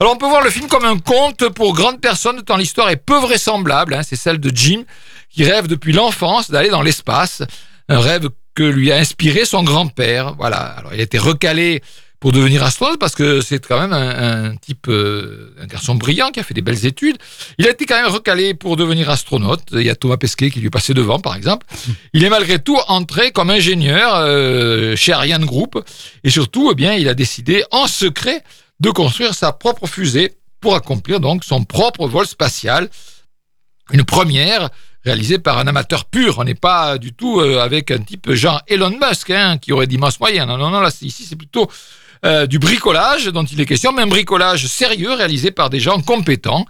Alors, 0.00 0.12
on 0.12 0.16
peut 0.16 0.28
voir 0.28 0.44
le 0.44 0.50
film 0.50 0.68
comme 0.68 0.84
un 0.84 0.98
conte 0.98 1.48
pour 1.48 1.74
grandes 1.74 2.00
personnes, 2.00 2.42
tant 2.42 2.56
l'histoire 2.56 2.88
est 2.88 2.96
peu 2.96 3.18
vraisemblable. 3.18 3.94
Hein. 3.94 4.02
C'est 4.04 4.14
celle 4.14 4.38
de 4.38 4.50
Jim, 4.54 4.84
qui 5.28 5.42
rêve 5.44 5.66
depuis 5.66 5.92
l'enfance 5.92 6.52
d'aller 6.52 6.68
dans 6.68 6.82
l'espace. 6.82 7.42
Un 7.88 7.98
rêve 7.98 8.28
que 8.54 8.62
lui 8.62 8.92
a 8.92 8.96
inspiré 8.96 9.44
son 9.44 9.64
grand-père. 9.64 10.34
Voilà. 10.36 10.58
Alors, 10.58 10.94
il 10.94 11.00
a 11.00 11.02
été 11.02 11.18
recalé 11.18 11.82
pour 12.20 12.30
devenir 12.32 12.62
astronaute 12.62 12.98
parce 12.98 13.14
que 13.14 13.40
c'est 13.40 13.64
quand 13.64 13.80
même 13.80 13.92
un, 13.92 14.50
un 14.50 14.56
type, 14.56 14.86
euh, 14.88 15.54
un 15.60 15.66
garçon 15.66 15.94
brillant 15.94 16.30
qui 16.30 16.40
a 16.40 16.42
fait 16.42 16.54
des 16.54 16.62
belles 16.62 16.86
études. 16.86 17.16
Il 17.58 17.66
a 17.66 17.70
été 17.70 17.84
quand 17.84 18.00
même 18.00 18.12
recalé 18.12 18.54
pour 18.54 18.76
devenir 18.76 19.10
astronaute. 19.10 19.62
Il 19.72 19.82
y 19.82 19.90
a 19.90 19.96
Thomas 19.96 20.16
Pesquet 20.16 20.50
qui 20.50 20.60
lui 20.60 20.70
passé 20.70 20.94
devant, 20.94 21.18
par 21.18 21.34
exemple. 21.34 21.66
Il 22.12 22.22
est 22.24 22.30
malgré 22.30 22.60
tout 22.60 22.78
entré 22.86 23.32
comme 23.32 23.50
ingénieur 23.50 24.14
euh, 24.14 24.94
chez 24.96 25.12
Ariane 25.12 25.44
Group 25.44 25.82
et 26.22 26.30
surtout, 26.30 26.70
eh 26.72 26.74
bien, 26.74 26.94
il 26.94 27.08
a 27.08 27.14
décidé 27.14 27.64
en 27.70 27.86
secret 27.86 28.42
de 28.80 28.90
construire 28.90 29.34
sa 29.34 29.52
propre 29.52 29.86
fusée 29.86 30.34
pour 30.60 30.74
accomplir 30.74 31.20
donc 31.20 31.44
son 31.44 31.64
propre 31.64 32.06
vol 32.06 32.26
spatial. 32.26 32.88
Une 33.92 34.04
première 34.04 34.70
réalisée 35.04 35.38
par 35.38 35.58
un 35.58 35.66
amateur 35.66 36.04
pur. 36.04 36.38
On 36.38 36.44
n'est 36.44 36.54
pas 36.54 36.98
du 36.98 37.12
tout 37.12 37.40
euh, 37.40 37.60
avec 37.60 37.90
un 37.90 37.98
type 37.98 38.32
genre 38.32 38.60
Elon 38.68 38.90
Musk 38.90 39.30
hein, 39.30 39.58
qui 39.58 39.72
aurait 39.72 39.86
d'immenses 39.86 40.20
moyens. 40.20 40.46
Non, 40.46 40.58
non, 40.58 40.70
non, 40.70 40.80
là, 40.80 40.90
ici, 41.00 41.24
c'est 41.28 41.36
plutôt 41.36 41.70
euh, 42.24 42.46
du 42.46 42.58
bricolage 42.58 43.26
dont 43.26 43.44
il 43.44 43.60
est 43.60 43.66
question, 43.66 43.92
mais 43.92 44.02
un 44.02 44.06
bricolage 44.06 44.66
sérieux 44.66 45.12
réalisé 45.12 45.50
par 45.50 45.70
des 45.70 45.80
gens 45.80 46.00
compétents. 46.00 46.66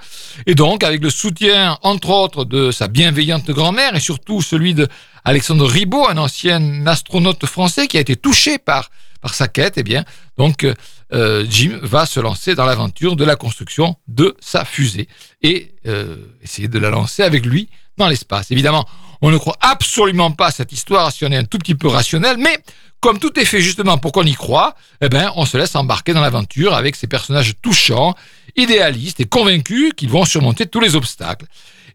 Et 0.46 0.54
donc, 0.54 0.84
avec 0.84 1.02
le 1.02 1.11
soutien, 1.11 1.78
entre 1.82 2.11
autres, 2.11 2.44
de 2.44 2.70
sa 2.70 2.86
bienveillante 2.86 3.50
grand-mère 3.50 3.96
et 3.96 4.00
surtout 4.00 4.42
celui 4.42 4.74
de 4.74 4.86
Alexandre 5.24 5.66
Ribot, 5.66 6.06
un 6.06 6.18
ancien 6.18 6.86
astronaute 6.86 7.46
français 7.46 7.86
qui 7.86 7.96
a 7.96 8.00
été 8.00 8.14
touché 8.14 8.59
par, 8.59 8.90
par 9.22 9.34
sa 9.34 9.48
quête, 9.48 9.74
eh 9.78 9.82
bien, 9.82 10.04
donc, 10.36 10.64
euh, 10.64 10.74
Jim 11.48 11.78
va 11.82 12.06
se 12.06 12.20
lancer 12.20 12.54
dans 12.54 12.66
l'aventure 12.66 13.16
de 13.16 13.24
la 13.24 13.36
construction 13.36 13.96
de 14.09 14.36
sa 14.40 14.64
fusée 14.64 15.09
et 15.42 15.74
euh, 15.86 16.16
essayer 16.42 16.68
de 16.68 16.78
la 16.78 16.90
lancer 16.90 17.22
avec 17.22 17.46
lui 17.46 17.68
dans 17.96 18.09
l'espace. 18.09 18.50
Évidemment, 18.50 18.86
on 19.22 19.30
ne 19.30 19.38
croit 19.38 19.56
absolument 19.61 20.30
pas 20.30 20.46
à 20.46 20.50
cette 20.50 20.72
histoire 20.72 21.11
si 21.12 21.24
on 21.24 21.28
est 21.28 21.36
un 21.36 21.44
tout 21.44 21.59
petit 21.59 21.74
peu 21.74 21.88
rationnel, 21.88 22.36
mais 22.38 22.59
comme 23.00 23.18
tout 23.18 23.38
est 23.38 23.44
fait 23.44 23.61
justement 23.61 23.98
pour 23.98 24.12
qu'on 24.12 24.24
y 24.24 24.34
croit, 24.34 24.74
eh 25.00 25.09
ben, 25.09 25.32
on 25.36 25.44
se 25.44 25.56
laisse 25.56 25.74
embarquer 25.76 26.12
dans 26.12 26.20
l'aventure 26.20 26.74
avec 26.74 26.96
ces 26.96 27.06
personnages 27.06 27.54
touchants, 27.62 28.14
idéalistes 28.56 29.20
et 29.20 29.26
convaincus 29.26 29.92
qu'ils 29.96 30.11
vont 30.11 30.24
surmonter 30.24 30.66
tous 30.66 30.80
les 30.80 30.94
obstacles. 30.94 31.46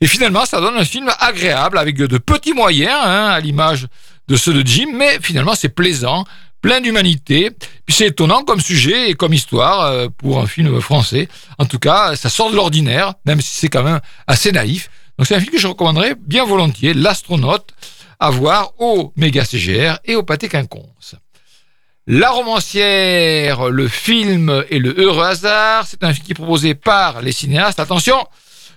Et 0.02 0.08
finalement, 0.08 0.46
ça 0.46 0.60
donne 0.60 0.76
un 0.76 0.86
film 0.86 1.10
agréable 1.20 1.78
avec 1.78 1.96
de 1.96 2.18
petits 2.18 2.54
moyens, 2.54 3.00
hein, 3.04 3.28
à 3.28 3.40
l'image 3.40 3.88
de 4.28 4.36
ceux 4.36 4.54
de 4.54 4.66
Jim, 4.66 4.88
mais 4.94 5.20
finalement 5.22 5.56
c'est 5.56 5.70
plaisant, 5.70 6.26
plein 6.64 6.82
d'humanité. 6.82 7.52
C'est 7.88 8.08
étonnant 8.08 8.44
comme 8.44 8.60
sujet 8.60 9.12
et 9.12 9.14
comme 9.14 9.34
histoire 9.34 9.82
euh, 9.82 10.08
pour 10.18 10.40
un 10.40 10.48
film 10.48 10.82
français. 10.82 11.28
En 11.60 11.66
tout 11.66 11.78
cas, 11.78 12.16
ça 12.16 12.30
sort 12.30 12.50
de 12.50 12.56
l'ordinaire, 12.56 13.14
même 13.26 13.42
si 13.42 13.54
c'est 13.54 13.68
quand 13.68 13.84
même 13.84 14.00
assez 14.26 14.52
naïf. 14.52 14.90
Donc 15.20 15.28
c'est 15.28 15.36
un 15.36 15.40
film 15.40 15.52
que 15.52 15.60
je 15.60 15.68
recommanderais 15.68 16.16
bien 16.16 16.46
volontiers, 16.46 16.96
L'astronaute, 16.96 17.74
à 18.20 18.32
voir 18.32 18.72
au 18.80 19.14
Méga 19.16 19.46
CGR 19.46 20.00
et 20.06 20.16
au 20.16 20.24
Pâté 20.24 20.48
Quinconce. 20.48 21.16
La 22.08 22.32
romancière, 22.32 23.70
le 23.70 23.88
film 23.88 24.64
et 24.70 24.80
le 24.80 24.96
heureux 24.98 25.26
hasard, 25.26 25.86
c'est 25.86 26.04
un 26.04 26.14
film 26.14 26.26
qui 26.26 26.32
est 26.32 26.36
proposé 26.36 26.76
par 26.76 27.22
les 27.22 27.32
cinéastes. 27.32 27.80
Attention, 27.80 28.18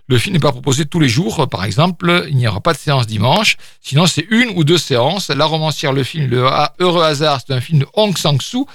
le 0.08 0.18
film 0.18 0.34
n'est 0.34 0.40
pas 0.40 0.52
proposé 0.52 0.86
tous 0.86 1.00
les 1.00 1.08
jours, 1.08 1.48
par 1.48 1.64
exemple, 1.64 2.26
il 2.28 2.36
n'y 2.36 2.46
aura 2.46 2.60
pas 2.60 2.72
de 2.72 2.78
séance 2.78 3.06
dimanche, 3.06 3.56
sinon 3.80 4.06
c'est 4.06 4.26
une 4.30 4.50
ou 4.54 4.62
deux 4.62 4.78
séances. 4.78 5.30
La 5.30 5.46
romancière, 5.46 5.92
le 5.92 6.04
film, 6.04 6.28
le 6.30 6.46
heureux 6.78 7.02
hasard, 7.02 7.40
c'est 7.44 7.52
un 7.52 7.60
film 7.60 7.80
de 7.80 7.86
Hong 7.94 8.16
Sang-soo. 8.16 8.66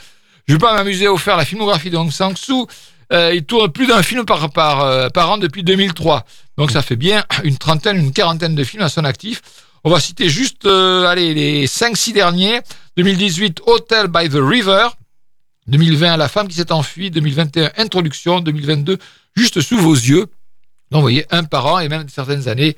Je 0.47 0.53
ne 0.53 0.57
vais 0.57 0.61
pas 0.61 0.73
m'amuser 0.73 1.07
à 1.07 1.17
faire 1.17 1.37
la 1.37 1.45
filmographie 1.45 1.89
de 1.89 1.97
Hong 1.97 2.11
Sang-soo. 2.11 2.67
Euh, 3.13 3.33
il 3.33 3.43
tourne 3.43 3.71
plus 3.71 3.87
d'un 3.87 4.03
film 4.03 4.25
par, 4.25 4.83
euh, 4.83 5.09
an 5.15 5.37
depuis 5.37 5.63
2003. 5.63 6.25
Donc 6.57 6.71
ça 6.71 6.81
fait 6.81 6.95
bien 6.95 7.23
une 7.43 7.57
trentaine, 7.57 7.97
une 7.97 8.13
quarantaine 8.13 8.55
de 8.55 8.63
films 8.63 8.83
à 8.83 8.89
son 8.89 9.03
actif. 9.03 9.41
On 9.83 9.89
va 9.89 9.99
citer 9.99 10.29
juste 10.29 10.65
euh, 10.65 11.05
allez, 11.05 11.33
les 11.33 11.67
5-6 11.67 12.13
derniers. 12.13 12.59
2018, 12.97 13.61
Hotel 13.65 14.07
by 14.07 14.29
the 14.29 14.37
River. 14.39 14.87
2020, 15.67 16.17
La 16.17 16.27
femme 16.27 16.47
qui 16.47 16.55
s'est 16.55 16.71
enfuie. 16.71 17.11
2021, 17.11 17.71
Introduction. 17.77 18.39
2022, 18.41 18.97
Juste 19.35 19.61
sous 19.61 19.77
vos 19.77 19.93
yeux. 19.93 20.27
Donc, 20.91 20.99
vous 20.99 21.01
voyez, 21.01 21.25
un 21.31 21.43
par 21.43 21.65
an 21.65 21.79
et 21.79 21.89
même 21.89 22.07
certaines 22.09 22.47
années, 22.47 22.75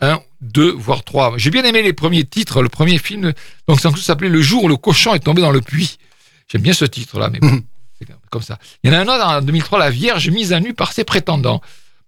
un, 0.00 0.20
deux, 0.40 0.72
voire 0.72 1.04
trois. 1.04 1.34
J'ai 1.36 1.50
bien 1.50 1.62
aimé 1.64 1.82
les 1.82 1.92
premiers 1.92 2.24
titres. 2.24 2.62
Le 2.62 2.68
premier 2.68 2.98
film, 2.98 3.32
donc, 3.68 3.80
ça 3.80 3.90
s'appelait 3.96 4.28
Le 4.28 4.42
jour 4.42 4.64
où 4.64 4.68
le 4.68 4.76
cochon 4.76 5.14
est 5.14 5.20
tombé 5.20 5.42
dans 5.42 5.52
le 5.52 5.60
puits. 5.60 5.98
J'aime 6.50 6.62
bien 6.62 6.72
ce 6.72 6.84
titre-là, 6.84 7.30
mais 7.30 7.38
bon, 7.38 7.62
c'est 7.98 8.08
comme 8.30 8.42
ça. 8.42 8.58
Il 8.82 8.90
y 8.90 8.94
en 8.94 8.98
a 8.98 9.02
un 9.02 9.08
autre 9.08 9.24
en 9.24 9.42
2003, 9.42 9.78
La 9.78 9.90
Vierge 9.90 10.28
mise 10.30 10.52
à 10.52 10.60
nu 10.60 10.74
par 10.74 10.92
ses 10.92 11.04
prétendants. 11.04 11.60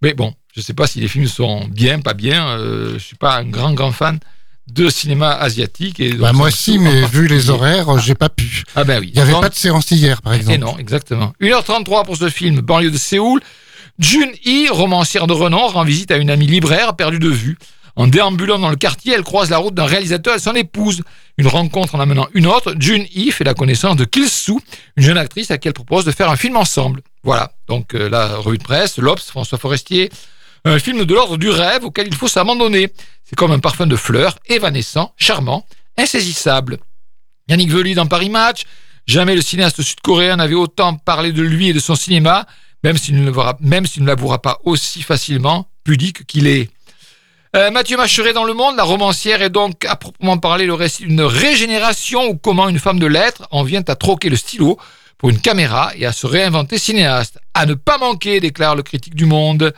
Mais 0.02 0.12
bon, 0.14 0.34
je 0.54 0.60
ne 0.60 0.64
sais 0.64 0.74
pas 0.74 0.86
si 0.86 1.00
les 1.00 1.08
films 1.08 1.28
sont 1.28 1.66
bien, 1.68 2.00
pas 2.00 2.14
bien. 2.14 2.48
Euh, 2.58 2.94
je 2.94 2.98
suis 2.98 3.16
pas 3.16 3.36
un 3.36 3.44
grand, 3.44 3.72
grand 3.72 3.92
fan 3.92 4.18
de 4.66 4.88
cinéma 4.88 5.32
asiatique. 5.32 6.00
Et 6.00 6.14
bah 6.14 6.32
moi 6.32 6.48
aussi, 6.48 6.78
mais 6.78 7.06
vu 7.06 7.26
les 7.26 7.50
horaires, 7.50 7.98
j'ai 7.98 8.14
pas 8.14 8.28
pu. 8.28 8.64
Ah 8.74 8.84
ben 8.84 9.00
oui. 9.00 9.10
Il 9.12 9.16
n'y 9.16 9.20
avait 9.20 9.40
pas 9.40 9.48
de 9.48 9.54
séance 9.54 9.90
hier, 9.90 10.22
par 10.22 10.32
exemple. 10.34 10.54
Et 10.54 10.58
non, 10.58 10.78
exactement. 10.78 11.32
1h33 11.40 12.04
pour 12.04 12.16
ce 12.16 12.28
film, 12.28 12.60
banlieue 12.60 12.90
de 12.90 12.96
Séoul. 12.96 13.40
Jun 13.98 14.28
Hee, 14.44 14.68
romancière 14.70 15.26
de 15.26 15.32
renom, 15.32 15.68
rend 15.68 15.84
visite 15.84 16.10
à 16.10 16.16
une 16.16 16.30
amie 16.30 16.46
libraire 16.46 16.96
perdue 16.96 17.18
de 17.18 17.28
vue. 17.28 17.56
En 17.96 18.08
déambulant 18.08 18.58
dans 18.58 18.70
le 18.70 18.76
quartier, 18.76 19.12
elle 19.14 19.22
croise 19.22 19.50
la 19.50 19.58
route 19.58 19.74
d'un 19.74 19.86
réalisateur 19.86 20.34
et 20.34 20.40
son 20.40 20.54
épouse. 20.54 21.02
Une 21.38 21.46
rencontre 21.46 21.94
en 21.94 22.00
amenant 22.00 22.26
une 22.34 22.48
autre, 22.48 22.74
Jun 22.78 23.04
Hee 23.14 23.30
fait 23.30 23.44
la 23.44 23.54
connaissance 23.54 23.96
de 23.96 24.04
Kil 24.04 24.28
Soo, 24.28 24.60
une 24.96 25.04
jeune 25.04 25.18
actrice 25.18 25.52
à 25.52 25.58
qui 25.58 25.68
elle 25.68 25.74
propose 25.74 26.04
de 26.04 26.10
faire 26.10 26.28
un 26.28 26.36
film 26.36 26.56
ensemble. 26.56 27.02
Voilà, 27.22 27.52
donc 27.68 27.94
euh, 27.94 28.08
la 28.08 28.36
revue 28.36 28.58
de 28.58 28.64
presse, 28.64 28.98
l'Obs, 28.98 29.22
François 29.30 29.58
Forestier, 29.58 30.10
un 30.64 30.78
film 30.80 31.04
de 31.04 31.14
l'ordre 31.14 31.36
du 31.36 31.50
rêve 31.50 31.84
auquel 31.84 32.08
il 32.08 32.14
faut 32.14 32.26
s'abandonner. 32.26 32.90
C'est 33.22 33.36
comme 33.36 33.52
un 33.52 33.60
parfum 33.60 33.86
de 33.86 33.96
fleurs, 33.96 34.38
évanescent, 34.46 35.12
charmant, 35.16 35.64
insaisissable. 35.96 36.78
Yannick 37.48 37.70
Vely 37.70 37.94
dans 37.94 38.06
Paris 38.06 38.30
Match, 38.30 38.64
jamais 39.06 39.36
le 39.36 39.42
cinéaste 39.42 39.82
sud-coréen 39.82 40.36
n'avait 40.36 40.54
autant 40.54 40.96
parlé 40.96 41.32
de 41.32 41.42
lui 41.42 41.68
et 41.68 41.72
de 41.72 41.78
son 41.78 41.94
cinéma, 41.94 42.46
même 42.84 42.98
s'il 42.98 43.24
ne, 43.24 43.30
ne 43.30 44.06
l'avouera 44.06 44.40
pas 44.40 44.60
aussi 44.64 45.02
facilement, 45.02 45.66
pudique 45.82 46.26
qu'il 46.26 46.46
est. 46.46 46.70
Euh, 47.56 47.70
Mathieu 47.70 47.96
Macheret 47.96 48.34
dans 48.34 48.44
Le 48.44 48.52
Monde, 48.52 48.76
la 48.76 48.82
romancière 48.82 49.40
est 49.40 49.50
donc 49.50 49.84
à 49.86 49.96
proprement 49.96 50.36
parler 50.36 50.66
le 50.66 50.74
récit 50.74 51.04
d'une 51.04 51.22
régénération 51.22 52.28
ou 52.28 52.36
comment 52.36 52.68
une 52.68 52.78
femme 52.78 52.98
de 52.98 53.06
lettres 53.06 53.48
en 53.50 53.62
vient 53.62 53.82
à 53.88 53.94
troquer 53.96 54.28
le 54.28 54.36
stylo 54.36 54.78
pour 55.16 55.30
une 55.30 55.40
caméra 55.40 55.92
et 55.96 56.04
à 56.04 56.12
se 56.12 56.26
réinventer 56.26 56.76
cinéaste. 56.76 57.38
À 57.54 57.64
ne 57.64 57.74
pas 57.74 57.96
manquer, 57.96 58.40
déclare 58.40 58.76
le 58.76 58.82
critique 58.82 59.14
du 59.14 59.24
Monde. 59.24 59.72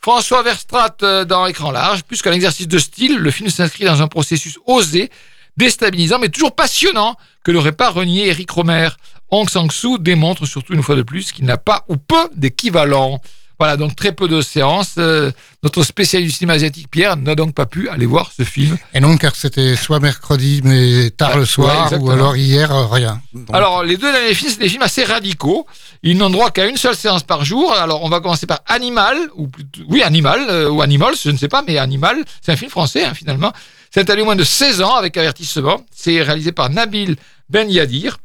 François 0.00 0.42
Verstrat 0.42 0.96
euh, 1.02 1.24
dans 1.24 1.46
Écran 1.46 1.70
large, 1.70 2.02
plus 2.02 2.22
qu'un 2.22 2.32
exercice 2.32 2.66
de 2.66 2.78
style, 2.78 3.18
le 3.18 3.30
film 3.30 3.50
s'inscrit 3.50 3.84
dans 3.84 4.02
un 4.02 4.08
processus 4.08 4.58
osé, 4.66 5.10
déstabilisant, 5.56 6.18
mais 6.18 6.28
toujours 6.28 6.56
passionnant, 6.56 7.16
que 7.44 7.52
n'aurait 7.52 7.72
pas 7.72 7.90
renié 7.90 8.28
Eric 8.28 8.50
Romer. 8.50 8.88
Hong 9.30 9.48
Sang-soo 9.48 9.98
démontre 9.98 10.46
surtout 10.46 10.74
une 10.74 10.82
fois 10.82 10.96
de 10.96 11.02
plus 11.02 11.32
qu'il 11.32 11.44
n'a 11.44 11.58
pas 11.58 11.84
ou 11.88 11.96
peu 11.96 12.28
d'équivalent. 12.34 13.20
Voilà, 13.58 13.76
donc 13.76 13.96
très 13.96 14.12
peu 14.12 14.28
de 14.28 14.40
séances. 14.40 14.94
Euh, 14.98 15.32
notre 15.64 15.82
spécialiste 15.82 16.30
du 16.30 16.36
cinéma 16.36 16.52
asiatique, 16.52 16.88
Pierre, 16.88 17.16
n'a 17.16 17.34
donc 17.34 17.54
pas 17.54 17.66
pu 17.66 17.88
aller 17.88 18.06
voir 18.06 18.30
ce 18.36 18.44
film. 18.44 18.78
Et 18.94 19.00
non, 19.00 19.16
car 19.16 19.34
c'était 19.34 19.74
soit 19.74 19.98
mercredi, 19.98 20.60
mais 20.62 21.10
tard 21.10 21.30
Ouais, 21.30 21.38
le 21.38 21.44
soir, 21.44 21.90
ouais, 21.90 21.98
ou 21.98 22.10
alors 22.10 22.36
hier, 22.36 22.70
euh, 22.70 22.86
rien. 22.86 23.20
Donc, 23.34 23.48
Alors, 23.52 23.82
les 23.82 23.96
deux 23.96 24.12
derniers 24.12 24.34
films, 24.34 24.52
c'est 24.52 24.60
des 24.60 24.68
films 24.68 24.82
assez 24.82 25.02
radicaux. 25.02 25.66
Ils 26.04 26.16
n'ont 26.16 26.30
droit 26.30 26.52
qu'à 26.52 26.66
une 26.66 26.76
seule 26.76 26.94
séance 26.94 27.24
par 27.24 27.44
jour. 27.44 27.72
Alors, 27.72 28.04
on 28.04 28.08
va 28.08 28.20
commencer 28.20 28.46
par 28.46 28.60
Animal, 28.66 29.16
ou 29.34 29.48
plutôt, 29.48 29.80
oui, 29.88 30.02
Animal, 30.02 30.46
euh, 30.48 30.70
ou 30.70 30.80
Animals, 30.80 31.16
je 31.20 31.30
ne 31.30 31.36
sais 31.36 31.48
pas, 31.48 31.64
mais 31.66 31.78
Animal, 31.78 32.24
c'est 32.40 32.52
un 32.52 32.56
film 32.56 32.70
français, 32.70 33.04
hein, 33.04 33.14
finalement. 33.14 33.52
C'est 33.90 34.08
au 34.08 34.24
moins 34.24 34.36
de 34.36 34.44
16 34.44 34.82
ans 34.82 34.94
avec 34.94 35.16
avertissement. 35.16 35.80
C'est 35.92 36.22
réalisé 36.22 36.52
par 36.52 36.70
Nabil 36.70 37.16
Ben 37.48 37.68
Yadir. 37.68 38.18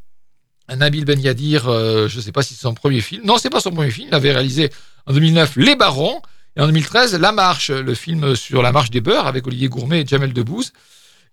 Nabil 0.70 1.06
Ben 1.06 1.20
Yadir, 1.20 1.68
euh, 1.68 2.08
je 2.08 2.18
ne 2.18 2.22
sais 2.22 2.32
pas 2.32 2.42
si 2.42 2.54
c'est 2.54 2.62
son 2.62 2.74
premier 2.74 3.02
film. 3.02 3.24
Non, 3.26 3.38
c'est 3.38 3.50
pas 3.50 3.60
son 3.60 3.72
premier 3.72 3.92
film. 3.92 4.08
Il 4.10 4.16
avait 4.16 4.32
réalisé 4.32 4.70
en 5.06 5.14
2009 5.14 5.58
Les 5.58 5.76
Barons 5.76 6.22
et 6.56 6.62
en 6.62 6.68
2013 6.68 7.16
La 7.20 7.32
Marche, 7.32 7.70
le 7.70 7.94
film 7.94 8.36
sur 8.36 8.62
la 8.62 8.72
marche 8.72 8.90
des 8.90 9.02
beurs 9.02 9.28
avec 9.28 9.46
Olivier 9.46 9.68
Gourmet 9.68 10.02
et 10.02 10.06
Jamel 10.08 10.34
Debbouze. 10.34 10.72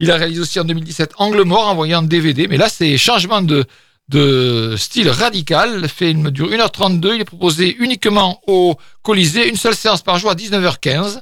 Il 0.00 0.10
a 0.10 0.16
réalisé 0.16 0.40
aussi 0.40 0.58
en 0.58 0.64
2017 0.64 1.12
Angle 1.18 1.42
mort 1.42 1.68
en 1.78 2.02
DVD, 2.02 2.48
mais 2.48 2.56
là 2.56 2.68
c'est 2.68 2.96
changement 2.96 3.42
de, 3.42 3.66
de 4.08 4.74
style 4.78 5.10
radical. 5.10 5.82
Le 5.82 5.88
film 5.88 6.30
dure 6.30 6.48
1h32, 6.48 7.14
il 7.14 7.20
est 7.20 7.24
proposé 7.24 7.76
uniquement 7.78 8.40
au 8.46 8.76
Colisée, 9.02 9.48
une 9.48 9.56
seule 9.56 9.76
séance 9.76 10.02
par 10.02 10.18
jour 10.18 10.30
à 10.30 10.34
19h15. 10.34 11.20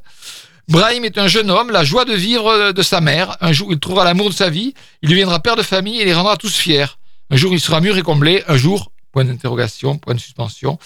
Brahim 0.69 1.05
est 1.05 1.19
un 1.19 1.29
jeune 1.29 1.51
homme, 1.51 1.71
la 1.71 1.83
joie 1.83 2.05
de 2.05 2.13
vivre 2.15 2.73
de 2.73 2.83
sa 2.83 3.01
mère. 3.01 3.37
Un 3.41 3.53
jour, 3.53 3.73
il 3.73 3.81
trouvera 3.81 4.05
l'amour 4.05 4.29
de 4.29 4.35
sa 4.35 4.49
vie, 4.49 4.75
il 5.03 5.09
deviendra 5.09 5.41
père 5.41 5.57
de 5.57 5.63
famille 5.63 6.01
et 6.01 6.05
les 6.05 6.15
rendra 6.15 6.37
tous 6.37 6.55
fiers. 6.55 6.87
Un 7.31 7.37
jour, 7.37 7.53
il 7.53 7.61
sera 7.61 7.81
mûr 7.81 7.97
et 7.99 8.03
comblé. 8.03 8.43
Un 8.49 8.57
jour, 8.57 8.91
point 9.13 9.25
d'interrogation, 9.25 9.99
point 9.99 10.15
de 10.15 10.21
suspension. 10.21 10.79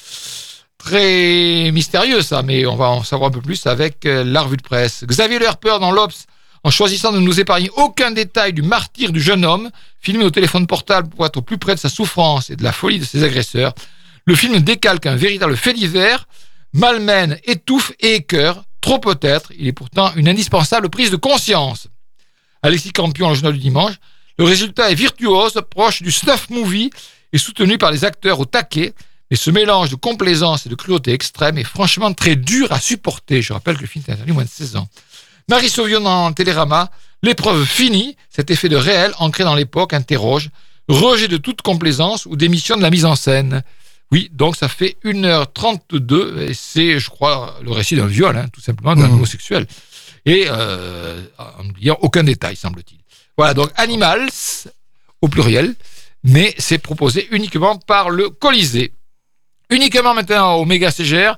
Très 0.79 1.71
mystérieux 1.73 2.23
ça, 2.23 2.43
mais 2.43 2.67
on 2.67 2.75
va 2.75 2.91
en 2.91 3.05
savoir 3.05 3.29
un 3.29 3.33
peu 3.33 3.41
plus 3.41 3.67
avec 3.67 4.05
euh, 4.05 4.25
la 4.25 4.43
revue 4.43 4.57
de 4.57 4.63
presse. 4.63 5.05
Xavier 5.05 5.39
Le 5.39 5.79
dans 5.79 5.93
l'Obs, 5.93 6.27
en 6.65 6.71
choisissant 6.71 7.13
de 7.13 7.21
ne 7.21 7.25
nous 7.25 7.39
épargner 7.39 7.71
aucun 7.77 8.11
détail 8.11 8.53
du 8.53 8.63
martyr 8.63 9.13
du 9.13 9.21
jeune 9.21 9.45
homme, 9.45 9.71
filmé 10.01 10.25
au 10.25 10.31
téléphone 10.31 10.67
portable 10.67 11.09
pour 11.09 11.25
être 11.25 11.37
au 11.37 11.43
plus 11.43 11.59
près 11.59 11.77
de 11.77 11.81
sa 11.81 11.89
souffrance 11.89 12.51
et 12.51 12.57
de 12.57 12.65
la 12.65 12.73
folie 12.73 12.99
de 12.99 13.05
ses 13.05 13.23
agresseurs. 13.23 13.75
Le 14.25 14.35
film 14.35 14.59
décalque 14.59 15.07
un 15.07 15.15
véritable 15.15 15.57
fait 15.57 15.73
divers, 15.73 16.27
malmène, 16.73 17.39
étouffe 17.45 17.93
et 18.01 18.15
écœure, 18.15 18.65
trop 18.81 18.99
peut-être, 18.99 19.53
il 19.57 19.69
est 19.69 19.73
pourtant 19.73 20.13
une 20.17 20.29
indispensable 20.29 20.91
prise 20.91 21.11
de 21.11 21.17
conscience. 21.17 21.89
Alexis 22.63 22.93
Campion, 22.93 23.29
le 23.29 23.35
journal 23.35 23.53
du 23.55 23.59
dimanche, 23.61 23.95
le 24.43 24.49
résultat 24.49 24.91
est 24.91 24.97
virtuose, 24.97 25.55
proche 25.71 26.03
du 26.03 26.11
snuff 26.11 26.51
movie 26.51 26.91
et 27.33 27.39
soutenu 27.39 27.79
par 27.79 27.93
les 27.93 28.05
acteurs 28.05 28.41
au 28.41 28.45
taquet, 28.45 28.93
mais 29.31 29.37
ce 29.37 29.53
mélange 29.53 29.91
de 29.91 29.95
complaisance 29.95 30.67
et 30.67 30.69
de 30.69 30.75
cruauté 30.75 31.13
extrême 31.13 31.59
est 31.59 31.65
franchement 31.65 32.13
très 32.13 32.35
dur 32.35 32.73
à 32.73 32.81
supporter. 32.81 33.41
Je 33.41 33.53
rappelle 33.53 33.77
que 33.77 33.83
le 33.83 33.87
film 33.87 34.05
est 34.09 34.11
interdit 34.11 34.33
moins 34.33 34.43
de 34.43 34.49
16 34.49 34.75
ans. 34.75 34.89
Marie 35.49 35.69
Sauvion 35.69 36.01
dans 36.01 36.33
Télérama, 36.33 36.91
l'épreuve 37.23 37.65
finie, 37.65 38.17
cet 38.31 38.51
effet 38.51 38.69
de 38.69 38.75
réel 38.75 39.13
ancré 39.21 39.45
dans 39.45 39.55
l'époque 39.55 39.93
interroge, 39.93 40.51
rejet 40.89 41.29
de 41.29 41.37
toute 41.37 41.63
complaisance 41.63 42.27
ou 42.27 42.35
démission 42.35 42.77
de 42.77 42.83
la 42.83 42.91
mise 42.91 43.05
en 43.05 43.15
scène. 43.15 43.63
Oui, 44.11 44.29
donc 44.33 44.57
ça 44.57 44.67
fait 44.67 44.97
1h32 45.05 46.41
et 46.41 46.53
c'est, 46.53 46.99
je 46.99 47.11
crois, 47.11 47.61
le 47.63 47.71
récit 47.71 47.95
d'un 47.95 48.07
viol, 48.07 48.37
hein, 48.37 48.49
tout 48.53 48.61
simplement, 48.61 48.97
d'un 48.97 49.07
Mmh. 49.07 49.13
homosexuel. 49.13 49.67
Et 50.27 50.47
euh, 50.49 51.23
en 51.39 51.63
n'oubliant 51.63 51.97
aucun 52.01 52.25
détail, 52.25 52.57
semble-t-il. 52.57 53.02
Voilà, 53.37 53.55
donc 53.55 53.71
Animals, 53.77 54.31
au 55.21 55.29
pluriel, 55.29 55.75
mais 56.25 56.55
c'est 56.59 56.79
proposé 56.79 57.29
uniquement 57.31 57.77
par 57.77 58.11
le 58.11 58.29
Colisée. 58.31 58.93
Uniquement 59.71 60.15
maintenant 60.15 60.55
au 60.55 60.65
Méga 60.65 60.91
CGR. 60.91 61.37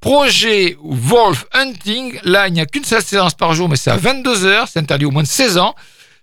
Projet 0.00 0.76
Wolf 0.82 1.46
Hunting. 1.52 2.18
Là, 2.24 2.48
il 2.48 2.54
n'y 2.54 2.60
a 2.60 2.66
qu'une 2.66 2.84
seule 2.84 3.02
séance 3.02 3.34
par 3.34 3.54
jour, 3.54 3.68
mais 3.68 3.76
c'est 3.76 3.90
à 3.90 3.96
22h. 3.96 4.66
C'est 4.70 4.78
interdit 4.78 5.04
au 5.04 5.10
moins 5.10 5.22
de 5.22 5.28
16 5.28 5.58
ans. 5.58 5.74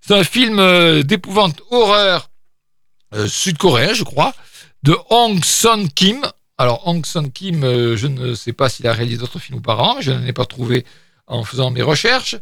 C'est 0.02 0.14
un 0.14 0.24
film 0.24 0.60
euh, 0.60 1.04
d'épouvante 1.04 1.62
horreur 1.72 2.30
euh, 3.16 3.28
sud-coréen, 3.28 3.94
je 3.94 4.04
crois, 4.04 4.34
de 4.84 4.98
Hong 5.10 5.44
Son 5.44 5.88
Kim. 5.94 6.22
Alors, 6.58 6.88
Hong 6.88 7.06
Son 7.06 7.30
Kim, 7.30 7.64
euh, 7.64 7.96
je 7.96 8.08
ne 8.08 8.36
sais 8.36 8.54
pas 8.54 8.70
s'il 8.70 8.86
a 8.88 8.94
réalisé 8.94 9.18
d'autres 9.18 9.40
films 9.40 9.60
auparavant. 9.60 10.02
Je 10.02 10.12
n'en 10.12 10.26
ai 10.26 10.34
pas 10.34 10.46
trouvé 10.46 10.86
en 11.28 11.44
faisant 11.44 11.72
mes 11.72 11.82
recherches. 11.82 12.36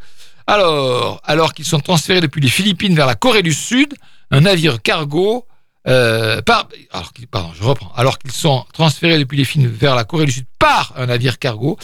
Alors, 0.52 1.22
alors 1.24 1.54
qu'ils 1.54 1.64
sont 1.64 1.80
transférés 1.80 2.20
depuis 2.20 2.42
les 2.42 2.50
Philippines 2.50 2.94
vers 2.94 3.06
la 3.06 3.16
Corée 3.16 3.42
du 3.42 3.54
Sud, 3.54 3.94
un 4.32 4.42
navire 4.42 4.82
cargo 4.82 5.46
euh, 5.88 6.42
par, 6.42 6.68
alors, 6.92 7.14
pardon, 7.32 7.52
je 7.58 7.64
reprends. 7.64 7.94
Alors 7.96 8.20
qu'ils 8.20 8.34
sont 8.34 8.66
transférés 8.74 9.18
depuis 9.18 9.38
les 9.38 9.46
Philippines 9.46 9.74
vers 9.74 9.96
la 9.96 10.04
Corée 10.04 10.26
du 10.26 10.34
Sud 10.34 10.46
par 10.60 10.92
un 10.98 11.06
navire 11.06 11.40
cargo, 11.40 11.78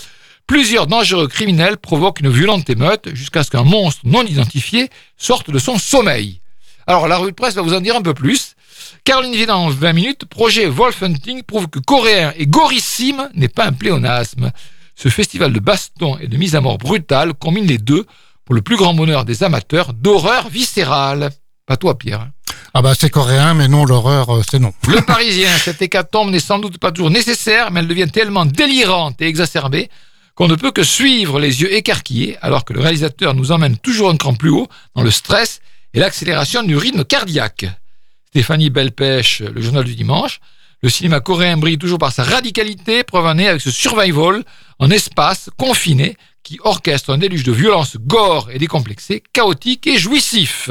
plusieurs 0.47 0.86
dangereux 0.86 1.30
criminels 1.30 1.78
provoquent 1.78 2.20
une 2.20 2.30
violente 2.30 2.70
émeute 2.70 3.07
jusqu'à 3.13 3.45
ce 3.45 3.51
qu'un 3.51 3.63
monstre 3.63 4.01
non 4.03 4.24
identifié 4.24 4.89
sorte 5.15 5.49
de 5.49 5.59
son 5.59 5.78
sommeil. 5.78 6.41
Alors, 6.88 7.07
la 7.07 7.15
revue 7.15 7.32
de 7.32 7.38
presse 7.38 7.55
va 7.55 7.61
vous 7.61 7.74
en 7.74 7.80
dire 7.80 7.95
un 7.95 8.01
peu 8.01 8.13
plus. 8.13 8.55
Caroline 9.05 9.34
Vidan 9.34 9.63
en 9.63 9.70
20 9.70 9.93
minutes, 9.93 10.26
projet 10.26 10.65
Wolf 10.65 11.01
Hunting 11.01 11.43
prouve 11.43 11.70
que 11.70 11.80
coréen 11.80 12.34
et 12.36 12.47
gorissime 12.47 13.30
n'est 13.34 13.47
pas 13.47 13.68
un 13.68 13.72
pléonasme. 13.72 14.51
Ce 14.93 15.07
festival 15.07 15.53
de 15.53 15.59
baston 15.61 16.18
et 16.18 16.28
de 16.28 16.36
mise 16.36 16.55
à 16.55 16.59
mort 16.59 16.80
brutale 16.80 17.34
combine 17.34 17.65
les 17.65 17.78
deux 17.78 18.05
pour 18.48 18.56
le 18.56 18.62
plus 18.62 18.78
grand 18.78 18.93
bonheur 18.93 19.26
des 19.26 19.43
amateurs 19.43 19.93
d'horreur 19.93 20.48
viscérale. 20.48 21.32
Pas 21.66 21.76
toi, 21.76 21.98
Pierre. 21.98 22.30
Ah 22.74 22.82
bah 22.82 22.93
c'est 22.98 23.10
coréen, 23.10 23.54
mais 23.54 23.68
non, 23.68 23.84
l'horreur, 23.84 24.38
euh, 24.38 24.41
c'est 24.50 24.60
non. 24.60 24.74
Le 24.88 25.02
Parisien, 25.02 25.50
cette 25.58 25.82
hécatombe 25.82 26.32
n'est 26.32 26.39
sans 26.39 26.58
doute 26.58 26.78
pas 26.78 26.93
toujours 26.93 27.10
nécessaire, 27.10 27.72
mais 27.72 27.82
elle 27.82 27.89
devient 27.89 28.10
tellement 28.10 28.45
délirante 28.45 29.22
et 29.22 29.26
exacerbée 29.26 29.89
qu'on 30.34 30.48
ne 30.48 30.56
peut 30.56 30.72
que 30.72 30.84
suivre 30.84 31.41
les 31.41 31.62
yeux 31.62 31.74
écarquillés, 31.74 32.38
alors 32.41 32.64
que 32.64 32.72
le 32.72 32.80
réalisateur 32.80 33.34
nous 33.34 33.52
emmène 33.52 33.78
toujours 33.78 34.10
un 34.10 34.16
cran 34.16 34.34
plus 34.34 34.52
haut 34.52 34.70
dans 34.95 35.04
le 35.04 35.12
stress 35.12 35.60
et 35.93 36.00
l'accélération 36.00 36.64
du 36.64 36.78
rythme 36.78 37.04
cardiaque. 37.04 37.66
Stéphanie 38.30 38.70
Belpêche, 38.70 39.41
le 39.41 39.62
journal 39.62 39.84
du 39.84 39.95
dimanche. 39.95 40.39
Le 40.82 40.89
cinéma 40.89 41.20
coréen 41.20 41.58
brille 41.58 41.80
toujours 41.80 41.98
par 41.98 42.14
sa 42.14 42.24
radicalité, 42.24 43.04
preuve 43.04 43.26
en 43.26 43.38
est 43.39 43.48
avec 43.48 43.62
ce 43.62 43.72
survival 43.72 44.43
en 44.80 44.89
espace 44.89 45.50
confiné 45.58 46.16
qui 46.48 46.60
orchestre 46.64 47.10
un 47.10 47.18
déluge 47.18 47.43
de 47.43 47.52
violence 47.52 47.98
gore 47.98 48.50
et 48.54 48.58
décomplexé, 48.58 49.22
chaotique 49.34 49.86
et 49.86 49.98
jouissif. 49.98 50.70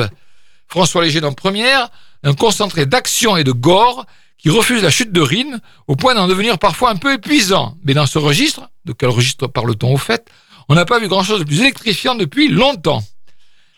François 0.69 1.05
Léger 1.05 1.21
dans 1.21 1.35
Première, 1.35 1.91
un 2.23 2.33
concentré 2.33 2.87
d'action 2.87 3.37
et 3.37 3.45
de 3.45 3.53
gore 3.53 4.07
qui 4.39 4.49
refuse 4.49 4.83
la 4.83 4.89
chute 4.89 5.13
de 5.13 5.21
rythme 5.21 5.61
au 5.87 5.95
point 5.95 6.15
d'en 6.15 6.29
devenir 6.29 6.59
parfois 6.59 6.89
un 6.89 6.97
peu 6.97 7.13
épuisant. 7.13 7.77
Mais 7.85 7.93
dans 7.93 8.07
ce 8.07 8.19
registre, 8.19 8.71
de 8.87 8.95
quel 8.95 9.11
registre 9.11 9.49
parle-t-on 9.49 9.93
au 9.93 9.99
fait? 9.99 10.27
On 10.71 10.75
n'a 10.75 10.87
pas 10.87 10.99
vu 10.99 11.09
grand-chose 11.09 11.41
de 11.41 11.45
plus 11.45 11.61
électrifiant 11.61 12.15
depuis 12.15 12.49
longtemps. 12.49 13.03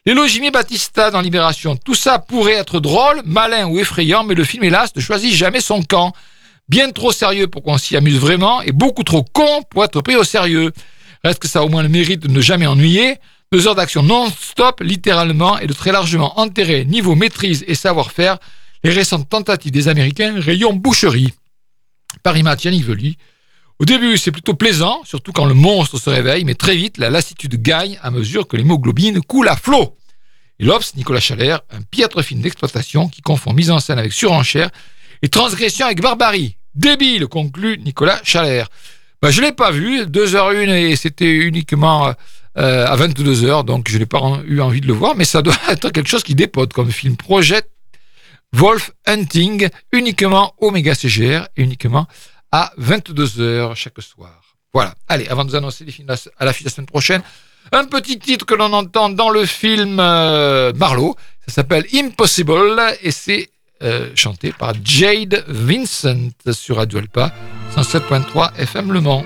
Lélo 0.07 0.25
Jimmy 0.29 0.53
Battista 0.53 1.11
dans 1.11 1.21
Libération, 1.21 1.77
tout 1.77 1.97
ça 1.97 2.21
pourrait 2.21 2.53
être 2.53 2.79
drôle, 2.79 3.23
malin 3.25 3.67
ou 3.67 3.81
effrayant, 3.81 4.23
mais 4.23 4.37
le 4.37 4.45
film, 4.45 4.63
hélas, 4.63 4.95
ne 4.95 5.01
choisit 5.01 5.35
jamais 5.35 5.61
son 5.61 5.83
camp. 5.83 6.13
Bien 6.69 6.93
trop 6.93 7.11
sérieux 7.11 7.49
pour 7.49 7.65
qu'on 7.65 7.77
s'y 7.77 7.97
amuse 7.97 8.21
vraiment, 8.21 8.63
et 8.63 8.71
beaucoup 8.71 9.03
trop 9.03 9.25
con 9.25 9.63
pour 9.69 9.83
être 9.83 10.01
pris 10.01 10.15
au 10.15 10.23
sérieux. 10.23 10.71
Reste 11.25 11.41
que 11.41 11.49
ça 11.49 11.61
a 11.61 11.63
au 11.63 11.69
moins 11.69 11.83
le 11.83 11.89
mérite 11.89 12.21
de 12.21 12.29
ne 12.29 12.41
jamais 12.41 12.67
ennuyer. 12.67 13.17
Deux 13.53 13.67
heures 13.67 13.75
d'action 13.75 14.03
non-stop, 14.03 14.81
littéralement, 14.81 15.59
et 15.59 15.67
de 15.67 15.73
très 15.73 15.93
largement 15.93 16.39
enterrer 16.39 16.85
niveau 16.85 17.15
maîtrise 17.15 17.65
et 17.67 17.75
savoir-faire 17.75 18.39
les 18.85 18.91
récentes 18.91 19.29
tentatives 19.29 19.73
des 19.73 19.89
Américains 19.89 20.39
rayon 20.39 20.75
boucherie. 20.75 21.33
Paris 22.23 22.43
Match, 22.43 22.65
Yannick. 22.65 23.19
Au 23.79 23.85
début, 23.85 24.19
c'est 24.19 24.33
plutôt 24.33 24.55
plaisant, 24.55 25.03
surtout 25.05 25.33
quand 25.33 25.45
le 25.45 25.55
monstre 25.55 25.99
se 25.99 26.11
réveille, 26.11 26.45
mais 26.45 26.55
très 26.55 26.77
vite, 26.77 26.99
la 26.99 27.11
lassitude 27.11 27.63
gagne 27.63 27.99
à 28.03 28.11
mesure 28.11 28.49
que 28.49 28.57
l'hémoglobine 28.57 29.21
coule 29.23 29.49
à 29.49 29.57
flot. 29.57 29.97
Et 30.59 30.65
l'Obs, 30.65 30.97
Nicolas 30.97 31.21
Chalère, 31.21 31.61
un 31.71 31.83
piètre 31.83 32.23
film 32.23 32.41
d'exploitation 32.41 33.09
qui 33.09 33.23
confond 33.23 33.53
mise 33.53 33.71
en 33.71 33.79
scène 33.79 33.99
avec 33.99 34.13
surenchère 34.13 34.71
et 35.23 35.29
transgression 35.29 35.87
avec 35.87 36.01
barbarie. 36.01 36.57
Débile, 36.75 37.29
conclut 37.29 37.79
Nicolas 37.79 38.21
Chalère. 38.25 38.69
Bah, 39.21 39.31
je 39.31 39.41
l'ai 39.41 39.53
pas 39.53 39.71
vu, 39.71 40.05
2h01 40.05 40.71
et 40.71 40.97
c'était 40.97 41.33
uniquement 41.33 42.15
euh, 42.57 42.87
à 42.87 42.97
22h, 42.97 43.65
donc 43.65 43.89
je 43.89 43.99
n'ai 43.99 44.07
pas 44.07 44.21
eu 44.47 44.61
envie 44.61 44.81
de 44.81 44.87
le 44.87 44.93
voir, 44.93 45.17
mais 45.17 45.25
ça 45.25 45.43
doit 45.43 45.57
être 45.69 45.91
quelque 45.91 46.09
chose 46.09 46.23
qui 46.23 46.35
dépote 46.35 46.73
comme 46.73 46.91
film. 46.91 47.17
Projet 47.17 47.63
Wolf 48.53 48.93
Hunting, 49.07 49.69
uniquement 49.93 50.55
au 50.59 50.71
Méga 50.71 50.95
CGR 50.95 51.49
et 51.57 51.63
uniquement 51.63 52.07
à 52.53 52.73
22h 52.79 53.75
chaque 53.75 54.01
soir. 54.01 54.41
Voilà. 54.73 54.95
Allez, 55.09 55.29
avant 55.29 55.45
de 55.45 55.51
vous 55.51 55.57
annoncer 55.57 55.85
les 55.85 55.93
films 55.93 56.11
à 56.11 56.45
la 56.45 56.53
fin 56.53 56.61
de 56.61 56.65
la 56.65 56.71
semaine 56.71 56.87
prochaine, 56.87 57.23
un 57.73 57.85
petit 57.85 58.19
titre 58.19 58.47
que 58.47 58.55
l'on 58.55 58.73
entend 58.73 59.09
dans 59.09 59.31
le 59.31 59.45
film 59.45 59.99
euh, 60.01 60.73
Marlowe. 60.75 61.15
Ça 61.47 61.55
s'appelle 61.55 61.87
Impossible 61.95 62.81
et 63.03 63.11
c'est 63.11 63.51
euh, 63.83 64.11
chanté 64.15 64.53
par 64.53 64.75
Jade 64.83 65.45
Vincent 65.49 66.31
sur 66.53 66.77
Radio 66.77 66.99
Alpa 66.99 67.33
107.3 67.75 68.55
FM 68.57 68.93
Le 68.93 69.01
Mans. 69.01 69.25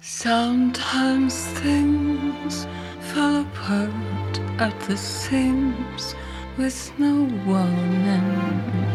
Sometimes 0.00 1.34
things 1.60 2.66
fall 3.12 3.42
apart 3.42 4.40
at 4.58 4.78
the 4.88 4.96
seams 4.96 6.14
with 6.56 6.92
no 6.98 7.24
warning. 7.46 8.90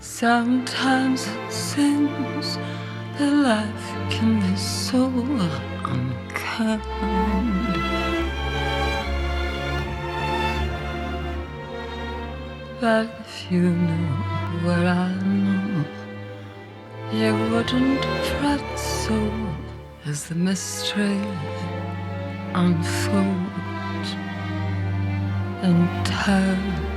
Sometimes 0.00 1.26
it 1.26 1.52
seems 1.52 2.58
that 3.22 3.34
life 3.50 4.10
can 4.10 4.40
be 4.40 4.56
so 4.56 5.06
unkind. 5.84 6.82
But 12.80 13.06
if 13.20 13.52
you 13.52 13.70
know 13.70 14.08
what 14.64 14.84
I 14.86 15.14
know, 15.22 15.84
You 17.12 17.34
wouldn't 17.50 18.04
fret 18.28 18.78
so 18.78 19.14
as 20.06 20.28
the 20.28 20.34
mystery 20.34 21.20
unfolds 22.54 24.10
in 25.62 25.76
time. 26.04 26.92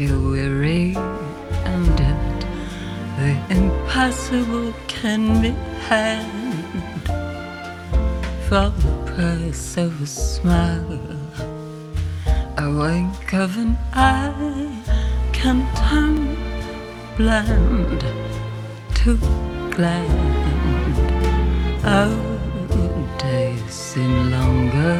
Feel 0.00 0.30
weary, 0.30 0.96
and 1.66 2.00
yet 2.00 2.40
the 3.18 3.32
impossible 3.54 4.72
can 4.88 5.42
be 5.42 5.50
had 5.88 6.24
for 8.48 8.72
the 8.80 9.12
price 9.12 9.76
of 9.76 10.00
a 10.00 10.06
smile. 10.06 11.02
A 12.56 12.66
wink 12.80 13.34
of 13.34 13.58
an 13.58 13.76
eye 13.92 14.72
can 15.34 15.68
turn 15.76 16.34
bland 17.18 18.00
to 19.00 19.18
glad. 19.76 20.08
Oh, 21.84 23.18
days 23.18 23.70
seem 23.70 24.30
longer 24.30 24.96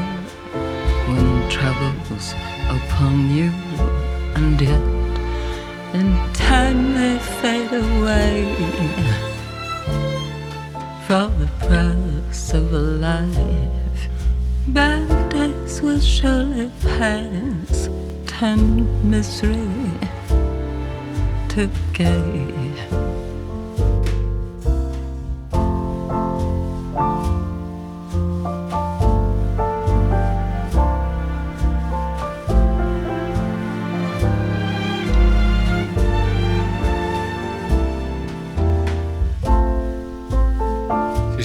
when 1.09 1.49
troubles 1.49 2.35
upon 2.69 3.31
you, 3.31 3.51
and 4.43 4.61
yet 4.61 4.81
in 5.99 6.11
time 6.33 6.95
they 6.95 7.19
fade 7.41 7.73
away. 7.73 8.31
from 11.07 11.31
the 11.41 11.51
price 11.67 12.55
of 12.55 12.73
a 12.73 12.79
life, 12.79 14.03
bad 14.69 15.09
days 15.33 15.83
will 15.83 15.99
surely 16.01 16.71
pass, 16.83 17.89
turn 18.27 18.65
misery 19.11 19.91
to 21.49 21.69
gay. 21.93 22.60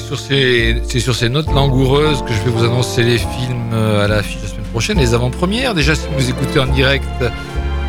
Sur, 0.08 0.20
ces, 0.20 0.82
c'est 0.88 1.00
sur 1.00 1.16
ces 1.16 1.30
notes 1.30 1.52
langoureuses 1.54 2.22
que 2.24 2.34
je 2.34 2.42
vais 2.44 2.52
vous 2.52 2.64
annoncer 2.64 3.04
les 3.04 3.18
films 3.18 3.72
euh, 3.74 4.06
à 4.06 4.08
l'affiche 4.08 4.38
la 4.44 4.50
semaine 4.50 4.66
prochaine, 4.72 4.98
les 5.00 5.14
avant-premières. 5.14 5.74
Déjà, 5.74 5.96
si 5.96 6.06
vous 6.18 6.30
écoutez 6.30 6.60
en 6.60 6.68
direct 6.68 7.04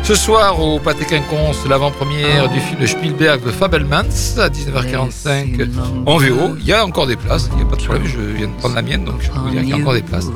ce 0.03 0.15
soir 0.15 0.61
au 0.61 0.79
Pâté 0.79 1.03
Quinconce, 1.05 1.57
l'avant-première 1.69 2.47
du 2.49 2.59
film 2.61 2.79
de 2.79 2.87
Spielberg, 2.87 3.41
The 3.43 3.51
Fabelmans, 3.51 4.03
à 4.37 4.47
19h45 4.49 5.67
en 6.05 6.17
VO. 6.17 6.55
Il 6.59 6.65
y 6.65 6.71
a 6.73 6.85
encore 6.85 7.07
des 7.07 7.17
places, 7.17 7.49
il 7.51 7.57
n'y 7.57 7.63
a 7.63 7.65
pas 7.65 7.75
de 7.75 7.83
problème, 7.83 8.05
je 8.07 8.19
viens 8.37 8.47
de 8.47 8.53
prendre 8.53 8.75
la 8.75 8.81
mienne, 8.81 9.03
donc 9.03 9.15
je 9.21 9.29
peux 9.29 9.39
vous 9.39 9.49
dire 9.49 9.61
qu'il 9.61 9.69
y 9.69 9.73
a 9.73 9.77
encore 9.77 9.93
des 9.93 10.01
places. 10.01 10.27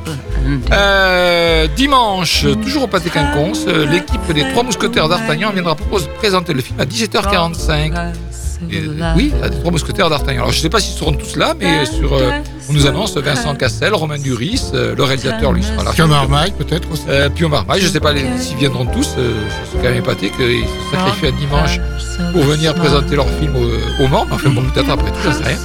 Euh, 0.71 1.67
dimanche, 1.75 2.45
toujours 2.63 2.83
au 2.83 2.87
Pâté 2.87 3.09
Quinconce, 3.09 3.65
euh, 3.67 3.85
l'équipe 3.85 4.31
des 4.33 4.43
Trois 4.49 4.63
Mousquetaires 4.63 5.07
d'Artagnan 5.07 5.51
viendra 5.51 5.75
propose- 5.75 6.09
présenter 6.17 6.53
le 6.53 6.61
film 6.61 6.79
à 6.79 6.85
17h45. 6.85 7.93
Et, 8.69 8.77
euh, 8.77 9.13
oui, 9.15 9.31
à 9.41 9.49
des 9.49 9.57
Trois 9.59 9.71
Mousquetaires 9.71 10.09
d'Artagnan. 10.09 10.41
Alors 10.41 10.51
je 10.51 10.57
ne 10.57 10.61
sais 10.61 10.69
pas 10.69 10.79
s'ils 10.79 10.97
seront 10.97 11.13
tous 11.13 11.35
là, 11.35 11.53
mais 11.59 11.85
sur, 11.85 12.13
euh, 12.13 12.31
on 12.69 12.73
nous 12.73 12.87
annonce 12.87 13.17
Vincent 13.17 13.55
Cassel, 13.55 13.93
Romain 13.93 14.19
Duris, 14.19 14.61
euh, 14.73 14.95
le 14.95 15.03
réalisateur 15.03 15.51
lui 15.51 15.63
sera 15.63 15.83
là. 15.83 15.91
Comme 15.95 16.09
Marmaille, 16.11 16.51
peut-être 16.51 16.91
aussi. 16.91 17.03
Euh, 17.09 17.29
Pio 17.29 17.49
Marmaille, 17.49 17.81
je 17.81 17.87
ne 17.87 17.91
sais 17.91 17.99
pas 17.99 18.13
s'ils 18.37 18.57
viendront 18.57 18.85
tous, 18.85 19.15
euh, 19.17 19.33
je 19.63 19.69
suis 19.69 19.77
quand 19.77 19.83
même 19.89 19.97
épaté 19.97 20.29
qu'ils 20.29 20.63
se 20.65 20.91
sacrifient 20.95 21.27
un 21.27 21.31
dimanche 21.31 21.79
pour 22.33 22.43
venir 22.43 22.73
présenter 22.75 23.15
leur 23.15 23.27
film 23.39 23.55
au, 23.55 24.03
au 24.03 24.07
Mans, 24.07 24.25
mais 24.27 24.35
enfin 24.35 24.49
bon, 24.49 24.61
peut-être 24.73 24.89
après 24.89 25.09
tout, 25.11 25.17
j'en 25.23 25.33
sais 25.33 25.43
rien. 25.43 25.57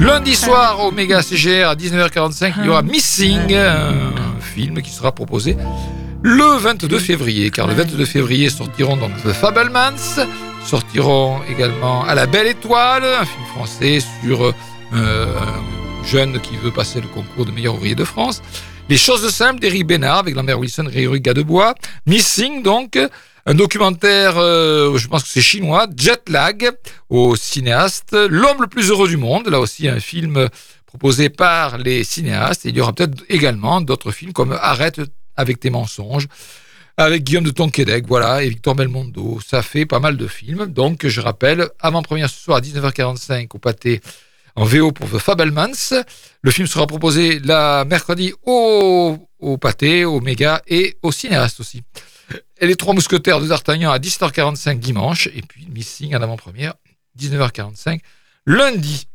Lundi 0.00 0.34
soir 0.34 0.78
au 0.84 0.90
Méga 0.92 1.22
CGR 1.22 1.68
à 1.68 1.74
19h45, 1.74 2.54
il 2.60 2.66
y 2.66 2.68
aura 2.68 2.82
Missing, 2.82 3.54
un 3.54 4.40
film 4.40 4.80
qui 4.80 4.90
sera 4.90 5.12
proposé 5.12 5.56
le 6.22 6.58
22 6.58 6.98
février, 6.98 7.50
car 7.50 7.66
le 7.66 7.74
22 7.74 8.04
février 8.04 8.50
sortiront 8.50 8.96
donc 8.96 9.12
The 9.22 9.32
Fabelmans, 9.32 10.26
sortiront 10.64 11.40
également 11.50 12.04
À 12.04 12.14
la 12.14 12.26
Belle 12.26 12.48
Étoile, 12.48 13.04
un 13.04 13.24
film 13.24 13.44
français 13.54 14.00
sur 14.22 14.44
euh, 14.44 14.52
un 14.92 16.04
jeune 16.04 16.40
qui 16.40 16.56
veut 16.56 16.70
passer 16.70 17.00
le 17.00 17.08
concours 17.08 17.46
de 17.46 17.50
meilleur 17.50 17.74
ouvrier 17.74 17.94
de 17.94 18.04
France. 18.04 18.42
Les 18.88 18.98
choses 18.98 19.28
simples 19.30 19.60
d'Éric 19.60 19.86
Bénard 19.86 20.18
avec 20.18 20.34
Lambert 20.34 20.58
Wilson 20.58 20.90
et 20.92 21.02
Eric 21.02 21.22
Gadebois. 21.22 21.74
Missing 22.06 22.62
donc, 22.62 22.98
un 23.46 23.54
documentaire, 23.54 24.36
euh, 24.36 24.98
je 24.98 25.08
pense 25.08 25.22
que 25.22 25.28
c'est 25.30 25.40
chinois, 25.40 25.86
Jet 25.96 26.28
Lag 26.28 26.70
au 27.08 27.36
cinéaste. 27.36 28.14
L'homme 28.28 28.60
le 28.60 28.66
plus 28.66 28.90
heureux 28.90 29.08
du 29.08 29.16
monde, 29.16 29.48
là 29.48 29.58
aussi 29.58 29.88
un 29.88 30.00
film 30.00 30.48
proposé 30.84 31.30
par 31.30 31.78
les 31.78 32.04
cinéastes. 32.04 32.66
Et 32.66 32.70
il 32.70 32.76
y 32.76 32.80
aura 32.80 32.92
peut-être 32.92 33.22
également 33.28 33.80
d'autres 33.80 34.10
films 34.10 34.32
comme 34.32 34.52
Arrête 34.60 35.00
avec 35.36 35.60
tes 35.60 35.70
mensonges 35.70 36.28
avec 36.96 37.24
Guillaume 37.24 37.44
de 37.44 37.50
Tonquédec, 37.50 38.06
voilà, 38.06 38.42
et 38.42 38.48
Victor 38.48 38.74
Belmondo. 38.74 39.40
Ça 39.46 39.62
fait 39.62 39.86
pas 39.86 40.00
mal 40.00 40.16
de 40.16 40.26
films. 40.26 40.66
Donc, 40.66 41.06
je 41.06 41.20
rappelle, 41.20 41.68
avant-première 41.80 42.28
ce 42.28 42.38
soir 42.38 42.58
à 42.58 42.60
19h45 42.60 43.48
au 43.54 43.58
pâté 43.58 44.00
en 44.56 44.64
VO 44.64 44.92
pour 44.92 45.08
The 45.08 45.18
Fabelmans. 45.18 45.94
Le 46.42 46.50
film 46.50 46.66
sera 46.66 46.86
proposé 46.86 47.38
la 47.40 47.84
mercredi 47.86 48.34
au, 48.44 49.16
au 49.38 49.58
pâté, 49.58 50.04
au 50.04 50.20
méga 50.20 50.62
et 50.66 50.96
au 51.02 51.12
cinéaste 51.12 51.60
aussi. 51.60 51.82
Et 52.60 52.66
les 52.66 52.76
trois 52.76 52.94
mousquetaires 52.94 53.40
de 53.40 53.46
D'Artagnan 53.46 53.90
à 53.90 53.98
17h45 53.98 54.78
dimanche. 54.78 55.28
Et 55.28 55.42
puis 55.42 55.66
Missing 55.72 56.14
en 56.14 56.22
avant-première, 56.22 56.74
19h45 57.18 58.00
lundi. 58.46 59.06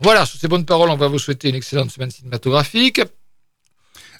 Voilà, 0.00 0.24
sur 0.24 0.40
ces 0.40 0.48
bonnes 0.48 0.64
paroles, 0.64 0.90
on 0.90 0.96
va 0.96 1.08
vous 1.08 1.18
souhaiter 1.18 1.50
une 1.50 1.54
excellente 1.54 1.90
semaine 1.90 2.10
cinématographique. 2.10 3.02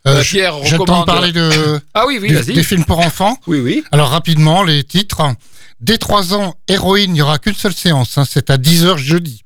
Euh, 0.07 0.19
Euh, 0.19 0.23
Pierre 0.23 0.59
de 0.59 0.67
recommande- 0.79 1.07
parler 1.07 1.33
de, 1.33 1.81
Ah 1.95 2.05
oui, 2.07 2.19
oui, 2.21 2.33
des, 2.33 2.63
films 2.63 2.85
pour 2.85 3.01
enfants. 3.01 3.39
Oui, 3.47 3.61
oui. 3.61 3.85
Alors 3.93 4.09
rapidement, 4.11 4.63
les 4.63 4.83
titres. 4.85 5.23
Dès 5.81 5.99
3 5.99 6.35
ans, 6.35 6.55
Héroïne, 6.69 7.11
il 7.11 7.15
n'y 7.15 7.23
aura 7.23 7.39
qu'une 7.39 7.55
seule 7.55 7.75
séance, 7.75 8.17
hein, 8.19 8.25
c'est 8.29 8.51
à 8.51 8.57
10h 8.59 8.97
jeudi. 8.99 9.43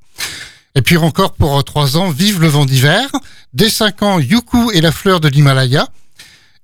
Et 0.77 0.83
puis 0.83 0.97
encore 0.97 1.33
pour 1.35 1.63
3 1.65 1.97
ans, 1.97 2.11
Vive 2.11 2.41
le 2.41 2.49
vent 2.49 2.65
d'hiver. 2.67 3.09
Dès 3.53 3.69
5 3.71 4.03
ans, 4.03 4.19
Yuku 4.19 4.71
et 4.73 4.81
la 4.81 4.91
fleur 4.93 5.21
de 5.21 5.29
l'Himalaya. 5.29 5.89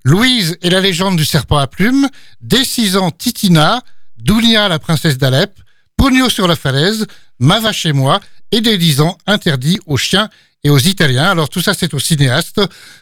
Louise 0.05 0.57
et 0.63 0.71
la 0.71 0.81
légende 0.81 1.17
du 1.17 1.25
serpent 1.25 1.59
à 1.59 1.67
plumes. 1.67 2.09
Dès 2.41 2.65
6 2.65 2.97
ans, 2.97 3.11
Titina. 3.11 3.83
Dounia, 4.19 4.69
la 4.69 4.79
princesse 4.79 5.19
d'Alep. 5.19 5.53
Pogno 5.97 6.29
sur 6.29 6.49
la 6.49 6.57
falaise. 6.57 7.07
Mava 7.39 7.73
chez 7.73 7.93
moi. 7.93 8.21
Et 8.53 8.61
dès 8.61 8.79
10 8.79 9.01
ans, 9.01 9.19
interdit 9.27 9.79
aux 9.87 9.97
chiens 9.97 10.29
et 10.65 10.71
aux 10.71 10.79
Italiens. 10.79 11.31
Alors 11.31 11.49
tout 11.49 11.61
ça, 11.61 11.75
c'est 11.75 11.95
au 11.95 11.99
cinéaste. 11.99 12.61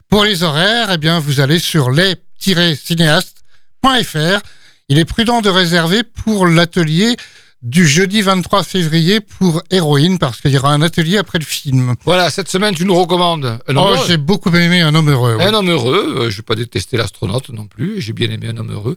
Pour 0.09 0.25
les 0.25 0.43
horaires, 0.43 0.91
eh 0.93 0.99
bien, 0.99 1.19
vous 1.19 1.41
allez 1.41 1.59
sur 1.59 1.91
les-cinéastes.fr. 1.91 4.41
Il 4.89 4.99
est 4.99 5.05
prudent 5.05 5.41
de 5.41 5.51
réserver 5.51 6.03
pour 6.03 6.47
l'atelier 6.47 7.17
du 7.61 7.89
jeudi 7.89 8.23
23 8.23 8.63
février 8.63 9.19
pour 9.21 9.63
Héroïne 9.71 10.19
parce 10.19 10.41
qu'il 10.41 10.53
y 10.53 10.59
aura 10.59 10.73
un 10.73 10.81
atelier 10.81 11.19
après 11.19 11.39
le 11.41 11.45
film. 11.45 11.97
Voilà, 12.05 12.31
cette 12.31 12.49
semaine, 12.49 12.75
tu 12.75 12.85
nous 12.85 12.95
recommandes 12.95 13.59
un 13.67 13.77
homme 13.77 13.85
Oh, 13.89 13.95
heureux. 13.97 14.05
j'ai 14.07 14.17
beaucoup 14.17 14.51
aimé 14.55 14.81
Un 14.81 14.95
homme 14.95 15.11
heureux. 15.11 15.37
oui. 15.39 15.45
Un 15.45 15.53
homme 15.55 15.69
heureux. 15.69 16.15
Euh, 16.21 16.31
Je 16.31 16.37
n'ai 16.39 16.43
pas 16.43 16.55
détesté 16.55 16.97
l'astronaute 16.97 17.49
non 17.51 17.67
plus. 17.67 18.01
J'ai 18.01 18.13
bien 18.13 18.31
aimé 18.31 18.49
un 18.49 18.57
homme 18.59 18.71
heureux. 18.73 18.97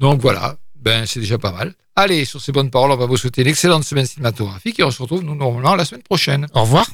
Donc 0.00 0.20
voilà, 0.20 0.56
ben, 0.76 1.06
c'est 1.06 1.20
déjà 1.20 1.38
pas 1.38 1.52
mal. 1.52 1.72
Allez, 1.96 2.24
sur 2.26 2.40
ces 2.42 2.52
bonnes 2.52 2.70
paroles, 2.70 2.90
on 2.90 2.96
va 2.96 3.06
vous 3.06 3.16
souhaiter 3.16 3.40
une 3.42 3.48
excellente 3.48 3.84
semaine 3.84 4.06
cinématographique 4.06 4.78
et 4.80 4.84
on 4.84 4.90
se 4.90 5.00
retrouve, 5.00 5.22
nous, 5.22 5.34
normalement, 5.34 5.74
la 5.74 5.84
semaine 5.84 6.02
prochaine. 6.02 6.46
Au 6.52 6.62
revoir. 6.62 6.86